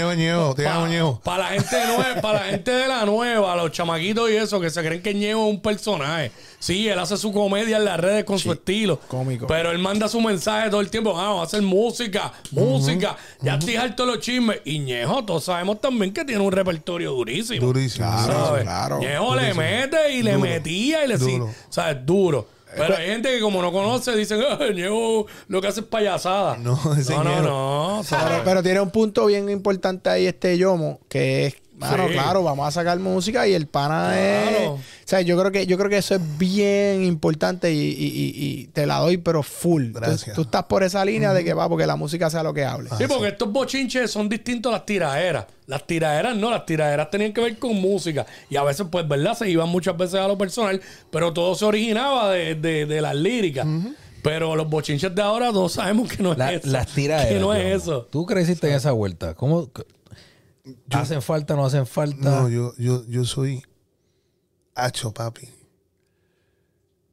te 0.55 1.05
para 1.23 1.43
la 1.45 1.49
gente 1.51 1.87
nueva, 1.87 2.21
para 2.23 2.39
la 2.41 2.45
gente 2.47 2.71
de 2.71 2.89
la 2.89 3.05
nueva, 3.05 3.57
los 3.57 3.71
chamaquitos 3.71 4.31
y 4.31 4.37
eso, 4.37 4.59
que 4.61 4.71
se 4.71 4.83
creen 4.83 5.03
que 5.03 5.13
Ñejo 5.13 5.47
es 5.47 5.55
un 5.55 5.61
personaje. 5.61 6.33
Sí, 6.59 6.89
él 6.89 6.99
hace 6.99 7.17
su 7.17 7.33
comedia 7.33 7.77
en 7.77 7.85
las 7.85 8.01
redes 8.01 8.25
con 8.25 8.39
su 8.39 8.51
estilo. 8.53 8.99
cómico. 9.09 9.47
Pero 9.47 9.71
él 9.73 9.79
manda 9.79 10.09
su 10.09 10.21
mensaje 10.21 10.71
todo 10.71 10.81
el 10.81 10.89
tiempo. 10.89 11.19
Ah, 11.19 11.35
va 11.35 11.41
a 11.41 11.45
hacer 11.45 11.61
música, 11.61 12.33
música. 12.51 13.17
Ya 13.43 13.57
estoy 13.57 13.77
harto 13.77 14.07
de 14.07 14.13
los 14.13 14.21
chismes. 14.25 14.61
Y 14.65 14.79
Ñejo, 14.79 15.25
todos 15.25 15.45
sabemos 15.45 15.81
también 15.81 16.15
que 16.15 16.25
tiene 16.25 16.41
un 16.43 16.53
repertorio 16.53 17.11
durísimo. 17.13 17.67
Durísimo. 17.67 18.07
Claro. 18.07 18.47
¿sabes? 18.47 18.63
claro. 18.63 18.99
Ñejo 19.01 19.35
le 19.37 19.55
mete 19.55 20.13
y 20.15 20.23
le 20.23 20.33
Duro. 20.33 20.43
metía 20.49 21.05
y 21.05 21.09
le 21.09 21.19
sí, 21.19 21.33
Duro. 21.33 21.51
¿sabes? 21.69 22.07
Duro. 22.07 22.49
Pero 22.77 22.97
hay 22.97 23.07
gente 23.07 23.31
que 23.31 23.41
como 23.41 23.61
no 23.63 23.71
conoce 23.73 24.15
dicen, 24.17 24.41
"Ah, 24.49 24.59
Ñejo 24.73 25.27
lo 25.49 25.61
que 25.61 25.69
hace 25.69 25.81
es 25.81 25.87
payasada. 25.87 26.57
No, 26.57 26.79
no, 26.85 27.25
no, 27.25 27.43
no. 27.43 28.03
Pero, 28.09 28.43
pero 28.45 28.63
tiene 28.63 28.81
un 28.81 28.91
punto 28.91 29.27
bien 29.27 29.49
importante 29.51 30.09
ahí 30.11 30.27
este 30.27 30.57
Yomo, 30.59 31.01
que 31.09 31.47
es, 31.47 31.55
mano, 31.91 32.07
Sí. 32.09 32.13
claro, 32.15 32.43
vamos 32.43 32.67
a 32.67 32.71
sacar 32.71 32.99
música 32.99 33.47
y 33.47 33.55
el 33.55 33.67
pana 33.67 34.19
es... 34.19 34.49
Claro. 34.51 34.73
O 34.75 34.81
sea, 35.05 35.21
yo 35.21 35.39
creo 35.39 35.53
que, 35.53 35.67
yo 35.67 35.77
creo 35.77 35.91
que 35.91 35.99
eso 35.99 36.15
es 36.15 36.39
bien 36.39 37.05
importante 37.05 37.73
y, 37.73 37.79
y- 37.79 37.83
y- 37.85 38.35
y 38.63 38.67
te 38.69 38.87
la 38.87 38.99
doy, 38.99 39.19
pero 39.19 39.43
full. 39.43 39.93
Gracias. 39.93 40.35
Tú, 40.35 40.43
estás 40.43 40.65
por 40.65 40.83
esa 40.83 41.05
línea 41.05 41.33
de 41.35 41.45
que 41.45 41.53
va, 41.55 41.69
porque 41.69 41.87
la 41.87 41.97
música 41.97 42.31
sea 42.31 42.43
lo 42.43 42.55
que 42.55 42.65
hable. 42.65 42.89
Sí, 42.97 43.05
porque 43.09 43.29
estos 43.29 43.53
bochinches 43.53 44.11
son 44.11 44.29
distintos 44.29 44.71
a 44.71 44.77
las 44.77 44.87
tiraderas. 44.87 45.47
Las 45.67 45.87
tiraderas 45.87 46.37
no, 46.37 46.51
las 46.51 46.65
tiraderas 46.67 47.11
tenían 47.11 47.33
que 47.33 47.41
ver 47.41 47.59
con 47.59 47.75
música. 47.81 48.25
Y 48.49 48.57
a 48.57 48.63
veces, 48.63 48.87
pues, 48.91 49.07
¿verdad? 49.07 49.35
Se 49.37 49.49
iban 49.51 49.69
muchas 49.69 49.97
veces 49.97 50.21
a 50.21 50.29
lo 50.29 50.39
personal, 50.39 50.81
pero 51.11 51.33
todo 51.33 51.55
se 51.55 51.65
originaba 51.65 52.31
de, 52.33 52.55
de- 52.55 52.87
de 52.87 53.01
las 53.01 53.15
líricas. 53.15 53.67
Pero 54.23 54.55
los 54.55 54.71
bochinches 54.71 55.13
de 55.15 55.21
ahora 55.21 55.51
todos 55.51 55.73
sabemos 55.73 56.09
que 56.09 56.23
no 56.23 56.33
es 56.33 56.39
La- 56.39 56.53
eso. 56.53 56.69
las 56.69 56.87
tiraderas. 56.87 57.33
Que 57.33 57.41
no 57.41 57.53
es 57.55 57.83
eso. 57.83 58.07
¿Tú 58.11 58.25
creciste 58.25 58.69
en 58.69 58.75
esa 58.75 58.93
vuelta? 58.93 59.35
¿Cómo? 59.35 59.69
¿Hacen 60.91 61.23
falta 61.23 61.57
no 61.57 61.65
hacen 61.65 61.87
falta? 61.87 62.31
No, 62.31 62.49
yo, 62.49 62.75
yo, 62.77 63.05
yo 63.07 63.25
soy 63.25 63.63
hacho, 64.75 65.13
papi. 65.13 65.49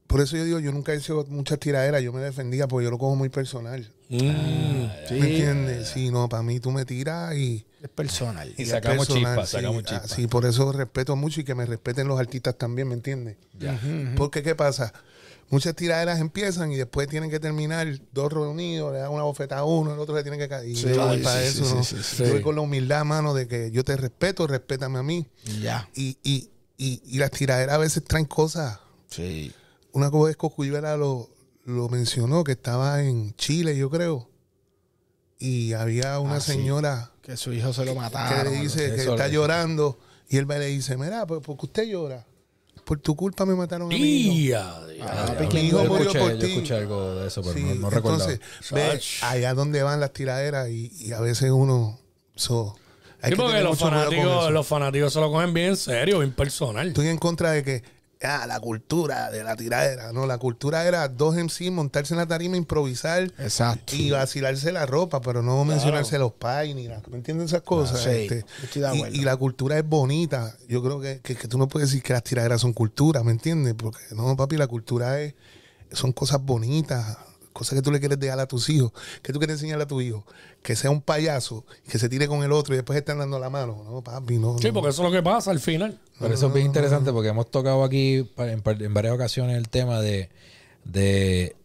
Por 0.08 0.22
eso 0.22 0.38
yo 0.38 0.44
digo, 0.44 0.60
yo 0.60 0.72
nunca 0.72 0.92
he 0.92 0.98
hecho 0.98 1.24
muchas 1.30 1.60
tiraderas, 1.60 2.02
yo 2.02 2.12
me 2.12 2.22
defendía 2.22 2.68
porque 2.68 2.86
yo 2.86 2.92
lo 2.92 2.98
cojo 2.98 3.16
muy 3.16 3.30
personal. 3.30 3.92
Mm. 4.10 4.18
¿Me 4.18 4.90
entiendes? 5.12 5.90
Sí, 5.90 6.10
no, 6.10 6.28
para 6.28 6.42
mí 6.42 6.60
tú 6.60 6.72
me 6.72 6.84
tiras 6.84 7.36
y... 7.36 7.64
Es 7.82 7.90
personal. 7.90 8.52
Y 8.58 8.64
es 8.64 8.70
sacamos 8.70 9.08
personal, 9.08 9.36
chispas, 9.36 9.50
sí. 9.50 9.58
sacamos 9.58 9.84
Ah, 9.86 9.90
chispas. 9.90 10.12
Sí, 10.12 10.26
por 10.26 10.46
eso 10.46 10.72
respeto 10.72 11.16
mucho 11.16 11.42
y 11.42 11.44
que 11.44 11.54
me 11.54 11.66
respeten 11.66 12.08
los 12.08 12.20
artistas 12.20 12.58
también, 12.58 12.88
¿me 12.88 12.96
entiendes? 12.96 13.38
Porque, 14.18 14.42
¿qué 14.42 14.56
pasa? 14.56 14.94
Muchas 15.52 15.76
tiraderas 15.76 16.20
empiezan 16.20 16.72
y 16.72 16.76
después 16.76 17.08
tienen 17.08 17.30
que 17.32 17.40
terminar 17.40 17.88
dos 18.12 18.32
reunidos, 18.32 18.94
le 18.94 19.00
dan 19.00 19.12
una 19.12 19.24
bofetada 19.24 19.62
a 19.62 19.66
uno, 19.66 19.94
el 19.94 20.00
otro 20.00 20.16
le 20.16 20.22
tiene 20.22 20.38
que 20.38 20.48
caer. 20.48 20.76
Sí, 20.76 20.86
yo 20.94 21.08
voy 21.08 21.18
sí, 21.18 21.24
para 21.24 21.42
sí, 21.42 21.48
eso, 21.48 21.84
sí, 21.84 21.96
¿no? 22.20 22.26
Yo 22.28 22.34
voy 22.34 22.42
con 22.44 22.56
la 22.56 22.62
humildad, 22.62 23.04
mano, 23.04 23.34
de 23.34 23.48
que 23.48 23.72
yo 23.72 23.84
te 23.84 23.98
respeto, 23.98 24.46
respétame 24.46 25.00
a 25.00 25.04
mí. 25.04 25.28
Ya. 25.62 25.90
Y, 25.96 26.18
y, 26.24 26.50
y, 26.78 27.02
y 27.04 27.18
las 27.18 27.32
tiraderas 27.32 27.74
a 27.76 27.80
veces 27.80 28.04
traen 28.04 28.26
cosas. 28.26 28.80
Sí. 29.10 29.52
Una 29.92 30.12
cosa 30.12 30.30
es 30.30 30.38
Cocuyuela 30.38 30.96
lo, 30.98 31.30
lo 31.66 31.90
mencionó, 31.90 32.44
que 32.44 32.52
estaba 32.52 33.02
en 33.02 33.34
Chile, 33.36 33.76
yo 33.76 33.90
creo. 33.90 34.30
Y 35.40 35.74
había 35.74 36.20
una 36.20 36.36
Ah, 36.36 36.42
señora 36.42 37.12
Que 37.24 37.38
su 37.38 37.54
hijo 37.54 37.74
se 37.74 37.86
lo 37.86 37.94
que 37.94 38.00
mataron. 38.00 38.54
le 38.54 38.60
dice 38.62 38.94
que 38.94 39.02
está 39.02 39.28
llorando 39.30 39.98
y 40.28 40.38
él 40.38 40.50
va 40.50 40.58
y 40.58 40.60
le 40.60 40.66
dice, 40.68 40.96
mira, 40.98 41.26
pues 41.26 41.42
porque 41.44 41.66
usted 41.66 41.84
llora. 41.88 42.28
Por 42.90 43.00
tu 43.02 43.16
culpa 43.16 43.46
me 43.46 43.54
mataron 43.54 43.92
a 43.94 43.96
mi 43.96 44.02
hijo. 44.02 44.58
Ah, 45.04 45.28
a- 45.40 45.48
¿quién 45.48 45.62
Mi 45.66 45.70
hijo 45.70 45.84
yo, 45.84 45.90
murió 45.90 46.02
escuché, 46.10 46.20
por 46.20 46.32
yo 46.34 46.40
ti. 46.40 46.54
escuché 46.54 46.74
algo 46.76 47.14
de 47.18 47.28
eso, 47.28 47.42
pero 47.44 47.54
Sí, 47.54 47.62
no, 47.64 47.76
no 47.76 47.90
recuerdo. 47.92 48.18
entonces, 48.28 48.40
ve 48.72 49.00
allá 49.22 49.54
donde 49.54 49.84
van 49.84 50.00
las 50.00 50.12
tiraderas 50.12 50.70
y, 50.70 50.92
y 50.98 51.12
a 51.14 51.20
veces 51.20 51.52
uno... 51.52 52.00
so, 52.34 52.76
hay 53.22 53.30
Sí, 53.30 53.36
que 53.38 53.44
porque 53.44 53.62
los 53.62 53.78
fanáticos, 53.78 54.50
los 54.52 54.66
fanáticos 54.66 55.14
se 55.14 55.20
lo 55.20 55.32
cogen 55.32 55.54
bien 55.54 55.68
en 55.68 55.78
serio, 55.78 56.18
bien 56.18 56.32
personal. 56.32 56.88
Estoy 56.88 57.10
en 57.10 57.20
contra 57.20 57.52
de 57.52 57.64
que 57.64 57.84
ah, 58.22 58.46
la 58.48 58.60
cultura 58.60 59.30
de 59.32 59.44
la 59.44 59.56
tiradera. 59.56 60.12
No, 60.12 60.26
la 60.26 60.38
cultura 60.38 60.86
era 60.86 61.08
dos 61.08 61.38
en 61.38 61.50
sí, 61.50 61.72
montarse 61.72 62.14
en 62.14 62.18
la 62.20 62.28
tarima, 62.28 62.58
improvisar 62.58 63.24
Exacto. 63.38 63.96
y 63.96 64.12
vacilarse 64.12 64.72
la 64.72 64.86
ropa, 64.86 65.22
pero 65.22 65.42
no 65.42 65.64
mencionarse 65.66 66.18
los 66.20 66.34
pais 66.34 66.76
ni 66.76 66.88
nada. 66.88 67.02
¿Me 67.10 67.18
entienden 67.18 67.46
esas 67.48 67.62
cosas? 67.62 68.02
sí, 68.02 68.10
Este, 68.10 68.46
estoy 68.64 68.82
de 68.82 69.10
y- 69.18 69.22
la 69.22 69.36
cultura 69.38 69.78
es 69.78 69.88
bonita. 69.88 70.56
Yo 70.68 70.84
creo 70.84 71.00
que, 71.00 71.20
que- 71.22 71.36
que 71.36 71.48
tú 71.48 71.58
no 71.58 71.68
puedes 71.68 71.90
decir 71.90 72.04
que 72.04 72.14
las 72.14 72.24
tiraderas 72.24 72.62
son 72.62 72.74
cultura, 72.74 73.24
¿me 73.24 73.32
entiendes? 73.32 73.74
Porque 73.76 74.00
no, 74.16 74.36
papi, 74.36 74.58
la 74.58 74.68
cultura 74.68 75.20
es 75.22 75.34
son 75.92 76.12
cosas 76.12 76.40
bonitas, 76.44 77.18
cosas 77.60 77.76
que 77.78 77.82
tú 77.84 77.92
le 77.92 78.00
quieres 78.00 78.20
dejar 78.20 78.40
a 78.40 78.48
tus 78.48 78.70
hijos. 78.70 78.92
que 79.22 79.32
tú 79.34 79.40
quieres 79.40 79.56
enseñarle 79.58 79.84
a 79.84 79.88
tu 79.88 80.00
hijo? 80.02 80.26
Que 80.64 80.76
sea 80.76 80.90
un 80.90 81.02
payaso, 81.02 81.66
que 81.88 82.00
se 82.00 82.10
tire 82.10 82.28
con 82.28 82.44
el 82.44 82.52
otro 82.52 82.74
y 82.74 82.78
después 82.78 82.98
estén 82.98 83.20
dando 83.20 83.38
la 83.40 83.50
mano. 83.50 83.84
No, 83.90 84.02
papi, 84.02 84.38
no. 84.38 84.58
Sí, 84.60 84.68
no. 84.68 84.74
porque 84.74 84.90
eso 84.90 85.04
es 85.06 85.12
lo 85.12 85.16
que 85.16 85.22
pasa 85.24 85.52
al 85.52 85.60
final. 85.60 86.00
Pero 86.20 86.34
eso 86.34 86.48
es 86.48 86.54
bien 86.54 86.66
interesante 86.66 87.12
porque 87.12 87.30
hemos 87.30 87.52
tocado 87.52 87.84
aquí 87.84 88.30
en, 88.38 88.94
varias 88.94 89.14
ocasiones 89.14 89.58
el 89.58 89.70
tema 89.70 90.02
de, 90.02 90.30
de 90.86 91.56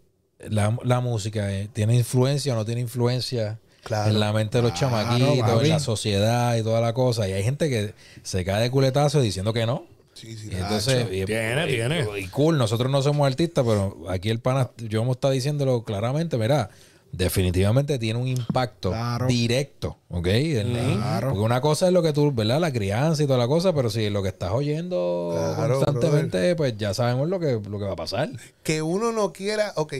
la, 0.49 0.77
la 0.85 1.01
música. 1.01 1.53
eh, 1.53 1.69
¿Tiene 1.73 1.95
influencia 1.97 2.53
o 2.53 2.57
no 2.57 2.65
tiene 2.65 2.81
influencia 2.81 3.59
Claro. 3.83 4.11
en 4.11 4.19
la 4.19 4.33
mente 4.33 4.59
de 4.59 4.63
los 4.63 4.73
Claro, 4.73 4.97
chamaquitos, 4.97 5.63
en 5.63 5.69
la 5.69 5.79
sociedad 5.79 6.57
y 6.57 6.63
toda 6.63 6.81
la 6.81 6.93
cosa? 6.95 7.29
Y 7.29 7.33
hay 7.33 7.43
gente 7.43 7.69
que 7.69 7.95
se 8.23 8.43
cae 8.45 8.63
de 8.63 8.71
culetazo 8.71 9.21
diciendo 9.21 9.53
que 9.53 9.67
no. 9.67 9.85
Sí, 10.15 10.37
sí, 10.37 10.49
Y 10.53 10.55
entonces, 10.55 11.07
y- 11.13 11.25
Tiene, 11.25 11.65
y- 11.67 11.75
tiene. 11.75 12.07
Y 12.21 12.29
cool, 12.29 12.57
nosotros 12.57 12.91
no 12.91 13.03
somos 13.03 13.27
artistas, 13.27 13.65
pero 13.67 14.05
aquí 14.09 14.31
el 14.31 14.41
pana, 14.41 14.71
yo 14.79 15.03
hemos 15.03 15.17
estado 15.17 15.35
diciéndolo 15.35 15.83
claramente, 15.85 16.39
mira, 16.39 16.71
definitivamente 17.11 17.99
tiene 17.99 18.19
un 18.19 18.27
impacto 18.29 18.91
Claro. 18.91 19.27
directo, 19.27 19.99
¿ok? 20.09 20.27
El- 20.27 20.73
Claro. 20.97 21.29
Porque 21.31 21.45
una 21.45 21.61
cosa 21.61 21.87
es 21.89 21.93
lo 21.93 22.03
que 22.03 22.13
tú, 22.13 22.33
¿verdad? 22.33 22.61
La 22.61 22.73
crianza 22.73 23.23
y 23.23 23.27
toda 23.27 23.39
la 23.39 23.47
cosa, 23.49 23.73
pero 23.73 23.91
si 23.91 24.11
lo 24.11 24.23
que 24.23 24.29
estás 24.31 24.51
oyendo 24.53 25.31
Claro, 25.57 25.75
constantemente, 25.81 26.55
pues 26.57 26.77
ya 26.77 26.93
sabemos 26.95 27.29
lo 27.29 27.39
que, 27.41 27.53
lo 27.69 27.79
que 27.79 27.85
va 27.85 27.93
a 27.93 27.97
pasar. 27.97 28.31
que 28.63 28.83
uno 28.83 29.13
no 29.13 29.33
quiera, 29.33 29.73
ok, 29.77 29.95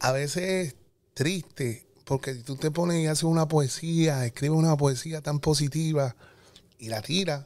a 0.00 0.12
veces 0.12 0.42
es 0.68 0.76
triste, 1.14 1.86
porque 2.04 2.34
si 2.34 2.42
tú 2.42 2.56
te 2.56 2.70
pones 2.70 3.02
y 3.02 3.06
haces 3.06 3.24
una 3.24 3.48
poesía, 3.48 4.24
escribes 4.26 4.58
una 4.58 4.76
poesía 4.76 5.22
tan 5.22 5.38
positiva 5.40 6.14
y 6.78 6.88
la 6.88 7.00
tiras 7.00 7.44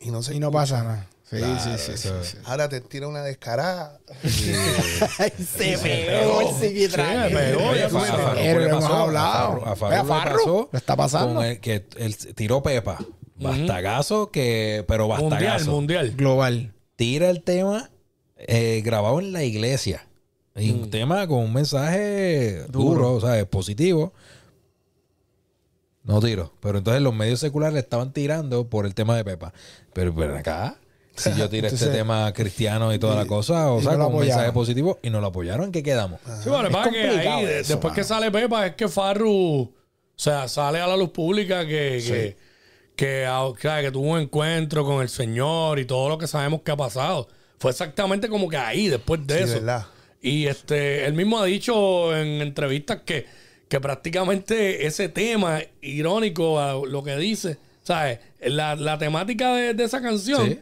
y 0.00 0.10
no 0.10 0.22
se 0.22 0.34
Y 0.34 0.40
no 0.40 0.48
escucha. 0.48 0.60
pasa 0.60 0.82
nada. 0.82 1.06
Sí, 1.30 1.36
sí, 1.38 1.70
sí, 1.78 1.78
sí, 1.78 1.92
eso- 2.08 2.24
sí. 2.24 2.38
Ahora 2.44 2.68
te 2.68 2.80
tira 2.80 3.06
una 3.06 3.22
descarada. 3.22 4.00
Ay, 5.18 5.32
se 5.38 5.78
pegó 5.78 6.40
el 6.40 6.48
Sí, 6.48 6.68
psiquiatra. 6.68 7.28
me 7.28 7.30
pegó, 7.30 7.68
a 7.70 7.74
le 7.74 8.68
pasó, 8.68 8.94
hablado. 8.94 9.64
A 9.66 9.76
Farru, 9.76 10.08
pasó 10.08 10.68
le 10.72 10.78
está 10.78 10.96
pasando. 10.96 11.34
con 11.36 11.44
el 11.44 11.60
que 11.60 11.86
él 11.98 12.16
tiró 12.34 12.62
Pepa, 12.64 12.98
bastagazo 13.36 14.30
que, 14.32 14.84
pero 14.88 15.06
Mundial, 15.06 15.30
bastagazo. 15.30 15.70
mundial. 15.70 16.10
Global. 16.16 16.74
tira 16.96 17.30
el 17.30 17.42
tema 17.42 17.90
eh, 18.36 18.82
grabado 18.84 19.20
en 19.20 19.32
la 19.32 19.44
iglesia. 19.44 20.06
Y 20.56 20.72
un 20.72 20.90
tema 20.90 21.26
con 21.28 21.38
un 21.38 21.52
mensaje 21.52 22.64
duro, 22.68 23.14
o 23.14 23.20
sea, 23.20 23.46
positivo. 23.46 24.12
No 26.02 26.20
tiro. 26.20 26.52
Pero 26.60 26.78
entonces 26.78 27.02
los 27.02 27.14
medios 27.14 27.38
seculares 27.40 27.74
le 27.74 27.80
estaban 27.80 28.12
tirando 28.12 28.68
por 28.68 28.84
el 28.84 28.94
tema 28.94 29.16
de 29.16 29.24
Pepa. 29.24 29.52
Pero, 29.92 30.14
pero 30.14 30.36
acá, 30.36 30.76
si 31.16 31.30
yo 31.34 31.48
tiro 31.48 31.66
este 31.66 31.76
Entonces- 31.76 31.92
tema 31.92 32.32
cristiano 32.32 32.92
y 32.94 32.98
toda 32.98 33.14
la 33.16 33.26
cosa, 33.26 33.72
o 33.72 33.80
sea, 33.82 33.92
no 33.96 34.06
con 34.06 34.14
un 34.14 34.20
mensaje 34.20 34.52
positivo 34.52 34.98
y 35.02 35.10
no 35.10 35.20
lo 35.20 35.26
apoyaron, 35.28 35.66
¿en 35.66 35.72
qué 35.72 35.82
quedamos? 35.82 36.20
Sí, 36.42 36.48
bueno, 36.48 36.68
Es 36.68 36.74
pasa 36.74 36.90
que 36.90 36.98
ahí, 37.08 37.44
eso, 37.44 37.72
después 37.74 37.94
que 37.94 38.04
sale 38.04 38.30
Pepa, 38.30 38.66
es 38.66 38.74
que 38.74 38.88
Farru, 38.88 39.62
o 39.62 39.72
sea, 40.16 40.48
sale 40.48 40.80
a 40.80 40.86
la 40.86 40.96
luz 40.96 41.10
pública 41.10 41.66
que, 41.66 42.02
que, 42.06 42.36
que, 42.96 43.26
ah, 43.28 43.48
que- 43.60 43.82
que 43.82 43.90
tuvo 43.90 44.10
un 44.12 44.20
encuentro 44.20 44.84
con 44.84 45.02
el 45.02 45.08
Señor 45.08 45.78
y 45.78 45.84
todo 45.84 46.08
lo 46.08 46.18
que 46.18 46.26
sabemos 46.26 46.62
que 46.62 46.70
ha 46.70 46.76
pasado. 46.76 47.28
Fue 47.58 47.70
exactamente 47.70 48.28
como 48.28 48.48
que 48.48 48.56
ahí, 48.56 48.88
después 48.88 49.26
de 49.26 49.38
Sí, 49.38 49.42
eso. 49.44 49.54
¿verdad? 49.54 49.86
Y 50.22 50.46
este, 50.46 51.04
él 51.06 51.12
mismo 51.14 51.38
ha 51.38 51.44
dicho 51.46 52.14
en 52.16 52.40
entrevistas 52.42 53.00
que, 53.04 53.26
que 53.68 53.80
prácticamente 53.80 54.86
ese 54.86 55.08
tema 55.08 55.60
irónico 55.80 56.58
a 56.60 56.74
lo 56.86 57.02
que 57.02 57.16
dice, 57.16 57.58
¿sabes? 57.82 58.18
La, 58.40 58.76
la 58.76 58.98
temática 58.98 59.54
de, 59.54 59.74
de 59.74 59.84
esa 59.84 60.00
canción 60.02 60.46
Sí. 60.48 60.58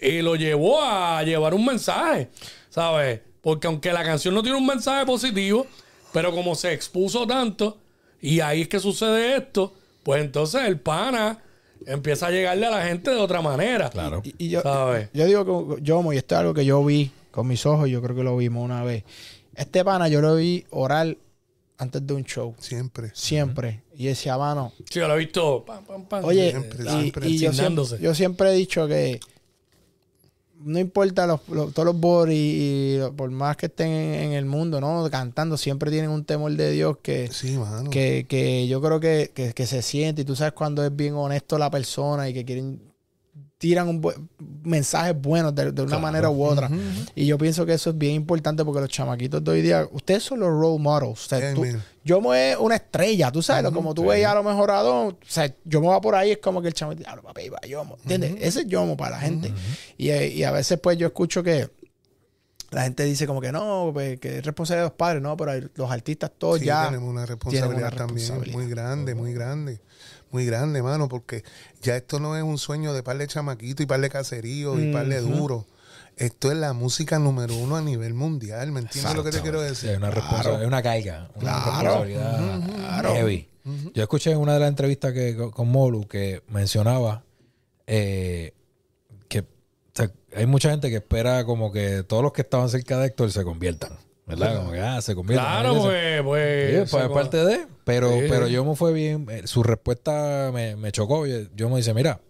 Y 0.00 0.22
lo 0.22 0.36
llevó 0.36 0.82
a 0.82 1.22
llevar 1.22 1.54
un 1.54 1.64
mensaje, 1.64 2.28
¿sabes? 2.68 3.20
Porque 3.40 3.66
aunque 3.66 3.92
la 3.92 4.02
canción 4.04 4.34
no 4.34 4.42
tiene 4.42 4.58
un 4.58 4.66
mensaje 4.66 5.04
positivo, 5.06 5.66
pero 6.12 6.32
como 6.32 6.54
se 6.54 6.72
expuso 6.72 7.26
tanto, 7.26 7.78
y 8.20 8.40
ahí 8.40 8.62
es 8.62 8.68
que 8.68 8.80
sucede 8.80 9.36
esto, 9.36 9.72
pues 10.02 10.22
entonces 10.22 10.62
el 10.64 10.78
pana 10.80 11.42
empieza 11.86 12.26
a 12.26 12.30
llegarle 12.30 12.66
a 12.66 12.70
la 12.70 12.84
gente 12.86 13.10
de 13.10 13.16
otra 13.16 13.40
manera. 13.40 13.88
Claro. 13.90 14.20
Y, 14.24 14.34
y 14.46 14.48
yo, 14.50 14.60
¿Sabes? 14.62 15.08
yo 15.14 15.24
digo 15.26 15.76
que 15.76 15.82
yo, 15.82 16.12
y 16.12 16.16
esto 16.16 16.34
es 16.34 16.38
algo 16.40 16.54
que 16.54 16.64
yo 16.64 16.84
vi 16.84 17.10
con 17.30 17.46
mis 17.46 17.64
ojos, 17.64 17.88
yo 17.88 18.02
creo 18.02 18.16
que 18.16 18.22
lo 18.22 18.36
vimos 18.36 18.64
una 18.64 18.82
vez. 18.84 19.04
Este 19.54 19.84
pana 19.84 20.08
yo 20.08 20.20
lo 20.20 20.36
vi 20.36 20.64
orar 20.70 21.16
antes 21.78 22.06
de 22.06 22.12
un 22.14 22.24
show, 22.24 22.54
Siempre. 22.58 23.10
siempre. 23.14 23.82
Y 23.96 24.06
decía, 24.06 24.36
mano, 24.36 24.72
Sí, 24.90 24.98
yo 25.00 25.08
lo 25.08 25.14
he 25.14 25.18
visto. 25.18 25.64
pam, 25.64 25.84
pam, 25.84 26.04
pam, 26.06 26.24
oye, 26.24 26.50
Siempre, 26.50 26.84
y, 26.84 26.88
siempre. 26.88 27.28
y 27.28 27.38
yo, 27.38 27.52
signándose. 27.52 27.88
siempre, 27.90 28.04
yo 28.04 28.14
siempre 28.14 28.50
he 28.50 28.54
dicho 28.54 28.86
que, 28.88 29.20
no 30.62 30.78
importa 30.78 31.26
los, 31.26 31.40
los- 31.48 31.72
todos 31.72 31.86
los 31.86 31.98
boris 32.00 32.36
y, 32.36 32.96
y 32.96 33.10
por 33.16 33.30
más 33.30 33.56
que 33.56 33.66
estén 33.66 33.88
en, 33.88 34.14
en 34.24 34.32
el 34.32 34.44
mundo, 34.44 34.80
¿no? 34.80 35.08
Cantando, 35.10 35.56
siempre 35.56 35.90
tienen 35.90 36.10
un 36.10 36.24
temor 36.24 36.52
de 36.52 36.70
Dios 36.70 36.98
que, 37.02 37.28
Sí, 37.32 37.56
mano. 37.56 37.90
que, 37.90 38.26
que 38.28 38.66
yo 38.68 38.80
creo 38.80 39.00
que, 39.00 39.30
que- 39.34 39.52
que 39.54 39.66
se 39.66 39.82
siente 39.82 40.22
y 40.22 40.24
tú 40.24 40.36
sabes 40.36 40.52
cuando 40.52 40.84
es 40.84 40.94
bien 40.94 41.14
honesto 41.14 41.56
la 41.58 41.70
persona 41.70 42.28
y 42.28 42.34
que 42.34 42.44
quieren 42.44 42.80
tiran 43.60 43.86
un 43.88 44.00
buen- 44.00 44.26
mensajes 44.64 45.14
buenos 45.20 45.54
de, 45.54 45.66
de 45.70 45.82
una 45.82 45.88
Claro. 45.90 46.00
manera 46.00 46.30
u 46.30 46.42
otra. 46.42 46.70
Y 47.14 47.26
yo 47.26 47.36
pienso 47.36 47.66
que 47.66 47.74
eso 47.74 47.90
es 47.90 47.98
bien 47.98 48.14
importante 48.14 48.64
porque 48.64 48.80
los 48.80 48.88
chamaquitos 48.88 49.44
de 49.44 49.50
hoy 49.50 49.60
día, 49.60 49.86
ustedes 49.92 50.22
son 50.22 50.40
los 50.40 50.48
role 50.48 50.78
models. 50.78 51.26
O 51.26 51.28
sea, 51.28 51.52
tú- 51.54 51.66
yo 52.02 52.22
me 52.22 52.56
una 52.56 52.76
estrella, 52.76 53.30
tú 53.30 53.42
sabes, 53.42 53.70
como 53.70 53.92
tú 53.92 54.00
sí. 54.02 54.08
veías 54.08 54.32
a 54.32 54.36
lo 54.36 54.42
mejor 54.42 54.70
a 54.70 54.80
Don, 54.80 55.08
o 55.08 55.18
sea, 55.28 55.54
yo 55.66 55.82
me 55.82 55.88
voy 55.88 56.00
por 56.00 56.14
ahí, 56.14 56.30
es 56.30 56.38
como 56.38 56.62
que 56.62 56.68
el 56.68 56.74
chamaquito, 56.74 57.04
diablo, 57.04 57.22
papi, 57.22 57.50
va 57.50 57.60
yomo, 57.68 57.98
¿entiendes? 58.02 58.36
Ese 58.40 58.60
es 58.62 58.66
yomo 58.66 58.96
para 58.96 59.16
la 59.16 59.20
gente. 59.20 59.52
y, 59.98 60.08
eh, 60.08 60.28
y 60.28 60.42
a 60.44 60.52
veces 60.52 60.80
pues 60.80 60.96
yo 60.96 61.06
escucho 61.08 61.42
que 61.42 61.68
la 62.70 62.84
gente 62.84 63.04
dice 63.04 63.26
como 63.26 63.40
que 63.42 63.52
no, 63.52 63.90
pues, 63.92 64.18
que 64.20 64.38
es 64.38 64.44
responsabilidad 64.46 64.84
de 64.84 64.88
los 64.90 64.96
padres, 64.96 65.20
no, 65.22 65.36
pero 65.36 65.52
los 65.74 65.90
artistas 65.90 66.30
todos 66.38 66.60
Sí, 66.60 66.66
ya 66.66 66.86
tenemos 66.86 67.10
una 67.10 67.26
responsabilidad 67.26 67.90
también 67.92 68.16
responsabilidad. 68.20 68.56
muy 68.58 68.70
grande, 68.70 69.14
muy 69.14 69.32
grande. 69.34 69.80
Muy 70.30 70.46
grande, 70.46 70.82
mano, 70.82 71.08
porque 71.08 71.42
ya 71.82 71.96
esto 71.96 72.20
no 72.20 72.36
es 72.36 72.42
un 72.42 72.56
sueño 72.58 72.92
de 72.92 73.02
par 73.02 73.18
de 73.18 73.26
chamaquito 73.26 73.82
y 73.82 73.86
par 73.86 74.00
de 74.00 74.08
caserío 74.10 74.78
y 74.80 74.92
par 74.92 75.06
de 75.08 75.20
duro. 75.20 75.66
Esto 76.16 76.52
es 76.52 76.58
la 76.58 76.72
música 76.72 77.18
número 77.18 77.56
uno 77.56 77.76
a 77.76 77.80
nivel 77.82 78.14
mundial, 78.14 78.70
¿me 78.72 78.80
entiendes 78.80 79.14
lo 79.14 79.24
que 79.24 79.30
te 79.30 79.40
quiero 79.40 79.60
decir? 79.60 79.96
una 79.96 80.10
responsabilidad, 80.10 80.66
una 80.66 80.82
carga, 80.82 81.30
una 81.34 81.40
Claro. 81.40 82.04
responsabilidad 82.04 83.14
heavy. 83.14 83.48
Yo 83.94 84.02
escuché 84.02 84.32
en 84.32 84.38
una 84.38 84.54
de 84.54 84.60
las 84.60 84.68
entrevistas 84.68 85.12
que 85.12 85.36
con- 85.36 85.50
con 85.50 85.68
Molu 85.68 86.06
que 86.06 86.42
mencionaba 86.48 87.24
eh, 87.86 88.52
que 89.28 89.40
o 89.40 89.44
sea, 89.94 90.10
hay 90.36 90.46
mucha 90.46 90.70
gente 90.70 90.90
que 90.90 90.96
espera 90.96 91.44
como 91.44 91.72
que 91.72 92.02
todos 92.04 92.22
los 92.22 92.32
que 92.32 92.42
estaban 92.42 92.68
cerca 92.68 92.98
de 92.98 93.06
Héctor 93.06 93.32
se 93.32 93.42
conviertan, 93.42 93.92
¿verdad? 94.30 94.56
Como 94.58 94.72
que 94.72 94.80
ah, 94.80 95.00
se 95.02 95.14
conviertan. 95.14 95.46
Claro, 95.46 95.82
pues, 95.82 96.22
pues. 96.22 96.90
Sí, 96.90 96.96
pues, 96.96 97.08
parte 97.08 97.44
de, 97.44 97.66
pero, 97.84 98.10
Sí. 98.10 98.26
pero 98.28 98.48
yo 98.48 98.64
me 98.64 98.74
fue 98.76 98.92
bien, 98.92 99.26
eh, 99.30 99.42
su 99.46 99.62
respuesta 99.62 100.50
me, 100.52 100.76
me 100.76 100.92
chocó. 100.92 101.26
Yo, 101.26 101.38
yo 101.54 101.68
me 101.68 101.76
dice, 101.76 101.94
mira, 101.94 102.20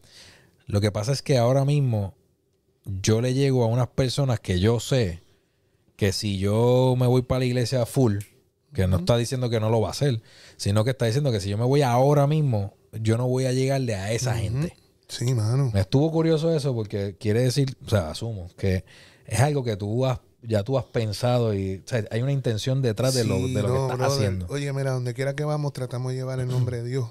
lo 0.66 0.80
que 0.80 0.90
pasa 0.92 1.12
es 1.12 1.22
que 1.22 1.38
ahora 1.38 1.64
mismo 1.64 2.14
yo 2.84 3.20
le 3.20 3.34
llego 3.34 3.64
a 3.64 3.66
unas 3.66 3.88
personas 3.88 4.40
que 4.40 4.60
yo 4.60 4.80
sé 4.80 5.22
que 5.96 6.12
si 6.12 6.38
yo 6.38 6.94
me 6.98 7.06
voy 7.06 7.22
para 7.22 7.40
la 7.40 7.44
iglesia 7.44 7.84
full, 7.84 8.18
que 8.72 8.86
no 8.86 8.98
está 8.98 9.16
diciendo 9.16 9.50
que 9.50 9.60
no 9.60 9.68
lo 9.68 9.80
va 9.80 9.88
a 9.88 9.90
hacer, 9.90 10.22
sino 10.56 10.82
que 10.84 10.90
está 10.90 11.06
diciendo 11.06 11.30
que 11.30 11.40
si 11.40 11.50
yo 11.50 11.58
me 11.58 11.64
voy 11.64 11.82
ahora 11.82 12.26
mismo, 12.26 12.74
yo 12.92 13.18
no 13.18 13.28
voy 13.28 13.44
a 13.44 13.52
llegarle 13.52 13.94
a 13.94 14.12
esa 14.12 14.34
gente. 14.34 14.74
Sí, 15.08 15.34
mano. 15.34 15.70
Me 15.74 15.80
estuvo 15.80 16.10
curioso 16.10 16.54
eso 16.54 16.74
porque 16.74 17.16
quiere 17.18 17.42
decir, 17.42 17.76
o 17.84 17.90
sea, 17.90 18.10
asumo 18.10 18.48
que 18.56 18.84
es 19.26 19.40
algo 19.40 19.62
que 19.64 19.76
tú 19.76 20.06
has, 20.06 20.20
ya 20.42 20.62
tú 20.62 20.78
has 20.78 20.86
pensado 20.86 21.54
y 21.54 21.82
o 21.84 21.88
sea, 21.88 22.04
hay 22.10 22.22
una 22.22 22.32
intención 22.32 22.82
detrás 22.82 23.14
de 23.14 23.24
lo, 23.24 23.36
de 23.36 23.62
lo 23.62 23.68
no, 23.68 23.74
que 23.74 23.80
estás 23.82 23.98
brother. 23.98 24.16
haciendo. 24.16 24.46
Oye, 24.48 24.72
mira, 24.72 24.92
donde 24.92 25.14
quiera 25.14 25.34
que 25.34 25.44
vamos, 25.44 25.72
tratamos 25.72 26.12
de 26.12 26.18
llevar 26.18 26.40
el 26.40 26.48
nombre 26.48 26.78
de 26.82 26.88
Dios. 26.88 27.10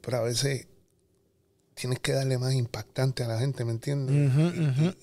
Pero 0.00 0.18
a 0.18 0.22
veces 0.22 0.66
tienes 1.74 2.00
que 2.00 2.12
darle 2.12 2.38
más 2.38 2.54
impactante 2.54 3.22
a 3.22 3.28
la 3.28 3.38
gente, 3.38 3.64
¿me 3.64 3.72
entiendes? 3.72 4.94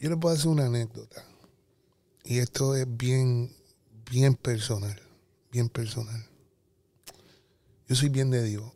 Yo 0.00 0.10
le 0.10 0.16
puedo 0.16 0.34
hacer 0.34 0.48
una 0.48 0.66
anécdota. 0.66 1.24
Y 2.24 2.38
esto 2.38 2.76
es 2.76 2.86
bien, 2.88 3.52
bien 4.10 4.34
personal. 4.34 5.00
Bien 5.50 5.68
personal. 5.68 6.26
Yo 7.88 7.96
soy 7.96 8.08
bien 8.08 8.30
de 8.30 8.42
Dios. 8.42 8.70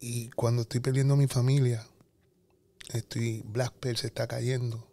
Y 0.00 0.30
cuando 0.30 0.62
estoy 0.62 0.80
perdiendo 0.80 1.16
mi 1.16 1.28
familia, 1.28 1.86
estoy, 2.92 3.42
Black 3.46 3.74
Pearl 3.74 3.96
se 3.96 4.08
está 4.08 4.26
cayendo. 4.26 4.87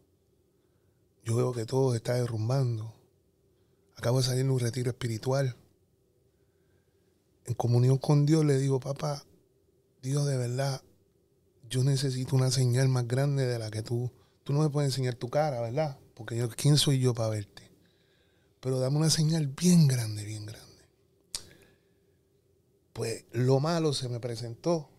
Yo 1.25 1.35
veo 1.35 1.53
que 1.53 1.65
todo 1.65 1.91
se 1.91 1.97
está 1.97 2.13
derrumbando. 2.13 2.93
Acabo 3.95 4.19
de 4.19 4.23
salir 4.23 4.45
de 4.45 4.51
un 4.51 4.59
retiro 4.59 4.91
espiritual. 4.91 5.57
En 7.45 7.55
comunión 7.55 7.97
con 7.97 8.27
Dios 8.27 8.45
le 8.45 8.59
digo, 8.59 8.79
papá, 8.79 9.25
Dios 10.03 10.27
de 10.27 10.38
verdad, 10.38 10.83
yo 11.67 11.83
necesito 11.83 12.35
una 12.35 12.51
señal 12.51 12.89
más 12.89 13.07
grande 13.07 13.47
de 13.47 13.57
la 13.57 13.71
que 13.71 13.81
tú. 13.81 14.11
Tú 14.43 14.53
no 14.53 14.61
me 14.61 14.69
puedes 14.69 14.91
enseñar 14.91 15.15
tu 15.15 15.29
cara, 15.29 15.61
¿verdad? 15.61 15.97
Porque 16.13 16.38
yo, 16.38 16.47
¿quién 16.49 16.77
soy 16.77 16.99
yo 16.99 17.15
para 17.15 17.29
verte? 17.29 17.71
Pero 18.59 18.79
dame 18.79 18.97
una 18.97 19.09
señal 19.09 19.47
bien 19.47 19.88
grande, 19.88 20.23
bien 20.23 20.45
grande. 20.45 20.65
Pues 22.93 23.25
lo 23.31 23.59
malo 23.59 23.93
se 23.93 24.09
me 24.09 24.19
presentó. 24.19 24.91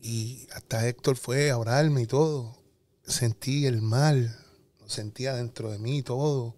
Y 0.00 0.46
hasta 0.52 0.88
Héctor 0.88 1.16
fue 1.16 1.50
a 1.50 1.58
orarme 1.58 2.02
y 2.02 2.06
todo. 2.06 2.56
Sentí 3.04 3.66
el 3.66 3.82
mal, 3.82 4.47
sentía 4.88 5.34
dentro 5.34 5.70
de 5.70 5.78
mí 5.78 6.02
todo. 6.02 6.56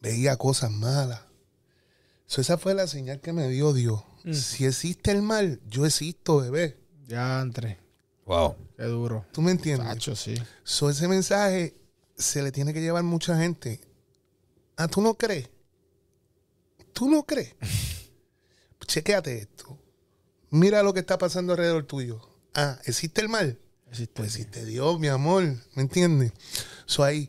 Veía 0.00 0.36
cosas 0.36 0.72
malas. 0.72 1.20
So, 2.26 2.40
esa 2.40 2.58
fue 2.58 2.74
la 2.74 2.86
señal 2.86 3.20
que 3.20 3.32
me 3.32 3.48
dio 3.48 3.72
Dios. 3.72 4.02
Si 4.32 4.64
existe 4.64 5.10
el 5.10 5.22
mal, 5.22 5.60
yo 5.68 5.84
existo, 5.84 6.38
bebé. 6.38 6.78
Ya, 7.06 7.40
entre. 7.40 7.78
Wow. 8.24 8.56
Qué 8.76 8.84
duro. 8.84 9.26
¿Tú 9.32 9.42
me 9.42 9.50
entiendes? 9.50 9.86
Tacho, 9.86 10.16
sí. 10.16 10.34
So, 10.64 10.88
ese 10.90 11.08
mensaje 11.08 11.76
se 12.16 12.42
le 12.42 12.52
tiene 12.52 12.72
que 12.72 12.80
llevar 12.80 13.02
mucha 13.02 13.36
gente. 13.38 13.80
Ah, 14.76 14.88
¿tú 14.88 15.02
no 15.02 15.14
crees? 15.14 15.50
¿Tú 16.92 17.08
no 17.10 17.24
crees? 17.24 17.54
Chequéate 18.86 19.38
esto. 19.38 19.78
Mira 20.50 20.82
lo 20.82 20.92
que 20.92 21.00
está 21.00 21.18
pasando 21.18 21.52
alrededor 21.52 21.84
tuyo. 21.84 22.20
Ah, 22.54 22.78
¿existe 22.84 23.20
el 23.20 23.28
mal? 23.28 23.58
Existe. 23.88 24.14
Pues 24.14 24.36
existe 24.36 24.64
Dios, 24.64 24.98
mi 25.00 25.08
amor. 25.08 25.42
¿Me 25.74 25.82
entiendes? 25.82 26.32
So, 26.86 27.04
ahí, 27.04 27.28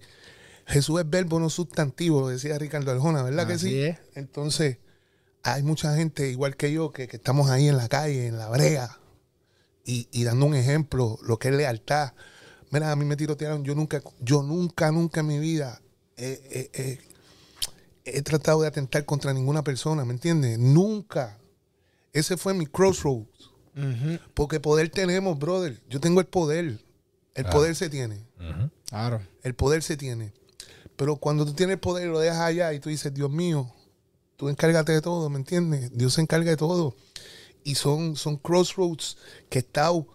Jesús 0.65 0.99
es 1.01 1.09
verbo, 1.09 1.39
no 1.39 1.49
sustantivo, 1.49 2.21
lo 2.21 2.27
decía 2.29 2.57
Ricardo 2.57 2.91
Arjona, 2.91 3.21
¿verdad 3.23 3.47
que 3.47 3.57
sí? 3.59 3.81
es. 3.81 3.99
Entonces, 4.15 4.77
hay 5.43 5.61
mucha 5.63 5.95
gente, 5.95 6.29
igual 6.29 6.55
que 6.55 6.71
yo, 6.71 6.91
que, 6.91 7.07
que 7.07 7.17
estamos 7.17 7.49
ahí 7.49 7.67
en 7.67 7.77
la 7.77 7.89
calle, 7.89 8.27
en 8.27 8.37
la 8.37 8.47
brea, 8.49 8.97
y, 9.85 10.07
y 10.11 10.23
dando 10.23 10.45
un 10.45 10.55
ejemplo, 10.55 11.17
lo 11.23 11.37
que 11.37 11.49
es 11.49 11.53
lealtad. 11.55 12.13
Mira, 12.71 12.91
a 12.91 12.95
mí 12.95 13.03
me 13.05 13.15
tirotearon, 13.17 13.63
yo 13.63 13.75
nunca, 13.75 14.01
yo 14.21 14.41
nunca, 14.41 14.91
nunca 14.91 15.19
en 15.19 15.27
mi 15.27 15.39
vida 15.39 15.81
he, 16.15 16.69
he- 16.73 16.81
he- 16.81 16.99
he 18.05 18.21
tratado 18.21 18.61
de 18.61 18.67
atentar 18.67 19.05
contra 19.05 19.33
ninguna 19.33 19.63
persona, 19.63 20.05
¿me 20.05 20.13
entiendes? 20.13 20.57
Nunca. 20.59 21.37
Ese 22.13 22.37
fue 22.37 22.53
mi 22.53 22.65
crossroads. 22.67 23.51
Porque 24.33 24.59
poder 24.59 24.89
tenemos, 24.89 25.37
brother. 25.39 25.81
Yo 25.89 25.99
tengo 25.99 26.19
el 26.21 26.27
poder. 26.27 26.79
El 27.35 27.45
poder 27.51 27.75
se 27.75 27.89
tiene. 27.89 28.25
Claro. 28.87 29.21
El 29.41 29.55
poder 29.55 29.81
se 29.83 29.97
tiene. 29.97 30.31
Pero 30.95 31.15
cuando 31.17 31.45
tú 31.45 31.53
tienes 31.53 31.77
poder 31.77 32.07
y 32.07 32.11
lo 32.11 32.19
dejas 32.19 32.41
allá 32.41 32.73
y 32.73 32.79
tú 32.79 32.89
dices, 32.89 33.13
Dios 33.13 33.29
mío, 33.31 33.71
tú 34.37 34.49
encárgate 34.49 34.91
de 34.91 35.01
todo, 35.01 35.29
¿me 35.29 35.37
entiendes? 35.37 35.91
Dios 35.93 36.13
se 36.13 36.21
encarga 36.21 36.51
de 36.51 36.57
todo. 36.57 36.95
Y 37.63 37.75
son, 37.75 38.15
son 38.15 38.37
crossroads 38.37 39.17
que 39.49 39.59
he 39.59 39.61
estado 39.61 40.07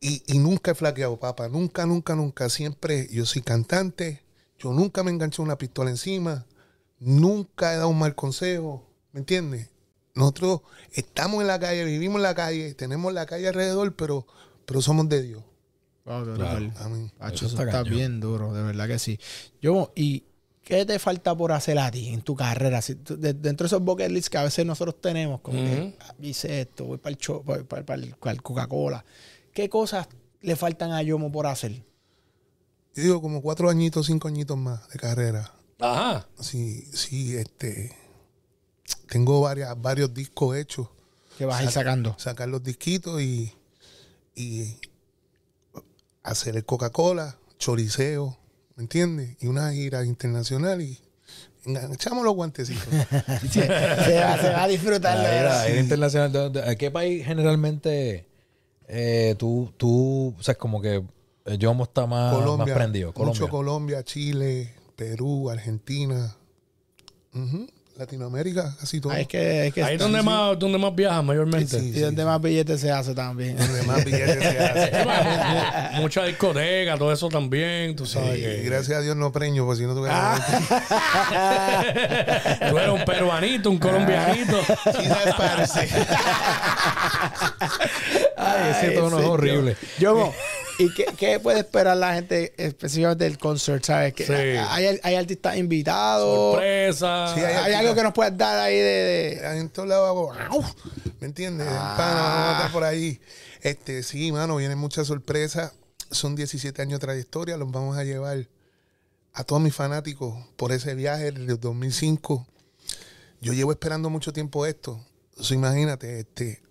y, 0.00 0.22
y 0.26 0.38
nunca 0.38 0.70
he 0.70 0.74
flaqueado, 0.74 1.18
papá. 1.18 1.48
Nunca, 1.48 1.86
nunca, 1.86 2.14
nunca. 2.14 2.48
Siempre 2.48 3.08
yo 3.10 3.26
soy 3.26 3.42
cantante. 3.42 4.22
Yo 4.58 4.72
nunca 4.72 5.02
me 5.02 5.10
enganché 5.10 5.42
una 5.42 5.58
pistola 5.58 5.90
encima. 5.90 6.46
Nunca 6.98 7.72
he 7.72 7.76
dado 7.76 7.88
un 7.88 7.98
mal 7.98 8.14
consejo. 8.14 8.86
¿Me 9.12 9.20
entiendes? 9.20 9.68
Nosotros 10.14 10.62
estamos 10.92 11.40
en 11.40 11.46
la 11.46 11.58
calle, 11.58 11.84
vivimos 11.84 12.16
en 12.16 12.24
la 12.24 12.34
calle, 12.34 12.74
tenemos 12.74 13.12
la 13.12 13.26
calle 13.26 13.48
alrededor, 13.48 13.94
pero, 13.94 14.26
pero 14.66 14.82
somos 14.82 15.08
de 15.08 15.22
Dios. 15.22 15.42
Wow, 16.04 16.34
Claro. 16.34 16.70
Eso 17.32 17.46
está 17.46 17.66
cañón. 17.70 17.90
bien 17.94 18.20
duro, 18.20 18.52
de 18.54 18.62
verdad 18.62 18.88
que 18.88 18.98
sí. 18.98 19.18
Yo, 19.60 19.92
¿y 19.94 20.24
qué 20.64 20.84
te 20.86 20.98
falta 20.98 21.36
por 21.36 21.52
hacer 21.52 21.78
a 21.78 21.90
ti 21.90 22.08
en 22.08 22.22
tu 22.22 22.34
carrera? 22.34 22.80
Si 22.82 22.94
tú- 22.96 23.16
de- 23.18 23.34
dentro 23.34 23.64
de 23.64 23.66
esos 23.68 23.82
bucket 23.82 24.10
lists 24.10 24.30
que 24.30 24.38
a 24.38 24.44
veces 24.44 24.64
nosotros 24.66 25.00
tenemos, 25.00 25.40
como 25.40 25.58
que 25.58 25.96
ah, 26.00 26.14
hice 26.20 26.62
esto, 26.62 26.84
voy 26.86 26.98
para 26.98 27.12
el, 27.12 27.18
show, 27.18 27.44
para, 27.44 27.62
para- 27.64 27.84
para 27.84 28.02
el- 28.02 28.14
el 28.22 28.42
Coca-Cola. 28.42 29.04
¿Qué 29.52 29.68
cosas 29.68 30.08
le 30.40 30.56
faltan 30.56 30.92
a 30.92 31.02
Yomo 31.02 31.30
por 31.30 31.46
hacer? 31.46 31.72
Yo 32.94 33.02
digo 33.02 33.22
como 33.22 33.40
cuatro 33.42 33.68
añitos, 33.70 34.06
cinco 34.06 34.26
añitos 34.28 34.56
más 34.56 34.88
de 34.88 34.98
carrera. 34.98 35.52
Ajá. 35.78 36.26
Sí, 36.40 36.88
sí, 36.92 37.36
este. 37.36 37.96
Tengo 39.08 39.40
varias, 39.42 39.80
varios 39.80 40.12
discos 40.12 40.56
hechos. 40.56 40.88
¿Qué 41.38 41.44
vas 41.44 41.60
a 41.60 41.64
ir 41.64 41.70
sacando? 41.70 42.16
Sacar 42.18 42.48
los 42.48 42.62
disquitos 42.62 43.20
y, 43.22 43.52
y 44.34 44.76
hacer 46.22 46.56
el 46.56 46.64
Coca-Cola, 46.64 47.36
choriceo, 47.58 48.38
¿me 48.76 48.82
entiendes? 48.82 49.36
Y 49.40 49.46
una 49.46 49.72
gira 49.72 50.04
internacional 50.04 50.80
y 50.82 50.98
echamos 51.92 52.24
los 52.24 52.34
guantecitos. 52.34 52.84
se, 53.50 53.68
va, 53.68 54.38
se 54.40 54.50
va 54.50 54.62
a 54.64 54.68
disfrutar. 54.68 55.18
de 55.18 55.42
La 55.44 55.64
gira 55.64 55.80
internacional. 55.80 56.32
¿de- 56.32 56.50
de- 56.50 56.70
¿A 56.70 56.74
qué 56.76 56.90
país 56.90 57.24
generalmente 57.24 58.26
eh, 58.88 59.34
tú, 59.38 59.72
tú, 59.76 60.34
o 60.38 60.42
sea, 60.42 60.54
como 60.56 60.80
que 60.80 61.02
eh, 61.46 61.58
Yomo 61.58 61.84
está 61.84 62.06
más, 62.06 62.34
más 62.56 62.70
prendido? 62.70 63.12
Colombia. 63.12 63.40
Mucho 63.42 63.50
Colombia, 63.50 64.02
Chile, 64.04 64.74
Perú, 64.96 65.50
Argentina. 65.50 66.36
Ujú. 67.34 67.66
Latinoamérica, 67.96 68.74
casi 68.78 69.00
todo. 69.00 69.12
Ahí 69.12 69.22
es 69.22 69.28
que, 69.28 69.66
es 69.66 69.74
que 69.74 69.82
Ahí 69.82 69.94
es 69.94 70.00
donde 70.00 70.22
más, 70.22 70.58
donde 70.58 70.78
más 70.78 70.94
viajas 70.94 71.22
mayormente. 71.22 71.80
Sí, 71.80 71.92
Y 71.94 72.00
donde 72.00 72.24
más 72.24 72.40
billetes 72.40 72.80
se 72.80 72.90
hace 72.90 73.14
también. 73.14 73.56
Donde 73.56 73.82
más 73.82 74.04
billetes 74.04 74.38
se 74.38 74.58
hace. 74.58 76.00
Mucha 76.00 76.24
discoteca, 76.24 76.96
todo 76.96 77.12
eso 77.12 77.28
también, 77.28 77.94
tú 77.96 78.06
sabes 78.06 78.38
Y 78.38 78.62
gracias 78.64 78.98
a 78.98 79.00
Dios 79.02 79.16
no 79.16 79.32
preño, 79.32 79.66
porque 79.66 79.82
si 79.82 79.86
no 79.86 79.94
tuviera. 79.94 80.36
tú 82.70 82.78
eres 82.78 82.90
un 82.90 83.04
peruanito, 83.04 83.70
un 83.70 83.78
colombianito. 83.78 84.58
Quizás 84.98 85.34
parece. 85.36 85.88
Ay, 88.36 88.70
ese 88.70 88.90
tono 88.92 89.18
es 89.18 89.26
horrible. 89.26 89.76
Yo, 89.98 90.32
¿y 90.84 90.94
qué, 90.94 91.06
qué 91.16 91.38
puede 91.40 91.60
esperar 91.60 91.96
la 91.96 92.14
gente 92.14 92.52
específicamente 92.56 93.24
del 93.24 93.38
concert? 93.38 93.84
¿Sabes? 93.84 94.14
Que 94.14 94.24
Sí. 94.26 94.32
hay, 94.32 94.98
hay 95.02 95.14
artistas 95.14 95.56
invitados. 95.56 96.52
Sorpresa. 96.54 97.34
Sí, 97.34 97.40
Hay, 97.40 97.54
hay 97.54 97.72
algo 97.74 97.94
que 97.94 98.02
nos 98.02 98.12
puedas 98.12 98.36
dar 98.36 98.58
ahí 98.58 98.76
de. 98.76 98.82
de- 99.42 99.58
En 99.58 99.68
todos 99.70 99.88
lados 99.88 100.08
hago. 100.08 100.32
¡au! 100.32 100.64
¿Me 101.20 101.26
entiendes? 101.26 101.66
Ah. 101.70 101.94
Pana, 101.96 102.22
vamos 102.22 102.48
a 102.48 102.52
estar 102.56 102.72
por 102.72 102.84
ahí. 102.84 103.20
Este, 103.62 104.02
sí, 104.02 104.32
mano, 104.32 104.56
vienen 104.56 104.78
muchas 104.78 105.06
sorpresas. 105.06 105.72
Son 106.10 106.34
17 106.34 106.82
años 106.82 106.98
de 106.98 107.06
trayectoria. 107.06 107.56
Los 107.56 107.70
vamos 107.70 107.96
a 107.96 108.04
llevar 108.04 108.48
a 109.32 109.44
todos 109.44 109.62
mis 109.62 109.74
fanáticos 109.74 110.34
por 110.56 110.72
ese 110.72 110.94
viaje 110.94 111.30
del 111.30 111.46
2005. 111.60 112.46
Yo 113.40 113.52
llevo 113.52 113.70
esperando 113.72 114.10
mucho 114.10 114.32
tiempo 114.32 114.66
esto. 114.66 115.00
O 115.38 115.44
sea, 115.44 115.54
imagínate, 115.56 116.20
este, 116.20 116.62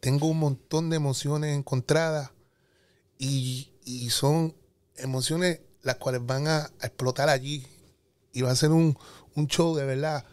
tengo 0.00 0.26
un 0.26 0.38
montón 0.38 0.90
de 0.90 0.96
emociones 0.96 1.56
encontradas 1.56 2.30
y, 3.22 3.70
y 3.84 4.10
son 4.10 4.52
emociones 4.96 5.60
las 5.82 5.96
cuales 5.96 6.26
van 6.26 6.48
a, 6.48 6.58
a 6.80 6.86
explotar 6.86 7.28
allí. 7.28 7.64
Y 8.32 8.42
va 8.42 8.50
a 8.50 8.56
ser 8.56 8.72
un, 8.72 8.98
un 9.36 9.46
show 9.46 9.76
de 9.76 9.84
verdad. 9.84 10.24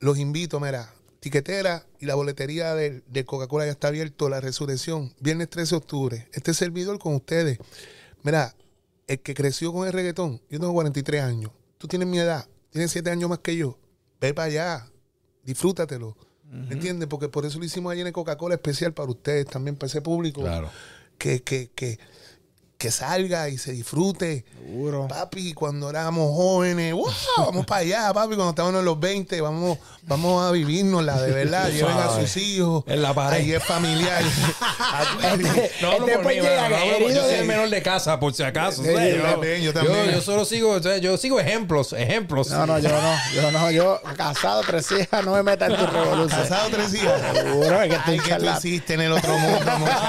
Los 0.00 0.18
invito, 0.18 0.58
mira, 0.58 0.92
tiquetera 1.20 1.86
y 2.00 2.06
la 2.06 2.16
boletería 2.16 2.74
de, 2.74 3.02
de 3.06 3.24
Coca-Cola 3.24 3.66
ya 3.66 3.70
está 3.70 3.88
abierto, 3.88 4.28
la 4.28 4.40
resurrección, 4.40 5.14
viernes 5.20 5.50
13 5.50 5.70
de 5.70 5.76
octubre. 5.76 6.28
Este 6.32 6.52
servidor 6.52 6.98
con 6.98 7.14
ustedes. 7.14 7.58
Mira, 8.24 8.56
el 9.06 9.20
que 9.20 9.34
creció 9.34 9.72
con 9.72 9.86
el 9.86 9.92
reggaetón, 9.92 10.40
yo 10.50 10.58
tengo 10.58 10.72
43 10.72 11.22
años, 11.22 11.52
tú 11.78 11.86
tienes 11.86 12.08
mi 12.08 12.18
edad, 12.18 12.46
tienes 12.70 12.90
7 12.90 13.10
años 13.10 13.30
más 13.30 13.38
que 13.38 13.56
yo, 13.56 13.78
ve 14.20 14.34
para 14.34 14.46
allá, 14.46 14.90
disfrútatelo. 15.44 16.16
¿Me 16.50 16.74
entiendes? 16.74 17.08
Porque 17.08 17.28
por 17.28 17.46
eso 17.46 17.60
lo 17.60 17.64
hicimos 17.64 17.92
allí 17.92 18.00
en 18.00 18.12
Coca-Cola 18.12 18.56
especial 18.56 18.92
para 18.92 19.08
ustedes, 19.08 19.46
también 19.46 19.76
para 19.76 19.86
ese 19.86 20.00
público. 20.00 20.40
Claro. 20.40 20.70
Que, 21.20 21.40
que, 21.42 21.68
que, 21.76 21.98
que 22.80 22.90
salga 22.90 23.48
y 23.50 23.58
se 23.58 23.72
disfrute. 23.72 24.42
Seguro. 24.64 25.06
Papi, 25.06 25.52
cuando 25.52 25.90
éramos 25.90 26.34
jóvenes, 26.34 26.94
¡wow! 26.94 27.10
vamos 27.36 27.66
para 27.66 27.82
allá, 27.82 28.12
papi, 28.14 28.28
cuando 28.36 28.50
estábamos 28.50 28.78
en 28.78 28.84
los 28.86 28.98
20, 28.98 29.38
vamos, 29.42 29.78
vamos 30.04 30.42
a 30.42 30.50
vivirnosla, 30.50 31.20
de 31.20 31.30
verdad. 31.44 31.68
Lleven 31.70 31.94
a 31.96 32.08
sus 32.18 32.36
hijos. 32.38 32.84
En 32.86 33.02
la 33.02 33.12
pared. 33.12 33.36
Ahí 33.40 33.52
es 33.52 33.62
familiar. 33.62 34.22
Este, 35.20 35.70
No 35.82 35.90
hablo 35.92 36.06
este 36.06 36.12
por 36.14 36.22
pues 36.22 36.36
mí, 36.36 36.42
llega 36.42 36.68
no 36.68 36.76
hablo 36.76 36.86
por- 36.86 37.02
herido 37.02 37.08
yo 37.10 37.20
soy 37.22 37.30
de- 37.34 37.38
el 37.40 37.44
menor 37.46 37.68
de 37.68 37.82
casa, 37.82 38.18
por 38.18 38.32
si 38.34 38.42
acaso. 38.42 38.82
Sí, 38.82 38.88
o 38.88 38.96
sea, 38.96 39.08
yo 39.16 39.22
también, 39.22 39.62
yo 39.62 39.72
también. 39.74 40.10
yo 40.10 40.20
solo 40.22 40.44
sigo, 40.44 40.72
o 40.72 40.82
sea, 40.82 40.96
yo 40.98 41.16
sigo 41.18 41.38
ejemplos, 41.38 41.92
ejemplos. 41.92 42.50
No, 42.50 42.66
no, 42.66 42.78
yo 42.78 42.88
no. 42.88 43.14
Yo 43.34 43.50
no. 43.52 43.70
Yo, 43.70 44.00
casado, 44.16 44.62
tres 44.66 44.90
hijas, 44.92 45.24
no 45.24 45.32
me 45.34 45.42
metas 45.42 45.70
en 45.70 45.76
tu 45.76 45.86
revolución. 45.86 46.40
Casado 46.42 46.70
tres 46.70 46.94
hijas. 46.94 47.20
Seguro, 47.36 47.82
es 47.82 47.88
que 47.90 47.96
estoy 47.96 48.18
Ay, 48.18 48.28
que 48.28 48.34
tú 48.46 48.50
hiciste 48.58 48.94
en 48.94 49.00
el 49.02 49.12
otro 49.12 49.36
mundo, 49.38 49.78
muchacho. 49.78 50.00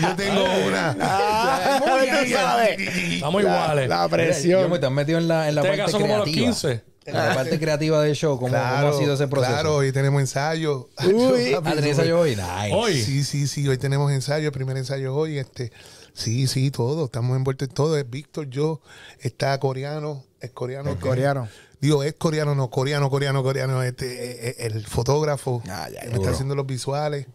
Yo 0.00 0.16
tengo 0.16 0.44
una. 0.66 0.96
Ah, 1.00 1.80
tú 1.80 2.30
sabes. 2.32 2.78
Estamos 2.78 3.42
iguales. 3.42 3.88
la 3.88 4.08
presión. 4.08 4.62
Yo 4.62 4.68
me 4.68 4.78
te 4.78 4.86
has 4.86 4.92
metido 4.92 5.18
en 5.18 5.28
la, 5.28 5.48
en 5.48 5.54
la 5.54 5.60
Este 5.62 5.76
parte 5.76 5.84
caso 5.92 6.00
como 6.00 6.14
a 6.14 6.18
los 6.18 6.24
creativa. 6.26 6.46
15. 6.52 6.82
En 7.06 7.14
la 7.14 7.34
parte 7.34 7.58
creativa 7.58 8.02
del 8.02 8.14
show, 8.14 8.36
¿cómo, 8.36 8.48
Claro, 8.50 8.88
cómo 8.88 8.98
ha 8.98 9.00
sido 9.00 9.14
ese 9.14 9.28
proceso? 9.28 9.52
Claro, 9.52 9.76
hoy 9.76 9.92
tenemos 9.92 10.20
ensayo. 10.20 10.90
Uy. 11.04 11.54
Ah, 11.54 11.62
¿tenés 11.64 11.86
ensayo 11.86 12.20
hoy? 12.20 12.36
Nice. 12.36 12.74
Hoy. 12.74 13.00
Sí, 13.02 13.24
sí, 13.24 13.46
sí, 13.46 13.66
hoy 13.66 13.78
tenemos 13.78 14.12
ensayo, 14.12 14.46
el 14.48 14.52
primer 14.52 14.76
ensayo 14.76 15.14
hoy, 15.14 15.38
este, 15.38 15.72
sí, 16.12 16.46
sí, 16.46 16.70
todo, 16.70 17.06
estamos 17.06 17.34
envueltos 17.34 17.68
en 17.68 17.74
todo, 17.74 17.96
es 17.96 18.08
Víctor, 18.10 18.50
yo, 18.50 18.82
está 19.20 19.58
coreano, 19.58 20.22
es 20.40 20.50
coreano. 20.50 20.98
Que- 20.98 21.00
coreano. 21.00 21.48
Digo, 21.80 22.02
es 22.02 22.12
coreano, 22.12 22.54
no, 22.54 22.68
coreano, 22.68 23.08
coreano, 23.08 23.42
coreano, 23.42 23.82
este, 23.82 24.06
eh, 24.06 24.38
eh, 24.50 24.54
el 24.66 24.84
fotógrafo, 24.86 25.62
Ah, 25.70 25.88
ya, 25.90 26.02
me 26.10 26.16
está 26.16 26.30
haciendo 26.32 26.54
los 26.56 26.66
visuales, 26.66 27.26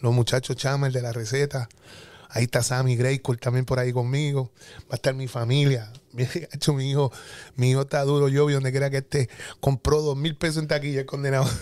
los 0.00 0.12
muchachos 0.12 0.56
Chama, 0.56 0.88
el 0.88 0.92
de 0.92 1.02
la 1.02 1.12
receta, 1.12 1.68
ahí 2.30 2.44
está 2.44 2.62
Sammy 2.62 2.96
Greycourt 2.96 3.40
también 3.40 3.64
por 3.64 3.78
ahí 3.78 3.92
conmigo, 3.92 4.50
va 4.82 4.92
a 4.92 4.94
estar 4.96 5.14
mi 5.14 5.28
familia, 5.28 5.90
mi, 5.92 5.99
hecho, 6.52 6.72
mi 6.72 6.90
hijo, 6.90 7.12
mi 7.56 7.70
hijo 7.70 7.82
está 7.82 8.02
duro, 8.02 8.28
yo 8.28 8.46
vi 8.46 8.54
donde 8.54 8.70
quiera 8.70 8.90
que 8.90 8.98
esté, 8.98 9.28
compró 9.60 10.02
dos 10.02 10.16
mil 10.16 10.36
pesos 10.36 10.58
en 10.62 10.68
taquilla 10.68 11.00
el 11.00 11.06
condenado. 11.06 11.44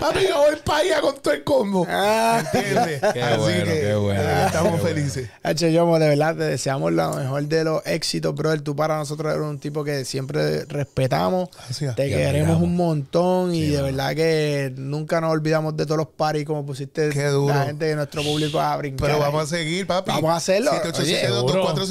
Papi, 0.00 0.26
yo 0.28 0.38
voy 0.38 0.56
para 0.64 0.78
allá 0.78 1.00
con 1.00 1.16
todo 1.20 1.34
el 1.34 1.44
combo. 1.44 1.86
Ah. 1.88 2.42
¿Entiendes? 2.52 3.00
Qué 3.12 3.36
bueno, 3.36 3.64
qué 3.72 3.94
bueno, 3.94 4.20
eh, 4.20 4.44
estamos 4.46 4.72
qué 4.72 4.78
bueno. 4.80 4.94
felices. 4.96 5.30
H. 5.42 5.72
Yomo, 5.72 5.98
de 5.98 6.08
verdad, 6.08 6.36
te 6.36 6.44
deseamos 6.44 6.92
lo 6.92 7.14
mejor 7.14 7.46
de 7.46 7.64
los 7.64 7.86
éxitos, 7.86 8.34
brother. 8.34 8.60
Tú 8.62 8.74
para 8.74 8.96
nosotros 8.96 9.32
eres 9.32 9.46
un 9.46 9.58
tipo 9.58 9.84
que 9.84 10.04
siempre 10.04 10.64
respetamos. 10.64 11.48
Gracias. 11.54 11.94
Te 11.96 12.08
queremos 12.08 12.60
un 12.60 12.76
montón 12.76 13.54
y 13.54 13.68
de 13.68 13.82
verdad 13.82 14.14
que 14.14 14.72
nunca 14.76 15.20
nos 15.20 15.30
olvidamos 15.30 15.76
de 15.76 15.84
todos 15.84 15.98
los 15.98 16.08
paris 16.08 16.44
como 16.44 16.66
pusiste 16.66 17.10
Qué 17.10 17.26
duro. 17.26 17.54
la 17.54 17.66
gente 17.66 17.84
de 17.84 17.94
nuestro 17.94 18.22
público 18.22 18.60
a 18.60 18.76
brincar. 18.76 19.08
Pero 19.08 19.20
vamos 19.20 19.44
a 19.44 19.46
seguir, 19.56 19.86
papi. 19.86 20.10
Vamos 20.10 20.30
a 20.30 20.36
hacerlo. 20.36 20.72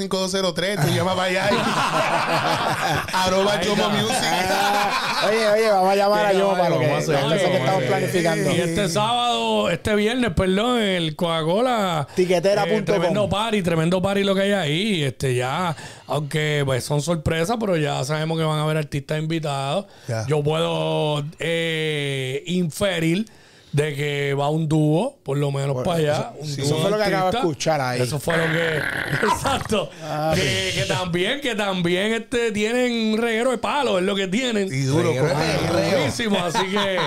787-245-203. 0.10 0.82
Tú 0.82 0.88
llama 0.94 1.16
para 1.16 1.24
allá. 1.30 1.50
y- 1.52 1.56
Arroba 3.14 3.62
Yomo. 3.62 3.90
Music. 3.90 4.16
Ah, 4.22 5.26
oye, 5.30 5.48
oye, 5.48 5.70
vamos 5.72 5.92
a 5.92 5.96
llamar 5.96 6.26
a 6.26 6.34
Yomo 6.34 6.52
para 6.52 6.70
lo 6.70 6.80
que, 6.80 6.86
caballo, 6.88 7.12
vamos 7.14 7.32
a 7.32 7.36
hacer, 7.36 7.52
que 7.52 7.58
estamos 7.58 7.84
planificando. 7.84 8.52
Y 8.52 8.62
este 8.62 8.90
sábado, 8.90 9.70
este 9.70 9.96
viernes, 9.96 10.32
perdón, 10.36 10.80
el 10.82 11.16
Coca-Cola. 11.16 12.08
Tiquetera.com. 12.16 12.78
eh, 12.78 12.82
tremendo 12.84 13.30
party, 13.30 13.62
tremendo 13.62 14.02
party 14.02 14.24
lo 14.24 14.36
que 14.36 14.42
hay 14.42 14.52
ahí. 14.52 15.04
Este 15.04 15.36
ya, 15.36 15.76
aunque 16.08 16.64
pues 16.66 16.84
son 16.84 17.02
sorpresas, 17.02 17.58
pero 17.60 17.78
ya 17.78 18.04
sabemos 18.04 18.38
que 18.38 18.44
van 18.44 18.60
a 18.60 18.64
haber 18.64 18.78
artistas 18.78 19.20
invitados. 19.20 19.86
Ya. 20.08 20.26
Yo 20.28 20.44
puedo 20.44 21.24
eh, 21.40 22.44
inferir 22.48 23.26
de 23.72 23.96
que 23.96 24.34
va 24.34 24.50
un 24.50 24.68
dúo, 24.68 25.20
por 25.24 25.38
lo 25.38 25.52
menos 25.52 25.84
para 25.84 25.98
allá. 25.98 26.34
un 26.40 26.48
sí, 26.48 26.62
dúo 26.62 26.66
eso 26.66 26.78
fue 26.80 26.92
lo 26.92 26.98
que 26.98 27.04
acabo 27.04 27.32
de 27.32 27.38
escuchar 27.38 27.82
ahí. 27.82 28.02
Eso 28.02 28.20
fue 28.20 28.38
lo 28.38 28.52
que. 28.52 28.78
Exacto. 29.28 29.90
Ah, 30.04 30.34
que, 30.36 30.72
que 30.74 30.86
también, 30.86 31.42
que 31.42 31.56
también 31.56 32.14
este, 32.14 32.52
tienen 32.52 33.14
un 33.14 33.18
reguero 33.20 33.52
de 33.52 33.60
palo, 33.60 34.00
es 34.00 34.06
lo 34.06 34.16
que 34.16 34.28
tienen. 34.28 34.68
Y 34.74 34.82
duro. 34.82 35.14
Durísimo, 35.14 36.38
así 36.44 36.66
que. 36.68 37.00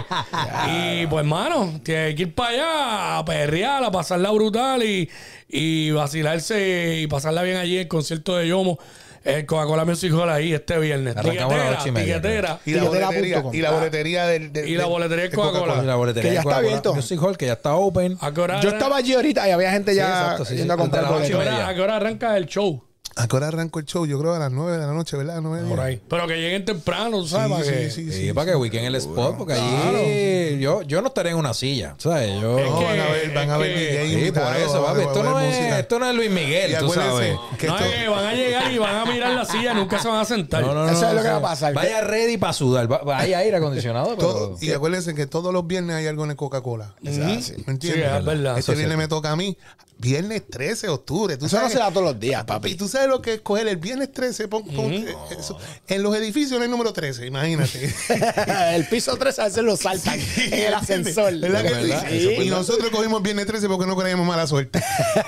y 1.03 1.07
pues, 1.07 1.25
mano, 1.25 1.81
tiene 1.83 2.15
que 2.15 2.23
ir 2.23 2.35
para 2.35 2.51
allá 2.51 3.19
a 3.19 3.25
perrear, 3.25 3.83
a 3.83 3.91
pasarla 3.91 4.31
brutal 4.31 4.83
y, 4.85 5.11
y 5.49 5.91
vacilarse 5.91 7.01
y 7.01 7.07
pasarla 7.09 7.43
bien 7.43 7.57
allí 7.57 7.75
en 7.75 7.83
el 7.83 7.89
concierto 7.89 8.37
de 8.37 8.49
Yomo. 8.49 8.79
El 9.25 9.47
Coca-Cola 9.47 9.85
Music 9.85 10.13
Hall 10.13 10.29
ahí 10.31 10.53
este 10.53 10.79
viernes. 10.79 11.17
Arrancamos 11.17 11.55
a 11.55 11.71
las 11.71 11.81
ocho 11.81 11.89
y 11.89 11.93
media, 11.93 12.17
tiquetera. 12.17 12.59
Y 12.67 12.73
la 12.75 12.85
boletería. 12.85 13.45
Y 13.53 13.61
la 13.61 13.71
boletería 13.71 14.27
del. 14.27 14.53
del- 14.53 14.69
Y 14.69 14.75
la 14.75 14.83
del- 14.83 14.91
boletería 14.91 15.23
del 15.23 15.31
de 15.31 15.37
Coca-Cola. 15.37 15.83
Y 15.83 15.87
la 15.87 15.95
boletería 15.97 16.23
Que 16.23 16.29
ya 16.29 16.33
de 16.33 16.39
está 16.39 16.51
Coca-Cola 16.51 16.67
abierto. 16.69 16.95
Music 16.95 17.23
Hall, 17.23 17.37
que 17.37 17.47
ya 17.47 17.53
está 17.55 17.75
open. 17.75 18.17
¿A 18.21 18.33
qué 18.33 18.41
hora 18.41 18.61
Yo 18.61 18.69
arran- 18.71 18.75
estaba 18.79 18.97
allí 18.97 19.13
ahorita 19.15 19.49
y 19.49 19.51
había 19.53 19.71
gente 19.73 19.95
ya 19.95 20.09
exacto, 20.09 20.45
sí, 20.45 20.57
yendo 20.57 20.75
sí. 20.75 20.79
a 20.79 20.83
comprar 20.83 21.03
Desde 21.05 21.13
las 21.15 21.21
¿a 21.23 21.23
qué 21.23 21.25
ocho 21.27 21.33
y 21.33 21.37
boletos. 21.37 21.55
media. 21.59 21.69
a 21.69 21.75
qué 21.75 21.81
hora 21.81 21.97
arranca 21.97 22.37
el 22.37 22.47
show? 22.47 22.83
¿A 23.17 23.29
qué 23.29 23.37
hora 23.37 23.49
arrancó 23.49 23.79
el 23.79 23.85
show? 23.85 24.07
Yo 24.07 24.19
creo 24.19 24.35
a 24.35 24.39
las 24.39 24.51
9 24.51 24.73
de 24.79 24.87
la 24.87 24.93
noche, 24.93 25.17
¿verdad? 25.17 25.41
9 25.43 25.69
Por 25.69 25.81
ahí. 25.81 26.01
Pero 26.09 26.27
que 26.27 26.37
lleguen 26.41 26.65
temprano, 26.65 27.19
tú 27.21 27.29
¿sabes? 27.29 27.67
que- 27.69 27.91
sí, 27.91 28.05
sí, 28.07 28.13
Sí, 28.13 28.27
sí. 28.29 28.33
para 28.33 28.51
que 28.53 28.57
ubiquen 28.57 28.85
el 28.85 28.95
spot, 28.95 29.37
porque 29.37 29.53
allí 29.55 30.59
yo, 30.61 30.83
yo 30.83 31.01
no 31.03 31.09
estaré 31.09 31.31
en 31.31 31.37
una 31.37 31.53
silla, 31.55 31.95
¿sabes? 31.99 32.41
Yo, 32.41 32.59
Es 32.59 32.71
No, 32.71 32.79
que- 32.79 32.85
van 32.85 33.01
a 33.01 33.07
ver, 33.11 33.35
van 33.35 33.51
a 33.51 33.57
ver 33.59 33.75
que- 33.75 33.81
DJ 34.05 34.25
sí, 34.27 34.33
por 34.33 34.57
eso, 34.57 34.83
va- 34.83 34.89
papi. 34.95 35.01
Esto 35.03 35.23
no, 35.23 35.41
es, 35.41 35.57
esto 35.57 35.99
no 35.99 36.09
es 36.11 36.17
Luis 36.17 36.31
Miguel, 36.31 36.71
tú 36.79 36.85
acuérdense 36.87 37.11
sabes. 37.11 37.35
no, 37.35 37.53
esto- 37.53 37.85
es 37.85 37.95
que 38.03 38.09
van 38.09 38.25
a 38.25 38.33
llegar 38.35 38.73
y 38.73 38.79
van 38.79 38.95
a 38.97 39.05
mirar 39.13 39.33
la 39.35 39.45
silla, 39.45 39.75
nunca 39.75 39.99
se 40.01 40.09
van 40.09 40.21
a 40.21 40.25
sentar. 40.25 40.63
No, 40.63 40.75
no, 40.75 40.87
no. 40.87 40.91
Eso 40.91 41.09
es 41.09 41.15
lo 41.15 41.23
que 41.23 41.29
va 41.29 41.37
a 41.37 41.43
pasar. 41.43 41.75
Vaya 41.75 42.01
ready 42.03 42.37
para 42.39 42.53
sudar. 42.53 42.91
Va- 42.91 43.03
Vaya 43.05 43.39
aire 43.39 43.57
acondicionado, 43.57 44.17
pero... 44.17 44.29
todo- 44.33 44.57
y 44.61 44.71
acuérdense 44.73 45.15
que 45.15 45.27
todos 45.27 45.53
los 45.53 45.67
viernes 45.67 45.97
hay 45.97 46.07
algo 46.07 46.25
en 46.25 46.31
el 46.31 46.37
Coca-Cola. 46.37 46.95
¿Me 47.03 47.13
Sí, 47.13 47.21
entiendes? 47.67 48.15
es 48.19 48.25
verdad. 48.25 48.59
Este 48.59 48.75
viernes 48.75 48.97
me 48.99 49.09
toca 49.09 49.31
a 49.33 49.37
mí. 49.37 49.57
Viernes 50.03 50.43
13 50.51 50.89
de 50.89 50.93
octubre. 50.93 51.37
¿Tú 51.37 51.47
Eso 51.47 51.57
no 51.57 51.61
sabes? 51.63 51.73
se 51.75 51.79
da 51.79 51.89
todos 51.91 52.03
los 52.05 52.19
días, 52.21 52.43
Y 52.43 52.47
papi. 52.47 52.75
tú 52.75 52.89
sabes 52.89 53.09
lo 53.09 53.23
que 53.23 53.35
es 53.35 53.41
coger 53.41 53.69
el 53.69 53.77
viernes 53.77 54.11
13. 54.13 54.49
pon- 54.49 54.65
pon- 54.65 54.93
eso. 55.39 55.57
En 55.87 56.03
los 56.03 56.15
edificios 56.17 56.59
no 56.59 56.65
hay 56.65 56.69
número 56.69 56.93
13, 56.93 57.25
imagínate. 57.27 57.95
el 58.75 58.85
piso 58.89 59.17
3 59.17 59.39
a 59.39 59.45
veces 59.45 59.63
lo 59.63 59.77
saltan 59.77 60.19
en 60.21 60.53
el 60.55 60.75
ascensor. 60.75 61.39
¿Verdad 61.39 61.63
que 61.63 62.09
sí? 62.11 62.19
Sí. 62.19 62.43
Y 62.43 62.51
nosotros 62.51 62.91
cogimos 62.91 63.23
viernes 63.23 63.47
13 63.47 63.69
porque 63.69 63.87
no 63.87 63.97
creíamos 63.97 64.27
mala 64.27 64.47
suerte. 64.47 64.83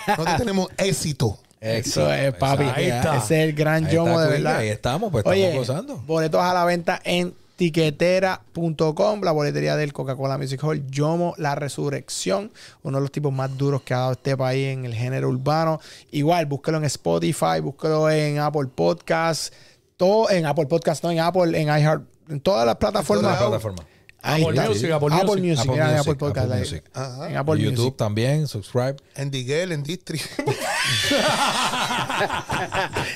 Nosotros 0.08 0.36
tenemos 0.38 0.68
éxito. 0.76 1.38
Eso 1.60 2.12
es, 2.12 2.34
papi. 2.34 2.64
Ahí 2.74 2.86
está. 2.90 3.16
Ese 3.16 3.42
es 3.42 3.48
el 3.48 3.54
gran 3.54 3.86
Ahí 3.86 3.94
yomo, 3.94 4.10
está, 4.20 4.22
de 4.24 4.28
verdad. 4.32 4.56
ahí 4.58 4.68
estamos, 4.68 5.10
pues, 5.10 5.24
Oye, 5.24 5.46
estamos 5.46 5.66
gozando. 5.68 5.96
boletos 6.06 6.42
a 6.42 6.52
la 6.52 6.64
venta 6.66 7.00
en 7.04 7.32
tiquetera.com, 7.56 9.20
la 9.22 9.32
boletería 9.32 9.76
del 9.76 9.92
Coca-Cola 9.92 10.38
Music 10.38 10.62
Hall, 10.62 10.86
Yomo, 10.90 11.34
La 11.38 11.54
Resurrección, 11.54 12.52
uno 12.82 12.98
de 12.98 13.02
los 13.02 13.12
tipos 13.12 13.32
más 13.32 13.56
duros 13.56 13.82
que 13.82 13.94
ha 13.94 13.98
dado 13.98 14.12
este 14.12 14.36
país 14.36 14.68
en 14.68 14.84
el 14.84 14.94
género 14.94 15.28
urbano. 15.28 15.80
Igual, 16.10 16.46
búsquelo 16.46 16.78
en 16.78 16.84
Spotify, 16.84 17.60
búsquelo 17.62 18.10
en 18.10 18.38
Apple 18.38 18.68
Podcasts, 18.74 19.52
todo 19.96 20.30
en 20.30 20.46
Apple 20.46 20.66
Podcast, 20.66 21.04
no 21.04 21.10
en 21.10 21.20
Apple, 21.20 21.60
en 21.60 21.68
iHeart, 21.68 22.02
en 22.28 22.40
plataformas. 22.40 23.38
Todas 23.38 23.40
las 23.40 23.48
plataformas. 23.48 23.93
Ahí 24.26 24.42
Apple 24.42 24.56
está. 24.56 24.68
Music, 24.70 24.90
Apple 24.90 25.08
Apple 25.12 25.26
Music. 25.26 25.44
Music, 25.44 25.60
Apple 25.60 25.84
Music, 25.84 26.00
Apple 26.00 26.14
Podcast. 26.14 26.46
Apple 26.46 26.54
ahí. 26.54 26.60
Music. 26.60 26.84
Ajá. 26.94 27.30
En 27.30 27.36
Apple 27.36 27.60
YouTube 27.60 27.78
Music. 27.84 27.96
también, 27.96 28.48
subscribe. 28.48 28.96
En 29.16 29.30
Diguel, 29.30 29.72
en 29.72 29.82
District. 29.82 30.24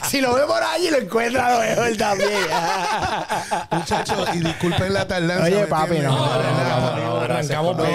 Si 0.09 0.21
lo 0.21 0.35
ve 0.35 0.43
por 0.47 0.63
allí, 0.63 0.91
lo 0.91 0.99
encuentra 0.99 1.53
lo 1.53 1.61
mejor 1.61 1.97
también. 1.97 2.31
Muchachos, 3.71 4.29
y 4.35 4.41
disculpen 4.41 4.93
la 4.93 5.07
tardanza. 5.07 5.45
Oye, 5.45 5.61
¿me 5.61 5.67
papi, 5.67 5.99
no, 5.99 6.25
arrancamos, 7.21 7.77
bien. 7.77 7.91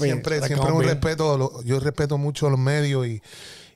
siempre, 0.00 0.40
siempre, 0.46 0.72
un 0.72 0.84
respeto. 0.84 1.62
yo 1.64 1.80
respeto 1.80 2.18
mucho 2.18 2.46
a 2.46 2.50
los 2.50 2.58
medios 2.58 3.06
y, 3.06 3.22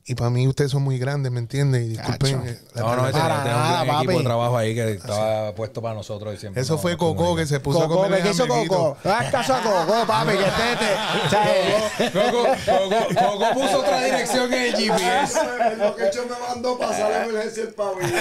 y 0.08 0.14
para 0.14 0.30
mí 0.30 0.46
ustedes 0.46 0.70
son 0.70 0.82
muy 0.84 0.98
grandes, 0.98 1.32
¿me 1.32 1.40
entienden? 1.40 1.82
Y 1.82 1.88
disculpen. 1.88 2.38
Cacho. 2.40 2.48
eh, 2.48 2.58
la 2.74 2.82
No, 2.82 2.96
no, 2.96 3.08
ese- 3.08 3.18
Para 3.18 3.44
nada, 3.44 3.82
un 3.82 3.88
equipo 3.88 4.04
papi. 4.04 4.18
de 4.18 4.24
trabajo 4.24 4.56
ahí 4.56 4.74
que 4.74 4.92
estaba 4.92 5.52
puesto 5.54 5.82
para 5.82 5.94
nosotros 5.94 6.32
y 6.34 6.36
siempre. 6.38 6.62
Eso 6.62 6.74
nos- 6.74 6.82
fue 6.82 6.96
Coco 6.96 7.34
que 7.34 7.44
se 7.46 7.58
puso 7.58 7.82
a 7.82 7.88
Coco, 7.88 8.04
comer 8.04 8.22
¿qué 8.22 8.30
hizo 8.30 8.46
Coco? 8.46 8.96
No 9.02 9.10
hagas 9.12 9.30
caso 9.32 9.54
a 9.54 9.60
Coco, 9.62 10.04
papi, 10.06 10.32
que 10.32 10.44
tete. 10.44 12.10
Coco, 12.12 12.46
Coco, 12.64 13.06
Coco 13.14 13.54
puso 13.54 13.80
otra 13.80 14.00
dirección 14.04 14.52
en 14.52 14.62
el 14.62 14.76
GPS. 14.76 15.38
Lo 15.76 15.96
que 15.96 16.06
hecho 16.06 16.24
me 16.24 16.38
mandó 16.48 16.78
pasar 16.78 17.10
la 17.10 17.24
emergencia 17.24 17.62
el 17.64 17.74
pabellón. 17.74 18.12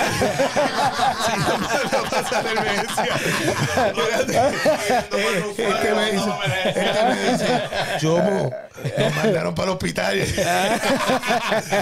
Este 5.58 5.94
me 5.94 6.12
dice, 6.12 6.30
este 6.66 7.04
me 7.06 7.32
dice, 7.32 7.62
Yomo, 8.02 8.52
nos 8.98 9.16
mandaron 9.16 9.56
para 9.56 9.68
el 9.72 9.74
hospital. 9.74 10.20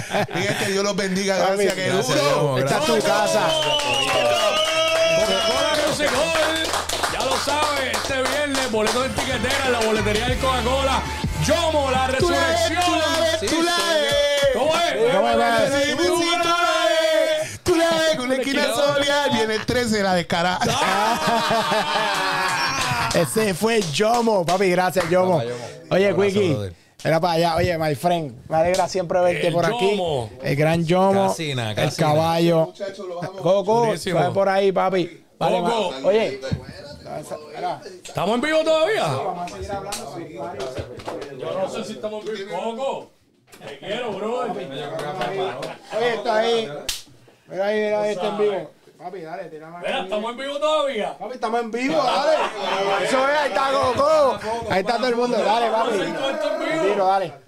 Fíjate, 0.02 0.66
Dios 0.72 0.84
los 0.84 0.96
bendiga, 0.96 1.36
gracias, 1.36 1.74
que 1.74 1.88
Gracias, 1.88 2.18
duro. 2.22 2.58
Esta 2.58 2.78
es 2.78 2.84
tu 2.84 2.98
casa. 3.00 3.48
Ya 7.12 7.24
lo 7.24 7.36
sabes, 7.38 7.96
este 7.96 8.22
viernes, 8.22 8.70
boletos 8.70 9.02
de 9.04 9.08
tiquetera 9.10 9.66
en 9.66 9.72
la 9.72 9.80
boletería 9.80 10.28
de 10.28 10.36
Coca-Cola. 10.38 11.02
Yomo, 11.46 11.90
la 11.90 12.08
Tú 12.18 12.30
la 12.30 12.38
ves, 12.38 12.48
resurrección. 12.70 12.84
tú 12.84 12.96
la 12.96 13.08
ves, 13.20 13.40
tú 13.50 13.62
la 13.62 13.76
ves. 13.76 14.14
¿Cómo 14.54 14.74
es? 14.76 14.94
Tú 14.94 15.00
la 15.36 15.46
ves. 16.86 17.60
Tú 17.62 17.74
la 17.76 17.90
ves 17.90 18.16
con 18.16 18.28
la 18.28 18.34
esquina 18.36 18.64
solear. 18.74 19.30
Viene 19.32 19.54
el 19.54 19.64
13, 19.66 20.02
la 20.02 20.14
descarada. 20.14 20.58
Ese 23.14 23.54
fue 23.54 23.80
Yomo, 23.92 24.44
papi, 24.44 24.70
gracias, 24.70 25.08
Yomo. 25.08 25.38
Papá 25.38 25.50
Yomo. 25.50 25.64
Oye, 25.90 26.12
brother. 26.12 26.72
Era 27.04 27.20
para 27.20 27.34
allá. 27.34 27.56
Oye, 27.56 27.76
my 27.78 27.94
friend, 27.94 28.48
me 28.48 28.56
alegra 28.56 28.88
siempre 28.88 29.20
verte 29.20 29.46
El 29.48 29.52
por 29.54 29.66
aquí. 29.66 29.90
Yomo. 29.96 30.30
El 30.42 30.56
gran 30.56 30.84
Yomo, 30.84 31.28
Casina, 31.28 31.70
el 31.70 31.76
casina. 31.76 32.06
caballo. 32.08 32.72
Los 32.76 33.24
amo. 33.24 33.38
Coco, 33.42 33.96
sube 33.96 34.30
por 34.32 34.48
ahí, 34.48 34.72
papi. 34.72 35.24
Vale, 35.38 35.58
Coco. 35.60 35.92
ma- 36.00 36.08
Oye, 36.08 36.40
¿Estamos 38.04 38.34
en 38.36 38.40
vivo 38.40 38.64
todavía? 38.64 39.06
Yo 41.38 41.58
no 41.58 41.68
sé 41.68 41.84
si 41.84 41.92
estamos 41.92 42.24
en 42.26 42.34
vivo. 42.34 42.58
Coco, 42.76 43.10
te 43.66 43.78
quiero, 43.78 44.12
bro. 44.12 44.40
oye, 44.40 46.14
está 46.14 46.36
ahí. 46.38 46.68
Mira 47.46 47.66
ahí, 47.66 47.80
mira 47.80 48.02
ahí, 48.02 48.12
está 48.12 48.28
en 48.28 48.38
vivo. 48.38 48.70
Papi, 49.04 49.20
dale, 49.20 49.44
tírame 49.50 49.80
Mira, 49.80 49.96
aquí. 49.96 50.04
¿estamos 50.04 50.30
en 50.30 50.38
vivo 50.38 50.58
todavía? 50.58 51.18
Papi, 51.18 51.34
estamos 51.34 51.60
en 51.60 51.70
vivo, 51.70 51.96
dale. 52.02 53.04
Eso 53.04 53.28
es, 53.28 53.36
ahí 53.36 53.48
está 53.50 53.70
Coco. 53.70 54.38
Ahí 54.70 54.80
está 54.80 54.96
todo 54.96 55.08
el 55.08 55.16
mundo. 55.16 55.36
Dale, 55.36 55.70
papi. 55.70 55.90
Tiro, 56.88 57.06
dale. 57.06 57.43